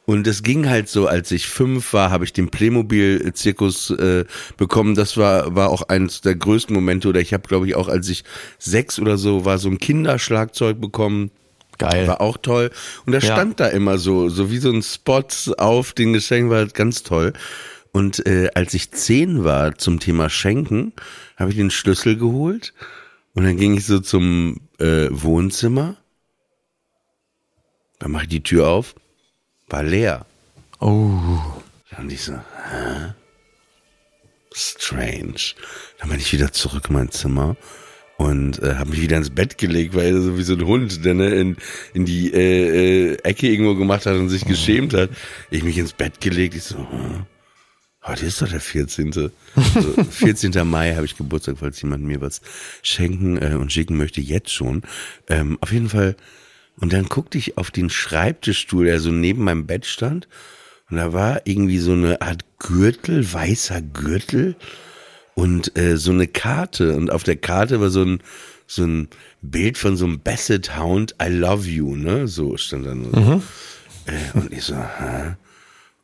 Und 0.10 0.26
es 0.26 0.41
ging 0.41 0.68
halt 0.68 0.89
so, 0.89 1.05
als 1.05 1.30
ich 1.30 1.47
fünf 1.47 1.93
war, 1.93 2.10
habe 2.10 2.26
ich 2.26 2.34
den 2.34 2.49
Playmobil-Zirkus 2.49 3.91
äh, 3.91 4.26
bekommen. 4.57 4.95
Das 4.95 5.18
war 5.18 5.55
war 5.55 5.70
auch 5.70 5.84
eines 5.84 6.22
der 6.22 6.34
größten 6.34 6.74
Momente. 6.74 7.10
Oder 7.10 7.20
ich 7.20 7.32
habe, 7.32 7.47
glaube 7.47 7.68
ich, 7.68 7.76
auch 7.76 7.88
als 7.88 8.10
ich 8.10 8.24
sechs 8.57 8.97
oder 8.97 9.20
so 9.20 9.45
war, 9.45 9.60
so 9.60 9.70
ein 9.70 9.78
Kinderschlagzeug 9.78 10.82
bekommen. 10.82 11.30
Geil. 11.78 12.07
War 12.07 12.22
auch 12.22 12.38
toll. 12.38 12.72
Und 13.05 13.14
da 13.14 13.20
Ja. 13.20 13.36
stand 13.36 13.60
da 13.60 13.68
immer 13.68 13.99
so, 13.99 14.30
so 14.30 14.49
wie 14.49 14.57
so 14.57 14.72
ein 14.72 14.82
Spot 14.82 15.28
auf 15.60 15.93
den 15.93 16.14
Geschenken, 16.14 16.49
war 16.49 16.66
ganz 16.66 17.03
toll. 17.03 17.34
Und 17.91 18.26
äh, 18.26 18.49
als 18.55 18.74
ich 18.74 18.89
zehn 18.89 19.43
war 19.43 19.76
zum 19.78 19.99
Thema 19.99 20.28
Schenken, 20.32 20.91
habe 21.38 21.51
ich 21.51 21.55
den 21.57 21.70
Schlüssel 21.70 22.18
geholt 22.18 22.74
und 23.36 23.43
dann 23.43 23.57
ging 23.57 23.78
ich 23.78 23.86
so 23.86 23.99
zum 23.99 24.62
äh, 24.80 25.05
Wohnzimmer. 25.12 25.97
Dann 27.99 28.10
mache 28.12 28.24
ich 28.24 28.30
die 28.30 28.41
Tür 28.41 28.70
auf, 28.70 28.95
war 29.70 29.84
leer. 29.84 30.26
Oh. 30.80 31.17
Und 31.97 32.11
ich 32.11 32.22
so, 32.22 32.34
hä? 32.34 33.13
Strange. 34.53 35.55
Dann 35.99 36.09
bin 36.09 36.20
ich 36.20 36.32
wieder 36.34 36.51
zurück 36.51 36.86
in 36.89 36.95
mein 36.95 37.11
Zimmer 37.11 37.55
und 38.17 38.61
äh, 38.61 38.76
habe 38.76 38.89
mich 38.89 39.01
wieder 39.01 39.17
ins 39.17 39.30
Bett 39.30 39.57
gelegt, 39.57 39.95
weil 39.95 40.13
er 40.13 40.22
so 40.22 40.38
wie 40.38 40.43
so 40.43 40.53
ein 40.53 40.65
Hund, 40.65 41.05
der 41.05 41.13
ne, 41.13 41.30
in, 41.30 41.55
in 41.93 42.05
die 42.05 42.34
äh, 42.34 43.13
äh, 43.13 43.17
Ecke 43.24 43.47
irgendwo 43.47 43.76
gemacht 43.76 44.05
hat 44.05 44.15
und 44.15 44.30
sich 44.30 44.45
geschämt 44.45 44.93
hat. 44.93 45.09
Ich 45.51 45.63
mich 45.63 45.78
ins 45.78 45.93
Bett 45.93 46.20
gelegt, 46.20 46.55
ich 46.55 46.63
so, 46.63 46.78
hm, 46.78 47.26
heute 48.03 48.26
ist 48.26 48.41
doch 48.41 48.49
der 48.49 48.59
14. 48.59 49.13
So, 49.13 49.30
14. 50.09 50.67
Mai 50.67 50.95
habe 50.95 51.05
ich 51.05 51.15
Geburtstag, 51.15 51.57
falls 51.59 51.82
jemand 51.82 52.03
mir 52.03 52.20
was 52.20 52.41
schenken 52.82 53.38
äh, 53.38 53.55
und 53.55 53.72
schicken 53.72 53.95
möchte, 53.95 54.20
jetzt 54.20 54.51
schon. 54.51 54.82
Ähm, 55.30 55.57
auf 55.61 55.72
jeden 55.72 55.89
Fall. 55.89 56.15
Und 56.80 56.94
dann 56.94 57.06
guckte 57.06 57.38
ich 57.38 57.58
auf 57.58 57.72
den 57.72 57.90
Schreibtischstuhl, 57.90 58.86
der 58.86 59.00
so 59.00 59.12
neben 59.12 59.44
meinem 59.44 59.66
Bett 59.68 59.86
stand. 59.86 60.28
Und 60.90 60.98
da 60.98 61.14
war 61.14 61.42
irgendwie 61.46 61.78
so 61.80 61.92
eine 61.92 62.22
Art 62.22 62.46
Gürtel, 62.60 63.32
weißer 63.32 63.82
Gürtel 63.82 64.56
und 65.36 65.78
äh, 65.78 65.98
so 65.98 66.12
eine 66.12 66.28
Karte. 66.28 66.96
Und 66.96 67.12
auf 67.12 67.24
der 67.24 67.36
Karte 67.36 67.80
war 67.82 67.90
so 67.90 68.04
ein, 68.04 68.20
so 68.66 68.84
ein 68.86 69.08
Bild 69.42 69.78
von 69.78 69.98
so 69.98 70.06
einem 70.06 70.20
Basset 70.22 70.78
Hound, 70.78 71.16
I 71.22 71.28
love 71.30 71.68
you, 71.68 71.96
ne? 71.96 72.28
So 72.28 72.58
stand 72.58 72.86
dann. 72.86 73.04
So. 73.12 73.44
Äh, 74.06 74.38
und 74.38 74.52
ich 74.54 74.64
so, 74.64 74.76
hä? 74.76 75.36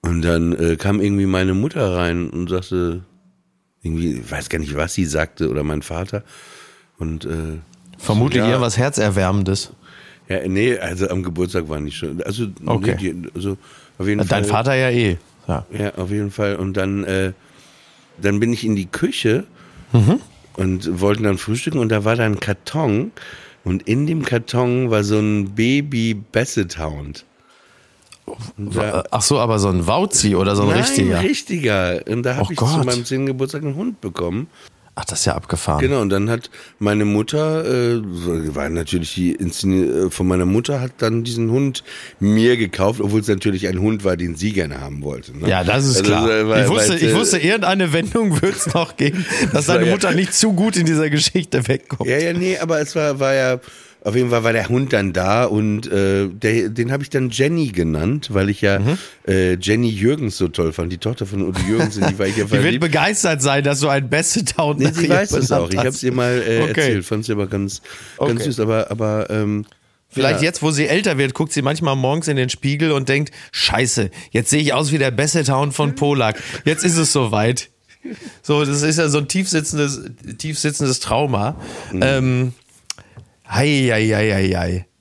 Und 0.01 0.21
dann 0.21 0.53
äh, 0.53 0.75
kam 0.75 1.01
irgendwie 1.01 1.25
meine 1.25 1.53
Mutter 1.55 1.95
rein 1.95 2.29
und 2.29 2.49
sagte, 2.49 3.03
irgendwie, 3.81 4.13
ich 4.19 4.29
weiß 4.31 4.49
gar 4.49 4.59
nicht, 4.59 4.75
was 4.75 4.93
sie 4.93 5.05
sagte, 5.05 5.49
oder 5.49 5.63
mein 5.63 5.81
Vater. 5.81 6.23
Und 6.97 7.25
äh, 7.25 7.57
Vermutlich 7.97 8.39
Ja. 8.43 8.49
irgendwas 8.49 8.77
Herzerwärmendes. 8.77 9.71
Ja, 10.27 10.47
nee, 10.47 10.77
also 10.77 11.09
am 11.09 11.23
Geburtstag 11.23 11.69
war 11.69 11.79
nicht 11.79 11.97
schon. 11.97 12.21
Also, 12.23 12.47
Okay. 12.65 12.95
nee, 12.99 13.13
die, 13.13 13.29
also 13.35 13.57
auf 13.97 14.07
jeden 14.07 14.19
Dein 14.27 14.43
Fall. 14.43 14.43
Vater 14.45 14.73
ja 14.75 14.89
eh. 14.89 15.17
Ja. 15.47 15.65
Ja, 15.77 15.93
auf 15.95 16.09
jeden 16.09 16.31
Fall. 16.31 16.55
Und 16.55 16.73
dann, 16.75 17.03
äh, 17.03 17.33
dann 18.21 18.39
bin 18.39 18.51
ich 18.53 18.65
in 18.65 18.75
die 18.75 18.87
Küche 18.87 19.43
und 20.57 20.99
wollten 21.01 21.23
dann 21.23 21.37
frühstücken 21.37 21.77
und 21.79 21.89
da 21.89 22.03
war 22.05 22.15
da 22.15 22.23
ein 22.25 22.39
Karton 22.39 23.11
und 23.63 23.83
in 23.87 24.07
dem 24.07 24.23
Karton 24.23 24.89
war 24.89 25.03
so 25.03 25.19
ein 25.19 25.51
Baby 25.55 26.13
Basset 26.15 26.77
Hound. 26.79 27.25
Und 28.57 28.75
da- 28.75 29.03
Ach 29.11 29.21
so, 29.21 29.39
aber 29.39 29.59
so 29.59 29.67
ein 29.69 29.85
Wauzi 29.85 30.35
oder 30.35 30.55
so 30.55 30.63
ein 30.63 30.69
Nein, 30.69 30.79
richtiger. 30.79 31.21
richtiger. 31.21 32.01
Und 32.09 32.23
da 32.23 32.31
Oh 32.31 32.35
habe 32.43 32.53
ich 32.53 32.59
zu 32.59 32.65
Gott. 32.65 32.85
meinem 32.85 33.05
10. 33.05 33.25
Geburtstag 33.27 33.61
einen 33.63 33.75
Hund 33.75 34.01
bekommen. 34.01 34.47
Ach, 34.97 35.03
das 35.03 35.19
ist 35.19 35.25
ja 35.25 35.35
abgefahren. 35.35 35.81
Genau, 35.81 35.99
und 35.99 36.09
dann 36.09 36.29
hat 36.29 36.49
meine 36.79 37.03
Mutter, 37.03 37.65
äh, 37.65 37.99
war 38.55 38.69
natürlich 38.69 39.13
die 39.13 39.33
Inszenierung 39.33 40.09
von 40.09 40.25
meiner 40.25 40.45
Mutter, 40.45 40.79
hat 40.79 40.93
dann 40.99 41.25
diesen 41.25 41.51
Hund 41.51 41.83
mir 42.21 42.55
gekauft, 42.55 43.01
obwohl 43.01 43.19
es 43.19 43.27
natürlich 43.27 43.67
ein 43.67 43.79
Hund 43.79 44.05
war, 44.05 44.15
den 44.15 44.35
sie 44.35 44.53
gerne 44.53 44.79
haben 44.79 45.03
wollte. 45.03 45.37
Ne? 45.37 45.49
Ja, 45.49 45.65
das 45.65 45.85
ist 45.85 45.97
Also, 45.97 46.03
klar. 46.11 46.29
äh, 46.29 46.47
weil- 46.47 46.63
ich, 46.63 46.69
wusste, 46.69 46.89
weil, 46.93 46.97
ich 47.03 47.09
äh, 47.09 47.15
wusste, 47.15 47.37
irgendeine 47.39 47.91
Wendung 47.91 48.41
wird 48.41 48.55
es 48.55 48.73
noch 48.73 48.95
geben, 48.95 49.25
dass 49.51 49.65
deine 49.65 49.85
ja- 49.85 49.91
Mutter 49.91 50.11
nicht 50.13 50.33
zu 50.33 50.53
gut 50.53 50.77
in 50.77 50.85
dieser 50.85 51.09
Geschichte 51.09 51.67
wegkommt. 51.67 52.09
Ja, 52.09 52.17
ja, 52.17 52.31
nee, 52.31 52.57
aber 52.57 52.79
es 52.79 52.95
war, 52.95 53.19
war 53.19 53.33
ja, 53.33 53.59
auf 54.05 54.15
jeden 54.15 54.29
Fall 54.29 54.43
war 54.43 54.53
der 54.53 54.69
Hund 54.69 54.93
dann 54.93 55.11
da 55.11 55.43
und 55.45 55.91
äh, 55.91 56.27
der, 56.29 56.69
den 56.69 56.91
habe 56.91 57.03
ich 57.03 57.09
dann 57.09 57.31
Jenny 57.31 57.67
genannt, 57.69 58.29
weil 58.31 58.49
ich 58.49 58.61
ja 58.61 58.79
Mhm. 58.79 58.97
äh, 59.27 59.53
Jenny 59.55 59.89
Jürgens 59.89 60.37
so 60.37 60.47
toll 60.47 60.71
fand, 60.71 60.91
die 60.91 60.97
Tochter 60.99 61.25
von 61.25 61.41
Udo 61.41 61.59
Jürgens, 61.67 61.97
in 61.97 62.07
die 62.07 62.17
war 62.19 62.27
ich 62.27 62.37
ja 62.37 62.45
Die 62.45 62.51
wird 62.63 62.79
begeistert 62.79 63.41
sein, 63.41 63.63
dass 63.63 63.79
du 63.81 63.89
ein 63.89 64.09
Basset 64.09 64.57
Hound 64.57 64.79
Nee, 64.79 64.91
sie 64.93 65.09
weiß 65.09 65.31
es 65.33 65.51
auch. 65.51 65.69
Ich 65.69 65.77
habe 65.77 65.89
es 65.89 66.01
ihr 66.03 66.13
mal 66.13 66.41
äh, 66.47 66.61
Okay. 66.61 66.67
erzählt, 66.67 67.05
fand 67.05 67.25
sie 67.25 67.31
aber 67.33 67.47
ganz, 67.47 67.81
ganz 68.17 68.31
Okay. 68.31 68.43
süß. 68.43 68.59
Aber, 68.61 68.91
aber 68.91 69.29
ähm, 69.29 69.65
Vielleicht 70.07 70.39
ja. 70.39 70.45
jetzt, 70.45 70.61
wo 70.61 70.71
sie 70.71 70.87
älter 70.87 71.17
wird, 71.17 71.33
guckt 71.33 71.51
sie 71.51 71.61
manchmal 71.61 71.95
morgens 71.97 72.27
in 72.29 72.37
den 72.37 72.49
Spiegel 72.49 72.91
und 72.93 73.09
denkt, 73.09 73.33
scheiße, 73.51 74.11
jetzt 74.31 74.49
sehe 74.49 74.61
ich 74.61 74.71
aus 74.71 74.91
wie 74.93 74.97
der 74.97 75.11
Basset 75.11 75.49
Hound 75.49 75.73
von 75.73 75.95
Polak. 75.95 76.41
Jetzt 76.63 76.85
ist 76.85 76.95
es 76.97 77.11
soweit. 77.11 77.69
So, 78.43 78.63
das 78.63 78.81
ist 78.83 78.97
ja 78.97 79.09
so 79.09 79.17
ein 79.17 79.27
tiefsitzendes, 79.27 79.99
tiefsitzendes 80.37 80.99
Trauma. 80.99 81.59
Ähm, 81.99 82.53
hei, 83.47 84.09
hei, 84.09 84.31
hei, 84.33 84.53
hei. 84.53 84.94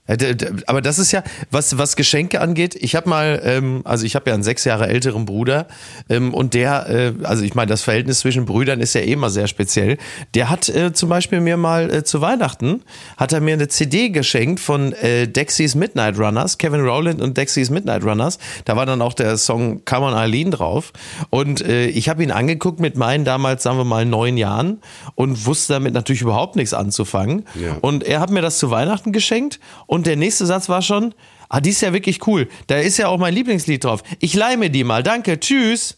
Aber 0.67 0.83
das 0.83 0.99
ist 0.99 1.13
ja, 1.13 1.23
was, 1.51 1.79
was 1.79 1.97
Geschenke 1.97 2.43
angeht, 2.43 2.75
ich 2.75 2.95
habe 2.95 3.09
mal, 3.09 3.41
ähm, 3.43 3.81
also 3.85 4.05
ich 4.05 4.15
habe 4.15 4.29
ja 4.29 4.35
einen 4.35 4.43
sechs 4.43 4.65
Jahre 4.65 4.87
älteren 4.87 5.25
Bruder 5.25 5.67
ähm, 6.11 6.35
und 6.35 6.53
der, 6.53 6.91
äh, 6.91 7.13
also 7.23 7.43
ich 7.43 7.55
meine, 7.55 7.71
das 7.71 7.83
Verhältnis 7.83 8.21
zwischen 8.21 8.45
Brüdern 8.45 8.81
ist 8.81 8.95
ja 8.95 9.01
eh 9.01 9.13
immer 9.13 9.31
sehr 9.31 9.47
speziell. 9.47 9.97
Der 10.35 10.51
hat 10.51 10.69
äh, 10.69 10.93
zum 10.93 11.09
Beispiel 11.09 11.41
mir 11.41 11.57
mal 11.57 11.91
äh, 11.91 12.05
zu 12.05 12.21
Weihnachten, 12.21 12.83
hat 13.17 13.33
er 13.33 13.41
mir 13.41 13.55
eine 13.55 13.69
CD 13.69 14.11
geschenkt 14.11 14.61
von 14.61 14.93
äh, 14.93 15.27
Dexys 15.27 15.75
Midnight 15.75 16.19
Runners, 16.19 16.59
Kevin 16.59 16.83
Rowland 16.83 17.23
und 17.23 17.39
Dexys 17.39 17.71
Midnight 17.71 18.05
Runners. 18.05 18.39
Da 18.67 18.77
war 18.77 18.85
dann 18.85 19.01
auch 19.01 19.15
der 19.15 19.39
Song 19.39 19.87
Come 19.87 20.05
on 20.05 20.15
Eileen 20.15 20.51
drauf 20.51 20.93
und 21.31 21.63
äh, 21.63 21.87
ich 21.87 22.11
habe 22.11 22.23
ihn 22.23 22.31
angeguckt 22.31 22.79
mit 22.79 22.99
meinen 22.99 23.25
damals, 23.25 23.63
sagen 23.63 23.79
wir 23.79 23.85
mal, 23.85 24.05
neun 24.05 24.37
Jahren 24.37 24.83
und 25.15 25.47
wusste 25.47 25.73
damit 25.73 25.95
natürlich 25.95 26.21
überhaupt 26.21 26.57
nichts 26.57 26.75
anzufangen. 26.75 27.47
Ja. 27.55 27.79
Und 27.81 28.05
er 28.05 28.21
hat 28.21 28.29
mir 28.29 28.43
das 28.43 28.59
zu 28.59 28.71
Weihnachten 28.71 29.11
geschenkt 29.11 29.61
und 29.95 30.07
der 30.07 30.17
nächste 30.17 30.45
Satz 30.45 30.69
war 30.69 30.83
schon, 30.83 31.15
ah, 31.49 31.61
die 31.61 31.71
ist 31.71 31.81
ja 31.81 31.93
wirklich 31.93 32.27
cool. 32.27 32.49
Da 32.67 32.79
ist 32.79 32.97
ja 32.97 33.07
auch 33.07 33.19
mein 33.19 33.33
Lieblingslied 33.33 33.85
drauf. 33.85 34.03
Ich 34.19 34.35
leih 34.35 34.57
mir 34.57 34.69
die 34.69 34.83
mal, 34.83 35.05
danke, 35.05 35.39
tschüss. 35.39 35.97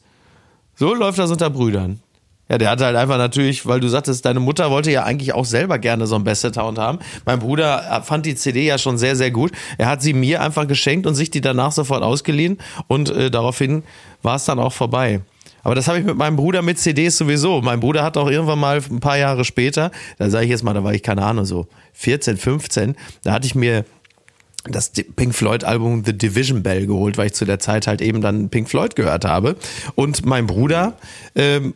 So 0.74 0.92
läuft 0.92 1.18
das 1.18 1.30
unter 1.30 1.49
Brüdern. 1.49 2.01
Ja, 2.51 2.59
der 2.59 2.68
hat 2.68 2.82
halt 2.82 2.94
einfach 2.94 3.16
natürlich, 3.16 3.64
weil 3.64 3.80
du 3.80 3.88
sagtest, 3.88 4.26
deine 4.26 4.38
Mutter 4.38 4.70
wollte 4.70 4.92
ja 4.92 5.05
eigentlich 5.05 5.32
auch 5.32 5.47
selber 5.47 5.78
gerne 5.78 6.07
so 6.07 6.14
ein 6.14 6.24
Best-Sound 6.24 6.78
haben. 6.78 6.99
Mein 7.24 7.38
Bruder 7.38 8.03
fand 8.05 8.26
die 8.26 8.34
CD 8.34 8.66
ja 8.66 8.76
schon 8.76 8.99
sehr, 8.99 9.16
sehr 9.16 9.30
gut. 9.30 9.51
Er 9.78 9.88
hat 9.88 10.03
sie 10.03 10.12
mir 10.12 10.42
einfach 10.42 10.68
geschenkt 10.68 11.07
und 11.07 11.14
sich 11.14 11.30
die 11.30 11.40
danach 11.40 11.72
sofort 11.72 12.03
ausgeliehen 12.03 12.59
und 12.88 13.09
äh, 13.09 13.30
daraufhin 13.30 13.82
war 14.22 14.36
es 14.36 14.44
dann 14.44 14.59
auch 14.59 14.74
vorbei. 14.74 15.22
Aber 15.66 15.74
das 15.74 15.88
habe 15.88 15.98
ich 15.98 16.04
mit 16.04 16.16
meinem 16.16 16.36
Bruder 16.36 16.62
mit 16.62 16.78
CDs 16.78 17.18
sowieso. 17.18 17.60
Mein 17.60 17.80
Bruder 17.80 18.04
hat 18.04 18.16
auch 18.16 18.30
irgendwann 18.30 18.60
mal 18.60 18.80
ein 18.88 19.00
paar 19.00 19.18
Jahre 19.18 19.44
später, 19.44 19.90
da 20.16 20.30
sage 20.30 20.44
ich 20.44 20.50
jetzt 20.52 20.62
mal, 20.62 20.74
da 20.74 20.84
war 20.84 20.94
ich 20.94 21.02
keine 21.02 21.24
Ahnung, 21.24 21.44
so 21.44 21.66
14, 21.94 22.36
15, 22.36 22.94
da 23.24 23.32
hatte 23.32 23.48
ich 23.48 23.56
mir 23.56 23.84
das 24.62 24.92
Pink 25.16 25.34
Floyd 25.34 25.64
Album 25.64 26.04
The 26.06 26.16
Division 26.16 26.62
Bell 26.62 26.86
geholt, 26.86 27.18
weil 27.18 27.26
ich 27.26 27.34
zu 27.34 27.44
der 27.46 27.58
Zeit 27.58 27.88
halt 27.88 28.00
eben 28.00 28.20
dann 28.20 28.48
Pink 28.48 28.68
Floyd 28.68 28.94
gehört 28.94 29.24
habe. 29.24 29.56
Und 29.96 30.24
mein 30.24 30.46
Bruder 30.46 30.98
ähm, 31.34 31.74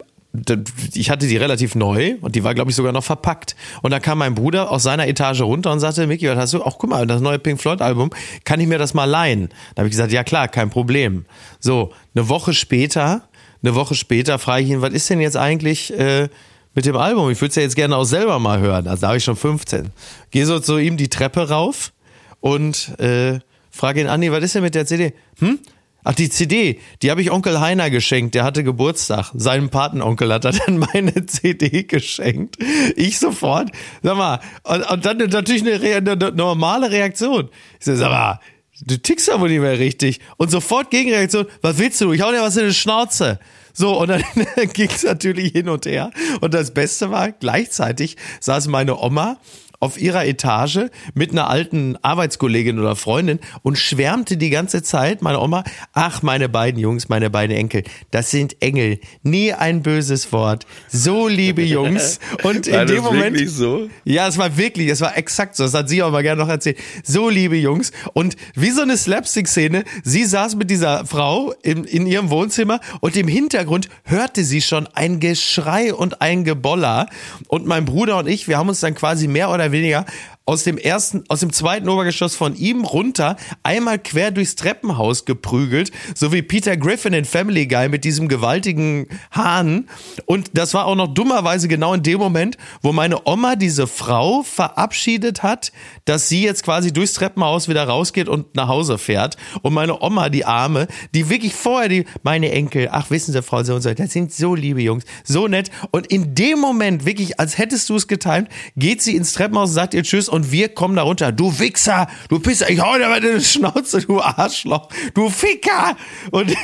ich 0.95 1.11
hatte 1.11 1.27
die 1.27 1.37
relativ 1.37 1.75
neu 1.75 2.15
und 2.21 2.37
die 2.37 2.45
war, 2.45 2.55
glaube 2.55 2.71
ich, 2.71 2.77
sogar 2.77 2.93
noch 2.93 3.03
verpackt. 3.03 3.57
Und 3.83 3.91
da 3.91 3.99
kam 3.99 4.19
mein 4.19 4.37
Bruder 4.37 4.71
aus 4.71 4.85
seiner 4.85 5.09
Etage 5.09 5.41
runter 5.41 5.73
und 5.73 5.81
sagte, 5.81 6.07
Micky, 6.07 6.29
was 6.29 6.39
hast 6.39 6.55
du? 6.55 6.63
Ach, 6.65 6.77
guck 6.79 6.91
mal, 6.91 7.07
das 7.07 7.21
neue 7.21 7.41
Pink 7.41 7.61
Floyd 7.61 7.83
Album, 7.83 8.11
kann 8.45 8.61
ich 8.61 8.69
mir 8.69 8.79
das 8.79 8.95
mal 8.95 9.07
leihen? 9.07 9.49
Da 9.75 9.81
habe 9.81 9.89
ich 9.89 9.93
gesagt, 9.93 10.13
ja 10.13 10.23
klar, 10.23 10.47
kein 10.47 10.71
Problem. 10.71 11.25
So, 11.59 11.93
eine 12.15 12.29
Woche 12.29 12.55
später, 12.55 13.23
eine 13.63 13.75
Woche 13.75 13.95
später 13.95 14.39
frage 14.39 14.65
ich 14.65 14.71
ihn, 14.71 14.83
was 14.83 14.93
ist 14.93 15.11
denn 15.11 15.21
jetzt 15.21 15.37
eigentlich 15.37 15.93
äh, 15.99 16.29
mit 16.75 16.87
dem 16.87 16.97
Album? 16.97 17.31
Ich 17.31 17.41
würde 17.41 17.51
es 17.51 17.57
ja 17.57 17.63
jetzt 17.63 17.77
gerne 17.77 17.97
auch 17.97 18.05
selber 18.05 18.39
mal 18.39 18.61
hören. 18.61 18.87
Also 18.87 19.03
da 19.03 19.09
habe 19.09 19.19
ich 19.19 19.25
schon 19.25 19.37
15. 19.37 19.91
Gehe 20.31 20.47
so 20.47 20.61
zu 20.61 20.79
ihm 20.79 20.97
die 20.97 21.09
Treppe 21.09 21.49
rauf 21.49 21.93
und 22.41 22.99
äh, 22.99 23.41
frage 23.71 24.01
ihn, 24.01 24.09
Andi, 24.09 24.33
was 24.33 24.43
ist 24.43 24.55
denn 24.55 24.63
mit 24.63 24.75
der 24.75 24.87
CD? 24.87 25.13
Hm? 25.39 25.59
Ach, 26.03 26.15
die 26.15 26.31
CD, 26.31 26.81
die 27.03 27.11
habe 27.11 27.21
ich 27.21 27.31
Onkel 27.31 27.61
Heiner 27.61 27.91
geschenkt, 27.91 28.35
der 28.35 28.45
hatte 28.45 28.65
Geburtstag. 28.65 29.33
Seinem 29.35 29.69
Patenonkel 29.69 30.33
hat 30.33 30.47
er 30.47 30.53
dann 30.67 30.79
meine 30.79 31.27
CD 31.27 31.83
geschenkt. 31.83 32.57
Ich 32.97 33.19
sofort, 33.19 33.71
sag 34.03 34.17
mal, 34.17 34.41
und, 34.63 34.91
und 34.91 35.05
dann 35.05 35.19
natürlich 35.19 35.63
eine, 35.63 35.97
eine, 35.97 36.33
normale 36.33 36.91
Reaktion. 36.91 37.51
Ich 37.79 37.87
so, 37.87 37.95
sag 37.97 38.11
mal, 38.11 38.41
du 38.85 38.97
tickst 38.99 39.29
wohl 39.29 39.49
nicht 39.49 39.61
mehr 39.61 39.79
richtig. 39.79 40.21
Und 40.37 40.51
sofort 40.51 40.91
Gegenreaktion, 40.91 41.47
was 41.63 41.79
willst 41.79 42.01
du? 42.01 42.13
Ich 42.13 42.23
hau 42.23 42.31
dir 42.31 42.43
was 42.43 42.57
in 42.57 42.67
die 42.67 42.75
Schnauze. 42.75 43.39
So, 43.73 44.01
und 44.01 44.09
dann 44.09 44.23
ging 44.73 44.91
es 44.91 45.03
natürlich 45.03 45.53
hin 45.53 45.69
und 45.69 45.87
her. 45.87 46.11
Und 46.41 46.55
das 46.55 46.73
Beste 46.73 47.11
war, 47.11 47.33
gleichzeitig 47.33 48.17
saß 48.41 48.69
meine 48.69 48.99
Oma 48.99 49.39
auf 49.81 50.01
ihrer 50.01 50.27
Etage 50.27 50.91
mit 51.15 51.33
einer 51.33 51.49
alten 51.49 51.97
Arbeitskollegin 52.03 52.79
oder 52.79 52.97
Freundin 52.97 53.41
und 53.63 53.79
schwärmte 53.79 54.37
die 54.37 54.51
ganze 54.51 54.83
Zeit, 54.83 55.23
meine 55.23 55.41
Oma, 55.41 55.65
ach, 55.93 56.23
meine 56.23 56.49
beiden 56.49 56.81
Jungs, 56.81 57.09
meine 57.09 57.31
beiden 57.31 57.57
Enkel, 57.57 57.85
das 58.11 58.31
sind 58.31 58.63
Engel, 58.63 59.01
nie 59.23 59.53
ein 59.55 59.83
böses 59.83 60.33
Wort, 60.33 60.67
so 60.89 61.29
liebe 61.29 61.63
Jungs. 61.63 62.21
Und 62.43 62.71
War 62.71 62.83
in 62.83 62.89
dem 62.89 62.97
das 62.97 63.05
Moment, 63.05 63.37
wirklich 63.37 63.51
so? 63.51 63.89
ja, 64.05 64.29
es 64.29 64.39
war 64.39 64.57
wirklich, 64.57 64.89
es 64.89 65.01
war 65.01 65.17
exakt 65.17 65.57
so. 65.57 65.65
Das 65.65 65.75
hat 65.75 65.89
sie 65.89 66.03
auch 66.03 66.11
mal 66.11 66.23
gerne 66.23 66.41
noch 66.41 66.49
erzählt. 66.49 66.79
So, 67.03 67.29
liebe 67.29 67.57
Jungs. 67.57 67.93
Und 68.13 68.37
wie 68.55 68.71
so 68.71 68.83
eine 68.83 68.97
Slapstick-Szene, 68.97 69.85
sie 70.05 70.25
saß 70.25 70.57
mit 70.57 70.71
dieser 70.71 71.07
Frau 71.07 71.53
in, 71.63 71.85
in 71.85 72.07
ihrem 72.07 72.31
Wohnzimmer 72.31 72.81
und 73.01 73.17
im 73.17 73.29
Hintergrund 73.29 73.89
hörte 74.05 74.45
sie 74.45 74.61
schon 74.61 74.87
ein 74.89 75.21
Geschrei 75.21 75.95
und 75.95 76.21
ein 76.21 76.45
Geboller. 76.45 77.07
Und 77.49 77.67
mein 77.67 77.85
Bruder 77.85 78.19
und 78.19 78.29
ich, 78.29 78.49
wir 78.49 78.59
haben 78.59 78.69
uns 78.69 78.81
dann 78.81 78.95
quasi 78.95 79.29
mehr 79.29 79.51
oder 79.51 79.70
weniger 79.73 80.05
aus 80.47 80.65
dem 80.65 80.79
ersten, 80.79 81.23
aus 81.29 81.41
dem 81.41 81.53
zweiten 81.53 81.89
Obergeschoss 81.89 82.35
von 82.35 82.57
ihm 82.57 82.85
runter, 82.85 83.37
einmal 83.63 83.99
quer 83.99 84.31
durchs 84.31 84.57
Treppenhaus 84.57 85.25
geprügelt, 85.25 85.93
so 86.15 86.33
wie 86.33 86.43
Peter 86.43 86.77
Griffin 86.77 87.13
in 87.13 87.25
Family 87.25 87.67
Guy 87.67 87.89
mit 87.89 88.05
diesem 88.05 88.27
gewaltigen 88.27 89.07
Hahn. 89.31 89.89
Und 90.27 90.51
das 90.55 90.75
war 90.75 90.87
auch 90.87 90.97
noch 90.97 91.15
dummerweise 91.15 91.69
genau 91.69 91.95
in 91.95 92.03
dem 92.03 92.19
Moment, 92.19 92.57
wo 92.83 92.93
meine 92.93 93.27
Oma 93.27 93.55
diese 93.55 93.87
Frau 93.87 94.43
verabschiedet 94.43 95.43
hat, 95.43 95.73
dass 96.05 96.29
sie 96.29 96.43
jetzt 96.43 96.65
quasi 96.65 96.93
durchs 96.93 97.13
Treppenhaus 97.13 97.69
wieder 97.69 97.85
rausgeht 97.85 98.29
und 98.29 98.57
nach 98.57 98.69
Hause 98.69 98.99
fährt. 98.99 99.37
Und 99.63 99.75
meine 99.75 100.03
Oma, 100.03 100.31
die 100.31 100.45
Arme, 100.45 100.89
die 101.15 101.29
wirklich 101.29 101.55
vorher 101.55 101.89
die, 101.89 102.07
meine 102.23 102.51
Enkel, 102.51 102.89
ach 102.91 103.11
wissen 103.11 103.33
Sie, 103.33 103.43
Frau 103.43 103.63
so 103.63 103.75
und 103.75 103.83
so, 103.83 103.93
das 103.95 104.13
sind 104.13 104.33
so 104.33 104.55
liebe 104.55 104.83
Jungs, 104.83 105.05
so 105.23 105.47
nett. 105.47 105.71
Und 105.91 106.09
in 106.09 106.35
dem 106.35 106.59
Moment, 106.59 107.05
wirklich, 107.05 107.39
als 107.39 107.59
hättest 107.59 107.89
du 107.89 107.97
es 107.97 108.09
getimt, 108.09 108.49
geht 108.77 109.03
sie 109.03 109.15
ins 109.15 109.33
Treppenhaus, 109.33 109.73
sagt 109.73 109.95
ihr 109.95 110.03
Tschüss 110.03 110.29
und 110.31 110.53
wir 110.53 110.69
kommen 110.69 110.97
da 110.97 111.03
runter. 111.03 111.33
Du 111.33 111.59
Wichser, 111.59 112.09
du 112.29 112.39
Pisser, 112.39 112.71
ich 112.71 112.81
hau 112.81 112.97
dir 112.97 113.09
mal 113.09 113.23
in 113.25 113.39
die 113.39 113.45
Schnauze, 113.45 114.01
du 114.01 114.21
Arschloch, 114.21 114.89
du 115.15 115.29
Ficker. 115.29 115.97
Und 116.31 116.55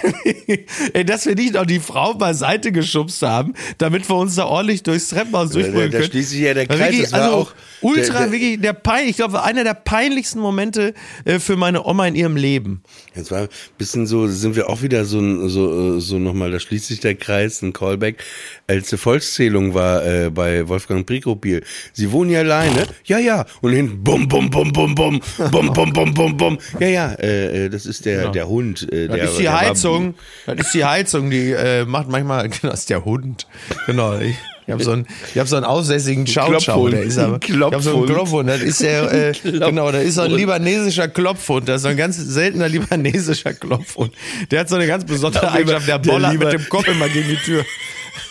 dass 1.06 1.26
wir 1.26 1.34
nicht 1.34 1.54
noch 1.54 1.66
die 1.66 1.80
Frau 1.80 2.14
beiseite 2.14 2.72
geschubst 2.72 3.22
haben, 3.22 3.54
damit 3.78 4.08
wir 4.08 4.16
uns 4.16 4.34
da 4.36 4.46
ordentlich 4.46 4.82
durchs 4.82 5.08
Treppenhaus 5.08 5.50
Da, 5.50 5.54
durchbringen 5.54 5.90
da 5.90 5.98
können. 5.98 6.10
schließt 6.10 6.30
sich 6.30 6.40
ja 6.40 6.54
der 6.54 6.66
Kreis. 6.66 6.78
Wirklich, 6.78 7.14
also 7.14 7.36
auch 7.36 7.52
ultra, 7.80 8.20
der, 8.20 8.32
wirklich 8.32 8.60
der 8.60 8.72
pein, 8.72 9.08
ich 9.08 9.16
glaube, 9.16 9.42
einer 9.42 9.64
der 9.64 9.74
peinlichsten 9.74 10.40
Momente 10.40 10.94
äh, 11.24 11.38
für 11.38 11.56
meine 11.56 11.84
Oma 11.84 12.06
in 12.06 12.14
ihrem 12.14 12.36
Leben. 12.36 12.82
Jetzt 13.14 13.30
war 13.30 13.42
ein 13.42 13.48
bisschen 13.78 14.06
so, 14.06 14.26
sind 14.28 14.56
wir 14.56 14.68
auch 14.68 14.82
wieder 14.82 15.04
so, 15.04 15.48
so, 15.48 15.96
äh, 15.96 16.00
so 16.00 16.18
nochmal, 16.18 16.50
da 16.50 16.60
schließt 16.60 16.86
sich 16.86 17.00
der 17.00 17.14
Kreis, 17.14 17.62
ein 17.62 17.72
Callback, 17.72 18.22
als 18.68 18.88
die 18.90 18.96
Volkszählung 18.96 19.74
war 19.74 20.04
äh, 20.04 20.30
bei 20.30 20.66
Wolfgang 20.68 21.06
Prikopil. 21.06 21.62
Sie 21.92 22.10
wohnen 22.10 22.30
ja 22.30 22.40
alleine? 22.40 22.86
Ja, 23.04 23.18
ja. 23.18 23.44
Und 23.60 23.72
hinten 23.72 24.02
bum, 24.02 24.26
bum, 24.28 24.50
bum, 24.50 24.72
bum, 24.72 24.94
bum, 24.94 25.20
bum, 25.50 25.72
bum, 25.72 25.92
bum, 25.92 26.14
bum, 26.14 26.36
bum. 26.36 26.58
Ja, 26.80 26.88
ja, 26.88 27.12
äh, 27.14 27.66
äh, 27.66 27.68
das 27.68 27.86
ist 27.86 28.04
der, 28.06 28.28
der 28.30 28.48
Hund. 28.48 28.90
Äh, 28.92 29.06
Das 29.08 29.16
der, 29.16 29.24
ist 29.26 29.38
die 29.38 29.44
war- 29.46 29.60
Heizung. 29.60 30.14
Das 30.46 30.66
ist 30.66 30.74
die 30.74 30.84
Heizung, 30.84 31.30
die 31.30 31.52
äh, 31.52 31.84
macht 31.84 32.08
manchmal, 32.08 32.48
genau, 32.48 32.70
das 32.72 32.80
ist 32.80 32.90
der 32.90 33.04
Hund. 33.04 33.46
Genau. 33.86 34.18
Ich, 34.18 34.34
ich 34.66 34.72
habe 34.72 34.82
so 34.82 34.90
einen, 34.90 35.06
ich 35.32 35.38
hab 35.38 35.46
so 35.46 35.54
einen 35.54 35.64
aussässigen 35.64 36.26
Schau 36.26 36.46
Schau. 36.58 36.88
Klopfhund. 36.88 36.92
Der 36.94 37.02
ist 37.04 37.18
aber, 37.18 37.38
ich 37.40 37.50
habe 37.60 37.80
so 37.80 37.90
einen 37.98 38.06
Klopfhund. 38.06 38.10
Klopfhund. 38.10 38.48
Das 38.48 38.60
ist 38.62 38.82
der, 38.82 39.12
äh, 39.28 39.32
genau, 39.44 39.92
da 39.92 39.98
ist 39.98 40.16
so 40.16 40.22
ein 40.22 40.32
libanesischer 40.32 41.06
Klopfhund. 41.06 41.68
Das 41.68 41.76
ist 41.76 41.82
so 41.82 41.88
ein 41.88 41.96
ganz 41.96 42.16
seltener 42.16 42.68
libanesischer 42.68 43.54
Klopfhund. 43.54 44.12
Der 44.50 44.58
hat 44.60 44.68
so 44.68 44.74
eine 44.74 44.88
ganz 44.88 45.04
besondere 45.04 45.42
Der 45.42 45.52
Eigenschaft. 45.52 45.86
Der 45.86 45.98
bollert 46.00 46.36
mit 46.36 46.52
dem 46.52 46.68
Kopf 46.68 46.88
immer 46.88 47.08
gegen 47.08 47.28
die 47.28 47.36
Tür. 47.36 47.64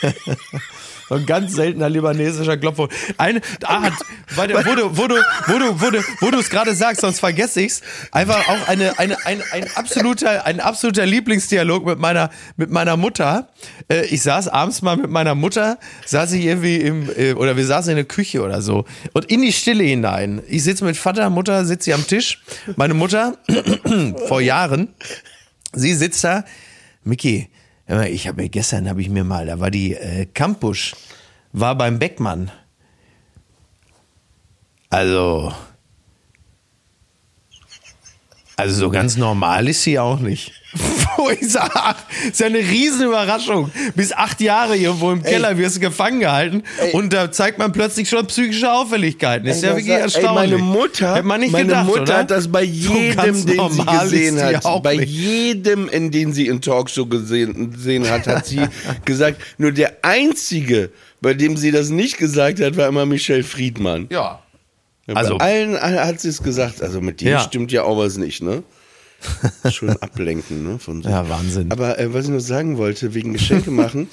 So 1.08 1.16
ein 1.16 1.26
ganz 1.26 1.54
seltener 1.54 1.88
libanesischer 1.88 2.58
Klopfhund. 2.58 2.92
Eine, 3.18 3.42
ah, 3.64 3.92
weil 4.36 4.48
der, 4.48 4.66
wo 4.66 4.74
du, 4.74 4.98
wo 4.98 5.08
du, 5.08 5.16
wo 5.48 5.60
du, 5.60 5.82
wo 5.82 5.90
du, 5.92 6.04
wo 6.20 6.32
du 6.32 6.40
es 6.40 6.50
gerade 6.50 6.74
sagst, 6.74 7.02
sonst 7.02 7.20
vergesse 7.20 7.62
ich's. 7.62 7.82
Einfach 8.12 8.48
auch 8.48 8.68
eine, 8.68 8.98
eine, 8.98 9.24
ein, 9.26 9.44
ein 9.52 9.66
absoluter, 9.76 10.46
ein 10.48 10.60
absoluter 10.60 11.06
Lieblingsdialog 11.06 11.86
mit 11.86 12.00
meiner, 12.00 12.32
mit 12.58 12.72
meiner 12.72 12.98
Mutter. 12.98 13.50
Äh, 13.88 14.06
ich 14.08 14.24
saß 14.24 14.48
abends 14.48 14.82
mal 14.82 14.98
mit 14.98 15.12
meiner 15.12 15.36
Mutter, 15.36 15.78
saß 16.06 16.34
ich 16.34 16.46
irgendwie 16.46 16.78
im, 16.78 17.08
äh, 17.16 17.34
oder 17.34 17.56
wir 17.56 17.66
saßen 17.66 17.92
in 17.92 17.98
der 17.98 18.06
Küche 18.06 18.42
oder 18.42 18.64
so 18.64 18.86
und 19.14 19.26
in 19.26 19.44
die 19.44 19.54
Stille 19.54 19.84
hinein. 19.84 20.42
Ich 20.48 20.64
sitze 20.64 20.86
mit 20.86 20.98
Vater, 20.98 21.30
Mutter, 21.30 21.66
sitze 21.66 21.86
sie 21.86 21.94
am 21.94 22.08
Tisch. 22.08 22.42
Meine 22.78 22.96
Mutter 22.96 23.38
vor 24.28 24.42
Jahren, 24.42 24.90
sie 25.74 25.94
sitzt 25.94 26.24
da, 26.24 26.46
mal, 27.04 27.48
ich 27.88 28.28
habe 28.28 28.42
mir 28.42 28.50
gestern 28.50 28.90
habe 28.90 29.02
ich 29.02 29.10
mir 29.10 29.24
mal, 29.24 29.46
da 29.46 29.60
war 29.60 29.72
die 29.72 29.94
äh, 29.94 30.26
Campus, 30.26 30.96
war 31.52 31.76
beim 31.76 32.00
Beckmann. 32.00 32.52
Also, 34.90 35.54
also 38.58 38.76
so 38.76 38.90
ganz 38.90 39.18
normal 39.18 39.68
ist 39.68 39.84
sie 39.84 40.00
auch 40.00 40.20
nicht. 40.20 40.54
Wo 41.18 41.30
ich 41.30 41.50
sage, 41.50 41.72
ist 42.30 42.42
ja 42.42 42.48
eine 42.48 42.58
Riesenüberraschung. 42.58 43.72
Bis 43.96 44.12
acht 44.12 44.42
Jahre 44.42 44.76
irgendwo 44.76 45.10
im 45.12 45.24
Keller 45.24 45.58
wirst 45.58 45.78
du 45.78 45.80
gefangen 45.80 46.20
gehalten 46.20 46.64
und 46.92 47.14
da 47.14 47.32
zeigt 47.32 47.58
man 47.60 47.72
plötzlich 47.72 48.10
schon 48.10 48.26
psychische 48.28 48.70
Auffälligkeiten. 48.70 49.48
Ist 49.48 49.64
Ey, 49.64 49.70
ja 49.70 49.76
wirklich 49.76 49.88
war- 49.90 49.96
ey, 49.98 50.02
erstaunlich. 50.02 50.34
meine 50.52 50.58
Mutter, 50.58 51.16
Hätte 51.16 51.26
man 51.28 51.40
nicht 51.40 51.54
meine 51.54 51.66
gedacht, 51.68 51.86
Mutter 51.88 52.02
oder? 52.02 52.18
hat 52.18 52.32
das 52.32 52.50
bei 52.50 52.66
So 52.66 52.94
jedem, 52.94 53.16
ganz 53.16 53.46
den 53.46 53.70
sie 53.72 53.86
gesehen 53.86 54.42
hat, 54.44 54.66
auch 54.66 54.82
bei 54.82 54.98
nicht. 54.98 55.10
jedem, 55.14 55.88
in 55.88 56.12
den 56.12 56.34
sie 56.34 56.48
in 56.48 56.60
Talkshow 56.60 57.06
gesehen, 57.06 57.72
gesehen 57.72 58.10
hat, 58.10 58.28
hat 58.28 58.46
sie 58.46 58.60
gesagt, 59.06 59.40
nur 59.58 59.72
der 59.72 59.94
einzige, 60.02 60.90
bei 61.22 61.34
dem 61.34 61.56
sie 61.56 61.72
das 61.72 61.90
nicht 61.90 62.18
gesagt 62.18 62.60
hat, 62.60 62.76
war 62.76 62.90
immer 62.90 63.06
Michelle 63.06 63.44
Friedmann. 63.44 64.08
Ja. 64.12 64.42
Also 65.14 65.38
bei 65.38 65.46
allen 65.46 65.80
hat 65.80 66.20
sie 66.20 66.30
es 66.30 66.42
gesagt. 66.42 66.82
Also 66.82 67.02
mit 67.02 67.22
dir 67.22 67.32
Ja. 67.32 67.40
stimmt 67.40 67.72
ja 67.72 67.84
auch 67.84 67.98
was 67.98 68.18
nicht, 68.18 68.42
ne? 68.42 68.64
Schon 69.72 69.90
ablenken, 69.90 70.64
ne? 70.64 70.80
Von 70.80 71.02
so. 71.04 71.10
Ja, 71.10 71.28
Wahnsinn. 71.30 71.72
Aber 71.72 71.98
äh, 72.00 72.14
was 72.14 72.26
ich 72.26 72.32
noch 72.32 72.40
sagen 72.40 72.78
wollte, 72.78 73.14
wegen 73.14 73.34
Geschenke 73.34 73.72
machen, 73.72 74.08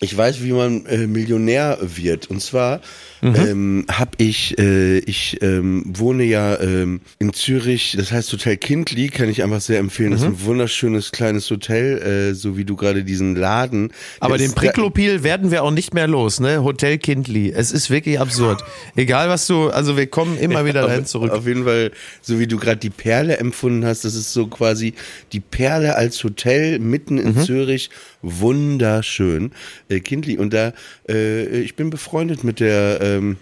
ich 0.00 0.16
weiß, 0.16 0.42
wie 0.42 0.52
man 0.52 0.84
äh, 0.86 1.06
Millionär 1.06 1.78
wird. 1.80 2.28
Und 2.28 2.40
zwar 2.42 2.80
ähm, 3.22 3.84
habe 3.90 4.12
ich, 4.18 4.58
äh, 4.58 4.98
ich 4.98 5.42
ähm, 5.42 5.84
wohne 5.86 6.24
ja 6.24 6.60
ähm, 6.60 7.00
in 7.18 7.32
Zürich, 7.32 7.94
das 7.96 8.12
heißt 8.12 8.32
Hotel 8.32 8.56
Kindli, 8.56 9.08
kann 9.08 9.28
ich 9.28 9.42
einfach 9.42 9.60
sehr 9.60 9.78
empfehlen. 9.78 10.12
Das 10.12 10.20
ist 10.20 10.26
ein 10.26 10.44
wunderschönes 10.44 11.12
kleines 11.12 11.50
Hotel, 11.50 12.30
äh, 12.30 12.34
so 12.34 12.56
wie 12.56 12.64
du 12.64 12.76
gerade 12.76 13.04
diesen 13.04 13.36
Laden. 13.36 13.92
Aber 14.20 14.38
den 14.38 14.52
Priklopil 14.52 15.22
werden 15.22 15.50
wir 15.50 15.62
auch 15.62 15.70
nicht 15.70 15.94
mehr 15.94 16.06
los, 16.06 16.40
ne? 16.40 16.62
Hotel 16.62 16.98
Kindli. 16.98 17.52
Es 17.52 17.72
ist 17.72 17.90
wirklich 17.90 18.20
absurd. 18.20 18.62
Egal 18.96 19.28
was 19.28 19.46
du, 19.46 19.68
also 19.68 19.96
wir 19.96 20.06
kommen 20.06 20.38
immer 20.38 20.64
wieder 20.64 20.82
dahin 20.82 21.02
auf, 21.02 21.06
zurück. 21.06 21.32
Auf 21.32 21.46
jeden 21.46 21.64
Fall, 21.64 21.92
so 22.22 22.38
wie 22.38 22.46
du 22.46 22.58
gerade 22.58 22.78
die 22.78 22.90
Perle 22.90 23.38
empfunden 23.38 23.84
hast, 23.84 24.04
das 24.04 24.14
ist 24.14 24.32
so 24.32 24.46
quasi 24.46 24.94
die 25.32 25.40
Perle 25.40 25.96
als 25.96 26.22
Hotel 26.22 26.78
mitten 26.78 27.18
in 27.18 27.38
Zürich. 27.40 27.90
Wunderschön. 28.22 29.52
Äh, 29.88 30.00
Kindli. 30.00 30.36
Und 30.36 30.52
da, 30.52 30.72
äh, 31.08 31.60
ich 31.60 31.76
bin 31.76 31.90
befreundet 31.90 32.44
mit 32.44 32.60
der 32.60 33.00
ähm, 33.06 33.36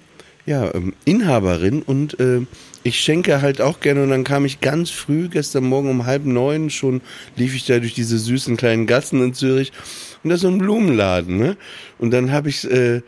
ja, 0.47 0.75
ähm, 0.75 0.93
Inhaberin 1.05 1.83
und 1.83 2.19
äh, 2.21 2.41
ich 2.83 3.01
schenke 3.01 3.41
halt 3.41 3.63
auch 3.63 3.81
gerne 3.81 4.03
und 4.03 4.11
dann 4.11 4.25
kam 4.25 4.45
ich 4.45 4.61
ganz 4.61 4.91
früh, 4.91 5.29
gestern 5.29 5.65
Morgen 5.65 5.89
um 5.89 6.05
halb 6.05 6.27
neun 6.27 6.69
schon, 6.69 7.01
lief 7.37 7.55
ich 7.55 7.65
da 7.65 7.79
durch 7.79 7.95
diese 7.95 8.19
süßen 8.19 8.57
kleinen 8.59 8.87
Gassen 8.87 9.23
in 9.23 9.33
Zürich 9.33 9.73
und 10.23 10.29
da 10.31 10.35
ist 10.35 10.43
so 10.43 10.49
ein 10.49 10.59
Blumenladen, 10.59 11.39
ne? 11.39 11.57
Und 11.99 12.11
dann 12.11 12.31
habe 12.31 12.51
ich 12.51 12.71
äh, 12.71 13.01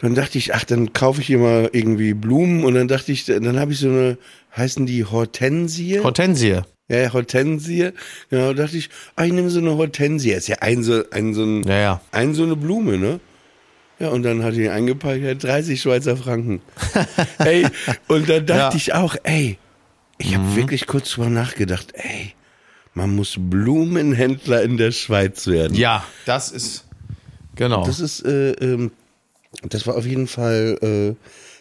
dann 0.00 0.14
dachte 0.14 0.36
ich, 0.36 0.54
ach, 0.54 0.64
dann 0.64 0.92
kaufe 0.92 1.22
ich 1.22 1.30
immer 1.30 1.70
irgendwie 1.72 2.12
Blumen 2.12 2.64
und 2.64 2.74
dann 2.74 2.88
dachte 2.88 3.10
ich, 3.12 3.24
dann 3.24 3.58
habe 3.58 3.72
ich 3.72 3.78
so 3.78 3.88
eine, 3.88 4.18
heißen 4.54 4.84
die 4.84 5.04
Hortensie? 5.04 6.00
Hortensie. 6.00 6.60
ja, 6.88 7.12
Hortensie. 7.12 7.90
Genau, 8.28 8.52
dachte 8.52 8.76
ich, 8.76 8.90
ach, 9.16 9.24
ich 9.24 9.32
nehme 9.32 9.48
so 9.48 9.60
eine 9.60 9.76
Hortensie. 9.76 10.32
Ist 10.32 10.48
ja 10.48 10.56
ein 10.60 10.82
so, 10.82 11.02
ein 11.10 11.32
so 11.32 11.44
ein, 11.44 11.62
Ja, 11.62 11.78
ja. 11.78 12.00
ein 12.12 12.34
so 12.34 12.42
eine 12.42 12.54
Blume, 12.54 12.98
ne? 12.98 13.20
Ja, 14.00 14.08
und 14.08 14.22
dann 14.24 14.42
hatte 14.42 14.60
ich 14.60 14.70
eingepackt, 14.70 15.22
ja, 15.22 15.34
30 15.34 15.80
Schweizer 15.80 16.16
Franken. 16.16 16.60
ey, 17.38 17.66
und 18.08 18.28
dann 18.28 18.44
dachte 18.46 18.58
Ja. 18.60 18.70
Mhm. 18.70 18.76
ich 18.76 18.94
auch, 18.94 19.16
ey, 19.22 19.58
ich 20.18 20.34
habe 20.34 20.56
wirklich 20.56 20.86
kurz 20.86 21.10
drüber 21.10 21.30
nachgedacht, 21.30 21.92
ey, 21.94 22.34
man 22.94 23.14
muss 23.14 23.36
Blumenhändler 23.38 24.62
in 24.62 24.76
der 24.76 24.92
Schweiz 24.92 25.46
werden. 25.46 25.74
Ja, 25.76 26.04
das 26.26 26.50
ist, 26.50 26.86
genau. 27.56 27.84
Das 27.86 28.00
ist, 28.00 28.24
äh, 28.24 28.52
ähm, 28.52 28.90
das 29.68 29.86
war 29.86 29.96
auf 29.96 30.06
jeden 30.06 30.26
Fall 30.26 30.78
äh, 30.82 31.14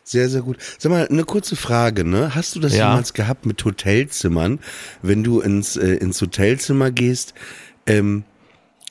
sehr, 0.03 0.27
sehr 0.29 0.41
gut. 0.41 0.57
Sag 0.79 0.91
mal, 0.91 1.07
eine 1.07 1.23
kurze 1.23 1.55
Frage, 1.55 2.03
ne? 2.03 2.35
Hast 2.35 2.55
du 2.55 2.59
das 2.59 2.73
Ja. 2.75 2.89
jemals 2.89 3.13
gehabt 3.13 3.45
mit 3.45 3.63
Hotelzimmern, 3.63 4.59
wenn 5.01 5.23
du 5.23 5.39
ins, 5.39 5.75
äh, 5.77 5.93
ins 5.95 6.19
Hotelzimmer 6.21 6.91
gehst, 6.91 7.33
ähm, 7.87 8.23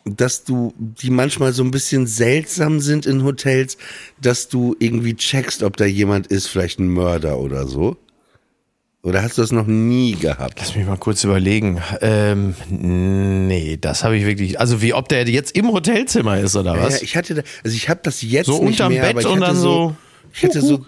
dass 0.05 0.45
du, 0.45 0.75
die 0.79 1.11
manchmal 1.11 1.53
so 1.53 1.63
ein 1.63 1.71
bisschen 1.71 2.07
seltsam 2.07 2.81
sind 2.81 3.07
in 3.07 3.25
Hotels, 3.25 3.77
dass 4.21 4.49
du 4.49 4.75
irgendwie 4.79 5.15
checkst, 5.15 5.63
ob 5.63 5.77
da 5.77 5.85
jemand 5.85 6.27
ist, 6.27 6.47
vielleicht 6.49 6.79
ein 6.79 6.89
Mörder 6.89 7.39
oder 7.39 7.67
so? 7.67 7.97
Oder 9.05 9.23
hast 9.23 9.37
du 9.37 9.43
das 9.43 9.51
noch 9.51 9.67
nie 9.67 10.13
gehabt? 10.13 10.61
Lass 10.61 10.77
mich 10.77 10.87
mal 10.87 10.97
kurz 10.97 11.25
überlegen. 11.25 11.83
Ähm, 12.01 12.55
nee, 12.69 13.77
das 13.81 14.05
habe 14.05 14.17
ich 14.17 14.25
wirklich. 14.25 14.61
Also 14.61 14.81
wie 14.81 14.95
ob 14.95 15.09
der 15.09 15.29
jetzt 15.29 15.57
im 15.57 15.73
Hotelzimmer 15.73 16.39
ist 16.39 16.55
oder 16.55 16.79
was? 16.81 17.01
ja, 17.01 17.03
ich 17.03 17.17
hatte, 17.17 17.35
da, 17.35 17.43
also 17.65 17.77
ich 17.77 17.89
habe 17.89 18.01
das 18.05 18.23
jetzt 18.23 18.47
So 18.47 18.63
nicht 18.63 18.81
unterm 18.81 18.93
mehr, 18.93 19.03
Bett 19.03 19.11
aber 19.11 19.21
ich 19.23 19.27
und 19.27 19.41
dann 19.41 19.57
so, 19.57 19.97
ich 20.33 20.45
hatte 20.45 20.61
so, 20.61 20.87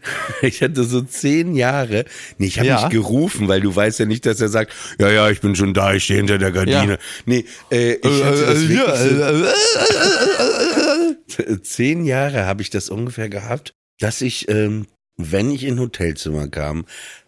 ich 0.42 0.62
hatte 0.62 0.84
so 0.84 1.00
zehn 1.02 1.54
Jahre, 1.54 2.04
nee, 2.38 2.46
ich 2.46 2.58
habe 2.58 2.68
Ja. 2.68 2.76
nicht 2.80 2.90
gerufen, 2.90 3.48
weil 3.48 3.60
du 3.60 3.74
weißt 3.74 3.98
ja 3.98 4.04
nicht, 4.06 4.26
dass 4.26 4.40
er 4.40 4.48
sagt, 4.48 4.72
ja, 4.98 5.10
ja, 5.10 5.30
ich 5.30 5.40
bin 5.40 5.54
schon 5.56 5.74
da, 5.74 5.94
ich 5.94 6.04
stehe 6.04 6.18
hinter 6.18 6.38
der 6.38 6.52
Gardine. 6.52 6.92
Ja. 6.92 6.98
Nee, 7.26 7.44
äh, 7.70 7.94
ich 7.94 8.24
hatte 8.24 8.46
das 8.46 8.58
Äh, 8.62 8.68
wirklich 8.68 8.98
so, 8.98 9.22
äh, 11.44 11.52
äh, 11.52 11.58
zehn 11.62 12.04
Jahre 12.04 12.46
habe 12.46 12.62
ich 12.62 12.70
das 12.70 12.88
ungefähr 12.90 13.28
gehabt, 13.28 13.72
dass 14.00 14.20
ich, 14.20 14.48
ähm, 14.48 14.86
wenn 15.16 15.50
ich 15.50 15.64
in 15.64 15.78
Hotelzimmer 15.80 16.48
kam, 16.48 16.84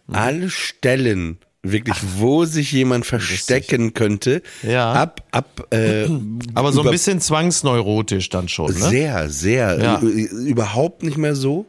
Mhm. 0.07 0.15
alle 0.15 0.49
Stellen 0.49 1.37
wirklich, 1.63 1.97
wo 2.17 2.45
sich 2.45 2.71
jemand 2.71 3.05
verstecken 3.05 3.93
könnte, 3.93 4.41
Ja. 4.63 4.93
ab, 4.93 5.27
ab, 5.31 5.67
äh, 5.71 6.07
aber 6.55 6.71
so 6.73 6.81
ein 6.83 6.89
bisschen 6.89 7.21
zwangsneurotisch 7.21 8.29
dann 8.29 8.49
schon, 8.49 8.73
ne? 8.73 8.89
Sehr, 8.89 9.29
sehr. 9.29 9.79
Ja. 9.79 9.99
Überhaupt 9.99 11.03
nicht 11.03 11.17
mehr 11.17 11.35
so. 11.35 11.67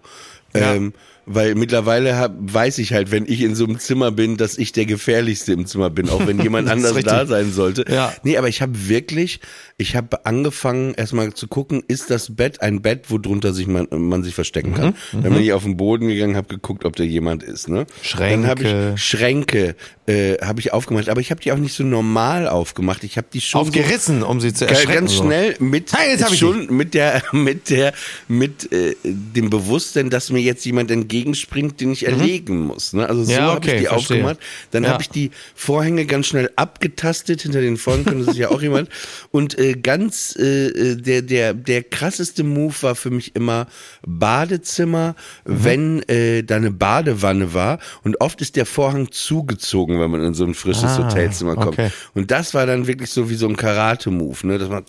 Ja. 0.54 0.74
Ähm, 0.74 0.92
weil 1.26 1.54
mittlerweile 1.54 2.16
hab, 2.16 2.32
weiß 2.36 2.78
ich 2.78 2.92
halt, 2.92 3.10
wenn 3.10 3.26
ich 3.26 3.42
in 3.42 3.54
so 3.54 3.64
einem 3.64 3.78
Zimmer 3.78 4.10
bin, 4.10 4.36
dass 4.36 4.58
ich 4.58 4.72
der 4.72 4.86
gefährlichste 4.86 5.52
im 5.52 5.66
Zimmer 5.66 5.90
bin, 5.90 6.08
auch 6.08 6.26
wenn 6.26 6.38
jemand 6.42 6.68
anders 6.68 6.94
richtig. 6.94 7.12
da 7.12 7.26
sein 7.26 7.52
sollte. 7.52 7.84
Ja. 7.88 8.12
Nee, 8.24 8.36
aber 8.36 8.48
ich 8.48 8.62
habe 8.62 8.88
wirklich, 8.88 9.40
ich 9.76 9.96
habe 9.96 10.26
angefangen 10.26 10.94
erstmal 10.94 11.32
zu 11.32 11.46
gucken, 11.46 11.82
ist 11.86 12.10
das 12.10 12.34
Bett 12.34 12.60
ein 12.60 12.82
Bett, 12.82 13.04
wo 13.08 13.18
drunter 13.18 13.52
sich 13.52 13.66
man, 13.66 13.86
man 13.90 14.22
sich 14.22 14.34
verstecken 14.34 14.74
kann. 14.74 14.94
Mhm, 15.12 15.22
Dann 15.22 15.32
bin 15.34 15.42
ich 15.42 15.52
auf 15.52 15.62
den 15.62 15.76
Boden 15.76 16.08
gegangen, 16.08 16.36
habe 16.36 16.48
geguckt, 16.48 16.84
ob 16.84 16.96
da 16.96 17.04
jemand 17.04 17.42
ist. 17.42 17.68
Ne? 17.68 17.86
Dann 18.18 18.46
habe 18.46 18.62
Schränke. 18.62 18.92
ich 18.96 19.02
Schränke 19.02 19.76
äh, 20.06 20.38
habe 20.42 20.60
ich 20.60 20.72
aufgemacht, 20.72 21.08
aber 21.08 21.20
ich 21.20 21.30
habe 21.30 21.40
die 21.40 21.52
auch 21.52 21.58
nicht 21.58 21.74
so 21.74 21.84
normal 21.84 22.48
aufgemacht. 22.48 23.04
Ich 23.04 23.16
habe 23.16 23.28
die 23.32 23.40
schon 23.40 23.62
so 23.64 23.68
Aufgerissen, 23.68 24.22
um 24.22 24.40
sie 24.40 24.52
zu 24.52 24.66
erschrecken. 24.66 24.92
ganz 24.92 25.12
so. 25.12 25.22
schnell 25.22 25.54
mit 25.60 25.92
Hey, 25.96 26.10
jetzt 26.10 26.24
hab 26.24 26.32
ich 26.32 26.40
schon 26.40 26.74
mit 26.74 26.94
der 26.94 27.22
mit 27.32 27.70
der 27.70 27.92
mit 28.26 28.72
äh, 28.72 28.96
dem 29.04 29.48
Bewusstsein, 29.48 30.10
dass 30.10 30.30
mir 30.30 30.40
jetzt 30.40 30.64
jemand 30.64 30.90
entgegenspringt, 31.12 31.80
den 31.80 31.92
ich 31.92 32.06
erlegen 32.06 32.60
muss. 32.66 32.92
Ne? 32.94 33.06
Also 33.08 33.24
so 33.24 33.32
Mhm. 33.32 33.36
Ja, 33.38 33.42
habe 33.44 33.56
okay, 33.58 33.74
ich 33.74 33.80
die 33.82 33.86
verstehe. 33.86 34.16
aufgemacht. 34.18 34.38
Dann 34.70 34.84
Ja. 34.84 34.90
habe 34.90 35.02
ich 35.02 35.10
die 35.10 35.30
Vorhänge 35.54 36.06
ganz 36.06 36.26
schnell 36.26 36.50
abgetastet 36.56 37.42
hinter 37.42 37.60
den 37.60 37.76
Vorhängen. 37.76 38.20
Das 38.20 38.28
ist 38.28 38.38
ja 38.38 38.50
auch 38.50 38.62
jemand. 38.62 38.88
Und 39.30 39.58
äh, 39.58 39.74
ganz 39.74 40.34
äh, 40.38 40.66
äh, 40.68 40.96
der 40.96 41.22
der 41.22 41.54
der 41.54 41.82
krasseste 41.82 42.44
Move 42.44 42.74
war 42.80 42.94
für 42.94 43.10
mich 43.10 43.36
immer 43.36 43.66
Badezimmer, 44.06 45.14
Mhm. 45.44 45.64
wenn 45.64 46.02
äh, 46.08 46.42
da 46.42 46.56
eine 46.56 46.70
Badewanne 46.70 47.52
war. 47.54 47.78
Und 48.04 48.20
oft 48.20 48.40
ist 48.40 48.56
der 48.56 48.66
Vorhang 48.66 49.10
zugezogen, 49.10 50.00
wenn 50.00 50.10
man 50.10 50.24
in 50.24 50.34
so 50.34 50.44
ein 50.44 50.54
frisches 50.54 50.84
Ah, 50.84 50.98
Hotelzimmer 51.08 51.54
kommt. 51.56 51.78
okay. 51.78 51.90
Und 52.14 52.30
das 52.30 52.54
war 52.54 52.66
dann 52.66 52.86
wirklich 52.86 53.10
so 53.10 53.28
wie 53.28 53.34
so 53.34 53.46
ein 53.48 53.56
Karate-Move, 53.56 54.46
ne? 54.46 54.58
Dass 54.58 54.68
man 54.68 54.84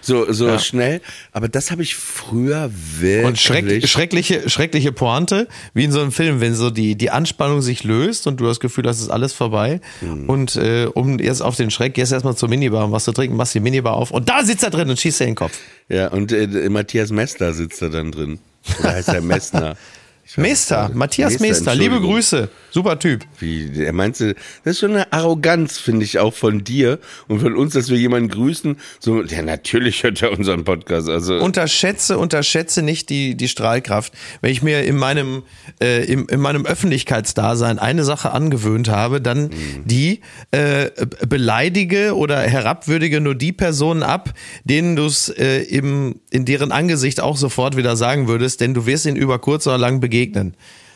so, 0.00 0.32
so 0.32 0.46
Ja. 0.48 0.58
schnell. 0.58 1.00
Aber 1.32 1.48
das 1.48 1.70
habe 1.70 1.82
ich 1.82 1.94
früher 1.96 2.70
wirklich. 2.98 3.24
Und 3.26 3.38
schreck, 3.38 3.86
schreckliche, 3.88 4.48
schreckliche 4.48 4.92
Pointe, 4.92 5.33
wie 5.74 5.84
in 5.84 5.92
so 5.92 6.00
einem 6.00 6.12
Film, 6.12 6.40
wenn 6.40 6.54
so 6.54 6.70
die, 6.70 6.96
die 6.96 7.10
Anspannung 7.10 7.62
sich 7.62 7.84
löst 7.84 8.26
und 8.26 8.40
du 8.40 8.46
das 8.46 8.60
Gefühl 8.60 8.86
hast, 8.86 8.96
es 8.96 9.04
ist 9.04 9.10
alles 9.10 9.32
vorbei. 9.32 9.80
Mhm. 10.00 10.28
Und 10.28 10.56
äh, 10.56 10.86
um 10.92 11.18
jetzt 11.18 11.42
auf 11.42 11.56
den 11.56 11.70
Schreck, 11.70 11.94
gehst 11.94 12.12
erstmal 12.12 12.36
zur 12.36 12.48
Minibar 12.48 12.84
und 12.84 12.92
was 12.92 13.04
zu 13.04 13.12
trinken, 13.12 13.36
machst 13.36 13.54
die 13.54 13.60
Minibar 13.60 13.94
auf 13.94 14.10
und 14.10 14.28
da 14.28 14.44
sitzt 14.44 14.64
er 14.64 14.70
drin 14.70 14.88
und 14.90 14.98
schießt 14.98 15.20
dir 15.20 15.24
in 15.24 15.30
den 15.30 15.36
Kopf. 15.36 15.58
ja, 15.88 16.08
und 16.08 16.32
äh, 16.32 16.68
Matthias 16.68 17.10
Messler 17.10 17.52
sitzt 17.52 17.82
da 17.82 17.88
dann 17.88 18.12
drin. 18.12 18.38
Oder 18.80 18.92
heißt 18.92 19.08
er 19.08 19.20
Messner? 19.20 19.76
Mester. 20.36 20.90
Matthias 20.94 21.38
Mester, 21.38 21.74
liebe. 21.74 22.00
Grüße, 22.00 22.48
super 22.70 22.98
Typ. 22.98 23.24
Wie, 23.38 23.70
er 23.84 23.92
meinte, 23.92 24.34
das 24.64 24.72
ist 24.74 24.80
schon 24.80 24.92
eine 24.92 25.12
Arroganz, 25.12 25.78
finde 25.78 26.04
ich, 26.04 26.18
auch 26.18 26.32
von 26.32 26.64
dir 26.64 26.98
und 27.28 27.40
von 27.40 27.54
uns, 27.54 27.74
dass 27.74 27.90
wir 27.90 27.98
jemanden 27.98 28.30
grüßen. 28.30 28.76
So, 29.00 29.22
ja, 29.22 29.42
natürlich 29.42 30.02
hört 30.02 30.22
er 30.22 30.32
unseren 30.32 30.64
Podcast. 30.64 31.08
Also, 31.08 31.36
Unterschätze, 31.36 32.18
unterschätze 32.18 32.82
nicht 32.82 33.10
die, 33.10 33.36
die 33.36 33.48
Strahlkraft. 33.48 34.14
Wenn 34.40 34.50
ich 34.50 34.62
mir 34.62 34.84
in 34.84 34.96
meinem, 34.96 35.42
äh, 35.80 36.04
im, 36.04 36.26
in 36.28 36.40
meinem 36.40 36.64
Öffentlichkeitsdasein 36.64 37.78
eine 37.78 38.04
Sache 38.04 38.32
angewöhnt 38.32 38.88
habe, 38.88 39.20
dann 39.20 39.50
die 39.84 40.20
äh, 40.50 40.90
beleidige 41.28 42.16
oder 42.16 42.40
herabwürdige 42.40 43.20
nur 43.20 43.34
die 43.34 43.52
Personen 43.52 44.02
ab, 44.02 44.32
denen 44.64 44.96
du 44.96 45.04
es 45.04 45.28
äh, 45.28 45.62
im, 45.62 46.20
in 46.30 46.44
deren 46.46 46.72
Angesicht 46.72 47.20
auch 47.20 47.36
sofort 47.36 47.76
wieder 47.76 47.96
sagen 47.96 48.26
würdest, 48.26 48.60
denn 48.62 48.72
du 48.72 48.86
wirst 48.86 49.04
ihnen 49.04 49.16
über 49.16 49.38
kurz 49.38 49.66
oder 49.66 49.78
lang 49.78 50.00
begegnen. 50.00 50.13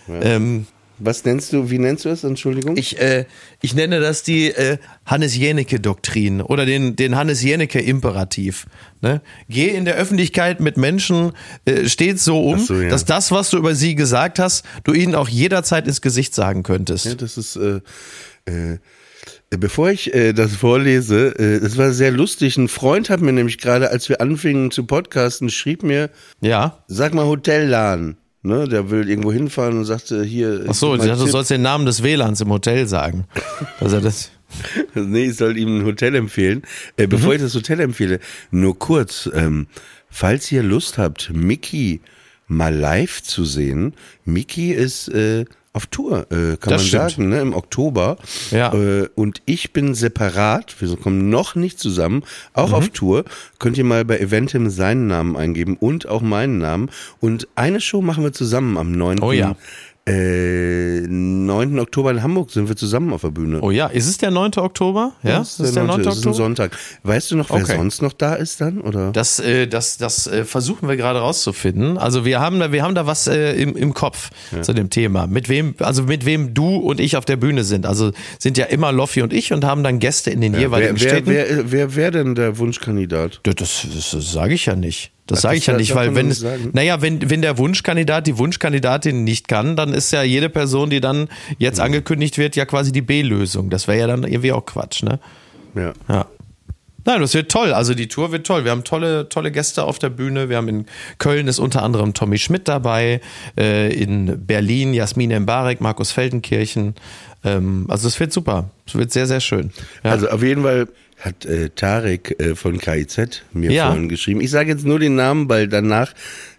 Ähm, 0.09 0.66
was 0.99 1.25
nennst 1.25 1.53
du, 1.53 1.71
wie 1.71 1.79
nennst 1.79 2.05
du 2.05 2.09
es? 2.09 2.25
Entschuldigung? 2.25 2.77
ich, 2.77 2.99
äh, 3.01 3.25
ich 3.61 3.75
nenne 3.75 4.01
das 4.01 4.23
die 4.25 4.49
äh, 4.51 4.79
Hannes-Jenecke-Doktrin 5.07 6.41
oder 6.41 6.66
den, 6.66 6.97
den 6.97 7.14
Hannes-Jenecke-Imperativ. 7.16 8.66
Ne? 9.01 9.21
Geh 9.49 9.69
in 9.69 9.85
der 9.85 9.95
Öffentlichkeit 9.95 10.61
mit 10.61 10.77
Menschen 10.77 11.33
äh, 11.64 11.87
stets 11.87 12.25
so 12.25 12.43
um, 12.43 12.59
so, 12.59 12.75
ja. 12.81 12.89
dass 12.89 13.05
das, 13.05 13.31
was 13.31 13.51
du 13.51 13.59
über 13.59 13.75
sie 13.75 13.95
gesagt 13.95 14.39
hast, 14.39 14.64
du 14.85 14.93
ihnen 14.93 15.14
auch 15.14 15.29
jederzeit 15.29 15.87
ins 15.87 16.01
Gesicht 16.01 16.35
sagen 16.35 16.64
könntest. 16.64 17.05
Ja, 17.07 17.14
das 17.14 17.39
ist, 17.39 17.57
äh, 17.57 17.81
äh, 18.47 18.79
bevor 19.51 19.91
ich 19.91 20.12
äh, 20.14 20.33
das 20.33 20.57
vorlese, 20.57 21.29
äh, 21.39 21.61
das 21.61 21.77
war 21.77 21.93
sehr 21.93 22.11
lustig. 22.11 22.57
Ein 22.57 22.69
Freund 22.69 23.09
hat 23.09 23.21
mir 23.21 23.33
nämlich 23.33 23.59
gerade, 23.59 23.91
als 23.91 24.09
wir 24.09 24.21
anfingen 24.21 24.73
zu 24.73 24.85
podcasten, 24.85 25.49
schrieb 25.49 25.85
mir, 25.85 26.11
Ja. 26.41 26.83
sag 26.89 27.14
mal 27.14 27.27
Hotelladen. 27.27 28.16
Ne, 28.43 28.68
der 28.68 28.91
will 28.91 29.09
irgendwo 29.09 29.32
hinfahren 29.32 29.78
und 29.78 29.84
sagte 29.84 30.22
hier. 30.22 30.64
Ach 30.68 30.74
so, 30.74 30.97
dachte, 30.97 31.11
du 31.16 31.26
sollst 31.26 31.51
den 31.51 31.62
Namen 31.62 31.86
des 31.86 32.03
WLANs 32.03 32.41
im 32.41 32.51
Hotel 32.51 32.86
sagen. 32.86 33.26
Also 33.80 34.01
das. 34.01 34.30
Nee, 34.95 35.26
ich 35.26 35.36
soll 35.36 35.59
ihm 35.59 35.80
ein 35.80 35.84
Hotel 35.84 36.14
empfehlen. 36.14 36.62
Äh, 36.97 37.07
bevor 37.07 37.34
ich 37.34 37.43
das 37.43 37.55
Hotel 37.55 37.80
empfehle, 37.80 38.18
nur 38.51 38.78
kurz, 38.78 39.28
ähm, 39.34 39.66
falls 40.09 40.51
ihr 40.51 40.62
Lust 40.62 40.97
habt, 40.97 41.30
Mickey 41.34 42.01
mal 42.47 42.74
live 42.74 43.22
zu 43.22 43.45
sehen. 43.45 43.93
Mickey 44.24 44.72
ist 44.72 45.09
äh, 45.09 45.45
auf 45.73 45.87
Tour, 45.87 46.27
äh, 46.31 46.57
kann 46.57 46.71
Das 46.71 46.71
man 46.71 46.79
stimmt. 46.81 47.11
sagen, 47.11 47.29
ne, 47.29 47.41
im 47.41 47.55
Oktober. 47.55 48.16
Ja. 48.51 48.73
Äh, 48.75 49.09
und 49.14 49.43
ich 49.45 49.73
bin 49.73 49.95
separat, 49.95 50.75
wir 50.81 50.97
kommen 50.97 51.29
noch 51.31 51.55
nicht 51.55 51.79
zusammen, 51.79 52.25
auch 52.53 52.69
Mhm. 52.71 52.75
auf 52.75 52.89
Tour. 52.89 53.25
Könnt 53.59 53.79
ihr 53.79 53.85
mal 53.85 54.05
bei 54.05 54.19
Eventim 54.19 54.71
seinen 54.71 55.07
Namen 55.07 55.37
eingeben 55.37 55.77
und 55.79 56.09
auch 56.09 56.23
meinen 56.23 56.59
Namen. 56.59 56.91
Und 57.21 57.47
eine 57.55 57.81
Show 57.81 58.01
machen 58.03 58.25
wir 58.25 58.33
zusammen 58.33 58.77
am 58.79 58.93
9. 58.93 59.21
Oh 59.21 59.31
ja. 59.33 59.57
Äh, 60.09 61.06
9. 61.09 61.78
Oktober 61.78 62.11
in 62.11 62.22
Hamburg 62.22 62.50
sind 62.50 62.68
wir 62.68 62.76
zusammen 62.76 63.12
auf 63.12 63.22
der 63.22 63.30
Bühne. 63.30 63.61
Oh 63.62 63.70
ja, 63.70 63.86
ist 63.86 64.06
es 64.06 64.18
der 64.18 64.30
9. 64.30 64.52
Oktober? 64.56 65.12
Ja, 65.22 65.38
das 65.38 65.59
ist 65.61 65.76
der 65.76 65.84
9. 65.84 66.02
Das 66.02 66.18
ist 66.18 66.26
ein 66.26 66.34
Sonntag. 66.34 66.76
Weißt 67.02 67.30
du 67.30 67.36
noch, 67.36 67.50
wer 67.50 67.59
Okay. 67.62 67.76
sonst 67.76 68.02
noch 68.02 68.12
da 68.12 68.34
ist 68.34 68.61
dann? 68.61 68.80
Oder? 68.80 69.12
Das, 69.12 69.38
äh, 69.38 69.66
das, 69.66 69.96
das 69.98 70.26
äh, 70.26 70.44
versuchen 70.44 70.88
wir 70.88 70.96
gerade 70.96 71.18
rauszufinden. 71.20 71.98
Also 71.98 72.24
wir 72.24 72.40
haben 72.40 72.59
da, 72.61 72.72
wir 72.72 72.82
haben 72.82 72.94
da 72.94 73.06
was 73.06 73.26
äh, 73.26 73.52
im, 73.54 73.76
im 73.76 73.94
Kopf 73.94 74.30
zu 74.62 74.72
dem 74.72 74.90
Thema. 74.90 75.26
Mit 75.26 75.48
wem, 75.48 75.74
also 75.78 76.02
mit 76.04 76.24
wem 76.24 76.54
du 76.54 76.76
und 76.76 77.00
ich 77.00 77.16
auf 77.16 77.24
der 77.24 77.36
Bühne 77.36 77.64
sind. 77.64 77.86
Also 77.86 78.12
sind 78.38 78.59
ja 78.59 78.66
immer 78.66 78.92
Loffi 78.92 79.22
und 79.22 79.32
ich 79.32 79.52
und 79.52 79.64
haben 79.64 79.82
dann 79.82 79.98
Gäste 79.98 80.30
in 80.30 80.40
den 80.40 80.54
jeweiligen 80.54 81.00
wer, 81.00 81.02
wer, 81.02 81.09
Städten. 81.09 81.30
wer, 81.30 81.72
wer 81.72 81.96
wäre 81.96 82.11
denn 82.12 82.34
der 82.34 82.59
Wunschkandidat? 82.59 83.40
Das, 83.42 83.56
das, 83.56 84.11
das 84.12 84.32
sage 84.32 84.54
ich 84.54 84.66
ja 84.66 84.76
nicht. 84.76 85.12
Das 85.29 85.43
sage 85.43 85.57
ich 85.57 85.66
ja 85.66 85.76
nicht, 85.76 85.95
weil 85.95 86.14
wenn 86.14 86.35
naja, 86.72 87.01
wenn, 87.03 87.31
wenn 87.31 87.43
der 87.43 87.59
Wunschkandidat 87.59 88.26
die 88.26 88.39
Wunschkandidatin 88.39 89.24
nicht 89.24 89.47
kann, 89.47 89.76
dann 89.76 89.93
ist 89.93 90.11
ja 90.11 90.22
jede 90.22 90.49
Person, 90.49 90.91
die 90.91 91.01
dann 91.01 91.29
jetzt 91.59 91.81
angekündigt 91.81 92.39
wird, 92.39 92.57
ja 92.57 92.64
quasi 92.64 92.93
die 92.93 93.03
B-Lösung. 93.03 93.70
Das 93.70 93.87
wäre 93.87 93.99
ja 93.99 94.07
dann 94.07 94.24
irgendwie 94.24 94.53
auch 94.53 94.64
Quatsch, 94.64 95.03
ne? 95.03 95.20
Ja. 95.74 95.93
Ja. 96.09 96.26
Nein, 97.05 97.22
das 97.22 97.33
wird 97.33 97.51
toll. 97.51 97.72
Also 97.72 97.95
die 97.95 98.09
Tour 98.09 98.33
wird 98.33 98.47
toll. 98.47 98.64
Wir 98.64 98.70
haben 98.70 98.85
tolle, 98.85 99.31
tolle 99.31 99.51
Gäste 99.51 99.85
auf 99.85 99.99
der 99.99 100.11
Bühne. 100.11 100.51
Wir 100.51 100.59
haben 100.59 100.68
in 100.68 100.87
Köln 101.16 101.49
ist 101.49 101.59
unter 101.59 101.83
anderem 101.83 102.12
Tommy 102.12 102.37
Schmidt 102.37 102.68
dabei, 102.68 103.22
äh, 103.57 103.91
in 103.95 104.47
Berlin 104.47 104.93
Jasmin 104.93 105.35
Mbarek, 105.43 105.81
Markus 105.81 106.12
Feldenkirchen. 106.12 106.97
Ähm, 107.45 107.86
also 107.89 108.09
es 108.09 108.18
wird 108.18 108.32
super. 108.32 108.70
Es 108.86 108.95
wird 108.95 109.12
sehr, 109.12 109.26
sehr 109.26 109.41
schön. 109.41 109.70
Ja. 110.05 110.11
Also 110.12 110.28
auf 110.28 110.43
jeden 110.43 110.62
Fall 110.62 110.89
hat 111.20 111.45
äh, 111.47 111.70
Tarek 111.70 112.41
äh, 112.41 112.55
von 112.55 112.78
KIZ 112.78 113.43
mir 113.53 113.70
Ja. 113.72 113.86
vorhin 113.89 114.09
geschrieben. 114.09 114.41
Ich 114.41 114.51
sage 114.51 114.70
jetzt 114.70 114.84
nur 114.84 114.99
den 114.99 115.14
Namen, 115.16 115.49
weil 115.49 115.68
danach 115.68 116.12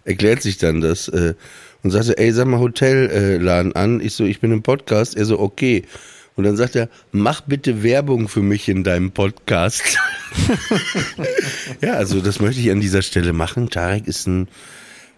erklärt 0.04 0.42
sich 0.42 0.58
dann 0.58 0.80
das. 0.80 1.08
Äh, 1.08 1.34
und 1.82 1.92
sagte, 1.92 2.18
ey, 2.18 2.30
sag 2.30 2.46
mal 2.46 2.60
Hotelladen 2.60 3.40
Laden 3.42 3.72
an. 3.74 4.00
Ich 4.02 4.12
so, 4.14 4.24
ich 4.24 4.40
bin 4.40 4.52
im 4.52 4.62
Podcast. 4.62 5.16
Er 5.16 5.24
so, 5.24 5.38
okay. 5.38 5.84
Und 6.36 6.44
dann 6.44 6.56
sagt 6.56 6.76
er, 6.76 6.90
mach 7.10 7.40
bitte 7.40 7.82
Werbung 7.82 8.28
für 8.28 8.42
mich 8.42 8.68
in 8.68 8.84
deinem 8.84 9.12
Podcast. 9.12 9.82
ja, 11.80 11.94
also 11.94 12.20
das 12.20 12.40
möchte 12.40 12.60
ich 12.60 12.70
an 12.70 12.80
dieser 12.80 13.02
Stelle 13.02 13.32
machen. 13.32 13.70
Tarek 13.70 14.06
ist 14.06 14.26
ein 14.26 14.48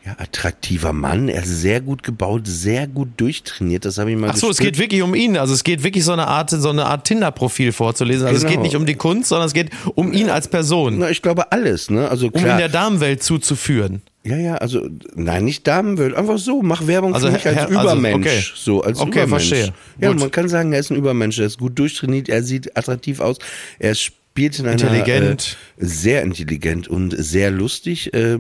ja, 0.05 0.17
attraktiver 0.19 0.93
Mann. 0.93 1.29
Er 1.29 1.43
ist 1.43 1.61
sehr 1.61 1.81
gut 1.81 2.03
gebaut, 2.03 2.43
sehr 2.47 2.87
gut 2.89 3.09
durchtrainiert. 3.19 3.85
Das 3.85 3.99
habe 3.99 4.11
ich 4.11 4.17
mal 4.17 4.31
Ach 4.31 4.37
so, 4.37 4.51
es 4.51 4.57
gespürt. 4.57 4.75
geht 4.75 4.83
wirklich 4.83 5.03
um 5.03 5.15
ihn. 5.15 5.37
Also 5.37 5.55
es 5.55 5.63
geht 5.63 5.85
wirklich 5.85 6.05
so 6.05 6.13
eine 6.13 6.27
Art, 6.27 6.51
so 6.51 6.71
eine 6.71 6.87
Art 6.87 7.07
Tinder-Profil 7.07 7.73
vorzulesen. 7.73 8.27
Also 8.27 8.39
es 8.39 8.43
Genau. 8.43 8.55
geht 8.55 8.63
nicht 8.63 8.77
um 8.77 8.85
die 8.87 8.95
Kunst, 8.97 9.29
sondern 9.29 9.47
es 9.47 9.53
geht 9.55 9.71
um 9.95 10.13
ihn 10.13 10.29
als 10.29 10.49
Person. 10.49 10.99
Na, 10.99 11.09
ich 11.11 11.23
glaube 11.23 11.53
alles, 11.53 11.89
ne? 11.91 12.09
Also 12.09 12.27
Um 12.27 12.33
in 12.35 12.41
klar. 12.43 12.59
der 12.59 12.69
Damenwelt 12.69 13.23
zuzuführen. 13.23 14.03
Ja, 14.25 14.37
ja, 14.37 14.55
also 14.57 14.89
nein, 15.17 15.45
nicht 15.45 15.67
Damenwelt, 15.67 16.15
einfach 16.15 16.39
so, 16.39 16.63
mach 16.63 16.87
Werbung 16.87 17.13
Also, 17.13 17.27
für 17.27 17.33
mich 17.33 17.47
als 17.47 17.57
Herr- 17.57 17.67
also, 17.69 17.81
Übermensch, 17.81 18.27
okay. 18.27 18.43
so 18.55 18.81
als 18.83 19.01
Okay, 19.01 19.23
Übermensch. 19.23 19.49
verstehe. 19.49 19.75
Ja, 20.01 20.11
Gut. 20.13 20.21
man 20.21 20.31
kann 20.31 20.49
sagen, 20.49 20.73
er 20.73 20.79
ist 20.79 20.91
ein 20.91 20.97
Übermensch, 20.97 21.41
er 21.41 21.47
ist 21.47 21.59
gut 21.59 21.77
durchtrainiert, 21.77 22.29
er 22.29 22.45
sieht 22.45 22.77
attraktiv 22.77 23.19
aus, 23.19 23.39
er 23.81 23.97
spielt 23.97 24.61
in 24.61 24.67
einer 24.67 24.73
Intelligent. 24.81 25.57
Äh, 25.77 25.85
sehr 25.87 26.23
intelligent 26.23 26.87
und 26.87 27.15
sehr 27.19 27.51
lustig 27.51 28.15
äh, 28.15 28.39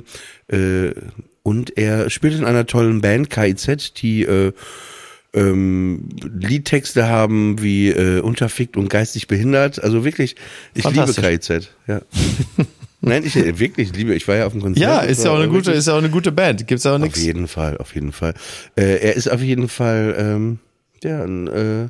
äh, 0.48 0.94
und 1.42 1.76
er 1.76 2.10
spielt 2.10 2.34
in 2.38 2.44
einer 2.44 2.66
tollen 2.66 3.00
Band 3.00 3.30
KIZ, 3.30 3.94
die 3.94 4.22
äh, 4.22 4.52
ähm, 5.34 6.08
Liedtexte 6.22 7.08
haben 7.08 7.62
wie 7.62 7.88
äh, 7.90 8.20
unterfickt 8.20 8.76
und 8.76 8.88
geistig 8.88 9.26
behindert. 9.28 9.82
Also 9.82 10.04
wirklich, 10.04 10.36
ich 10.74 10.84
liebe. 10.84 11.12
KIZ. 11.12 11.70
Ja. 11.86 12.02
Nein, 13.00 13.24
ich 13.24 13.34
äh, 13.36 13.58
wirklich 13.58 13.92
liebe. 13.94 14.14
Ich 14.14 14.28
war 14.28 14.36
ja 14.36 14.46
auf 14.46 14.52
dem 14.52 14.60
Konzert. 14.60 14.82
Ja, 14.82 15.00
ist 15.00 15.24
ja 15.24 15.30
auch 15.32 15.36
eine 15.36 15.48
gute, 15.48 15.66
wirklich- 15.66 15.78
ist 15.78 15.86
ja 15.88 15.94
auch 15.94 15.98
eine 15.98 16.10
gute 16.10 16.32
Band. 16.32 16.66
Gibt's 16.66 16.86
auch 16.86 16.94
auf 16.94 17.00
nichts. 17.00 17.22
jeden 17.22 17.48
Fall, 17.48 17.78
auf 17.78 17.94
jeden 17.94 18.12
Fall. 18.12 18.34
Äh, 18.76 18.98
er 18.98 19.16
ist 19.16 19.28
auf 19.28 19.40
jeden 19.42 19.68
Fall 19.68 20.14
ähm, 20.18 20.58
ja, 21.02 21.24
ein 21.24 21.48
äh, 21.48 21.88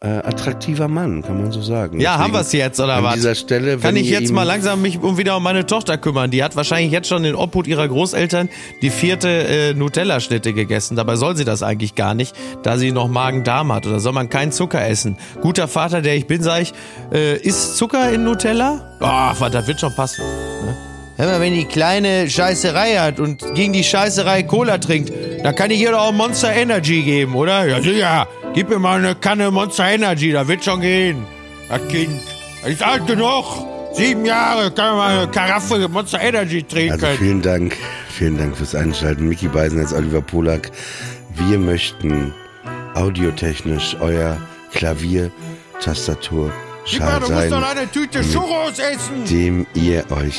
äh, 0.00 0.08
attraktiver 0.08 0.86
Mann, 0.86 1.22
kann 1.22 1.42
man 1.42 1.50
so 1.50 1.60
sagen. 1.60 1.98
Ja, 1.98 2.12
haben 2.12 2.32
Deswegen 2.32 2.34
wir's 2.34 2.52
jetzt 2.52 2.80
oder 2.80 2.94
an 2.94 3.04
was? 3.04 3.14
dieser 3.14 3.34
Stelle, 3.34 3.72
Kann 3.78 3.82
wenn 3.82 3.96
ich 3.96 4.08
jetzt 4.08 4.32
mal 4.32 4.44
langsam 4.44 4.80
mich 4.80 5.00
um 5.00 5.18
wieder 5.18 5.36
um 5.36 5.42
meine 5.42 5.66
Tochter 5.66 5.98
kümmern? 5.98 6.30
Die 6.30 6.44
hat 6.44 6.54
wahrscheinlich 6.54 6.92
jetzt 6.92 7.08
schon 7.08 7.24
in 7.24 7.34
Obhut 7.34 7.66
ihrer 7.66 7.88
Großeltern 7.88 8.48
die 8.80 8.90
vierte 8.90 9.28
äh, 9.28 9.74
Nutella-Schnitte 9.74 10.52
gegessen. 10.52 10.96
Dabei 10.96 11.16
soll 11.16 11.36
sie 11.36 11.44
das 11.44 11.64
eigentlich 11.64 11.96
gar 11.96 12.14
nicht, 12.14 12.36
da 12.62 12.78
sie 12.78 12.92
noch 12.92 13.08
Magen-Darm 13.08 13.72
hat. 13.72 13.86
Oder 13.86 13.98
soll 13.98 14.12
man 14.12 14.28
keinen 14.30 14.52
Zucker 14.52 14.86
essen? 14.86 15.16
Guter 15.40 15.66
Vater, 15.66 16.00
der 16.00 16.14
ich 16.14 16.26
bin, 16.28 16.42
sag 16.44 16.62
ich, 16.62 16.72
äh, 17.12 17.36
isst 17.36 17.76
Zucker 17.76 18.12
in 18.12 18.22
Nutella? 18.22 18.96
Ach, 19.00 19.40
was, 19.40 19.50
das 19.50 19.66
wird 19.66 19.80
schon 19.80 19.94
passen. 19.94 20.22
Ne? 20.64 20.87
Hör 21.18 21.26
mal, 21.26 21.40
wenn 21.40 21.52
die 21.52 21.64
kleine 21.64 22.30
Scheißerei 22.30 22.94
hat 22.94 23.18
und 23.18 23.44
gegen 23.56 23.72
die 23.72 23.82
Scheißerei 23.82 24.44
Cola 24.44 24.78
trinkt, 24.78 25.12
dann 25.42 25.52
kann 25.52 25.72
ich 25.72 25.80
ihr 25.80 25.90
doch 25.90 25.98
auch 25.98 26.12
Monster 26.12 26.54
Energy 26.54 27.02
geben, 27.02 27.34
oder? 27.34 27.66
Ja, 27.66 27.82
sicher. 27.82 28.28
Gib 28.54 28.68
mir 28.68 28.78
mal 28.78 28.98
eine 28.98 29.16
Kanne 29.16 29.50
Monster 29.50 29.88
Energy, 29.88 30.30
da 30.30 30.46
wird 30.46 30.64
schon 30.64 30.80
gehen. 30.80 31.26
Das 31.68 31.80
Kind. 31.88 32.20
Das 32.62 32.70
ist 32.70 32.84
alt 32.84 33.08
genug. 33.08 33.44
Sieben 33.94 34.24
Jahre 34.24 34.70
kann 34.70 34.94
man 34.94 34.96
mal 34.96 35.18
eine 35.18 35.28
Karaffe 35.32 35.88
Monster 35.88 36.20
Energy 36.20 36.62
trinken. 36.62 36.92
Also 36.92 37.06
vielen 37.18 37.42
Dank, 37.42 37.76
vielen 38.08 38.38
Dank 38.38 38.56
fürs 38.56 38.76
Einschalten. 38.76 39.26
Mickey 39.26 39.48
Beisen 39.48 39.80
als 39.80 39.92
Oliver 39.92 40.20
Polak. 40.20 40.70
Wir 41.34 41.58
möchten 41.58 42.32
audiotechnisch 42.94 43.96
euer 43.98 44.36
Klavier, 44.72 45.32
Tastatur, 45.82 46.52
Schal 46.84 47.20
sein, 47.26 47.52
eine 47.52 47.90
Tüte 47.90 48.20
Churros 48.22 48.78
essen. 48.78 49.24
dem 49.28 49.66
ihr 49.74 50.04
euch 50.12 50.38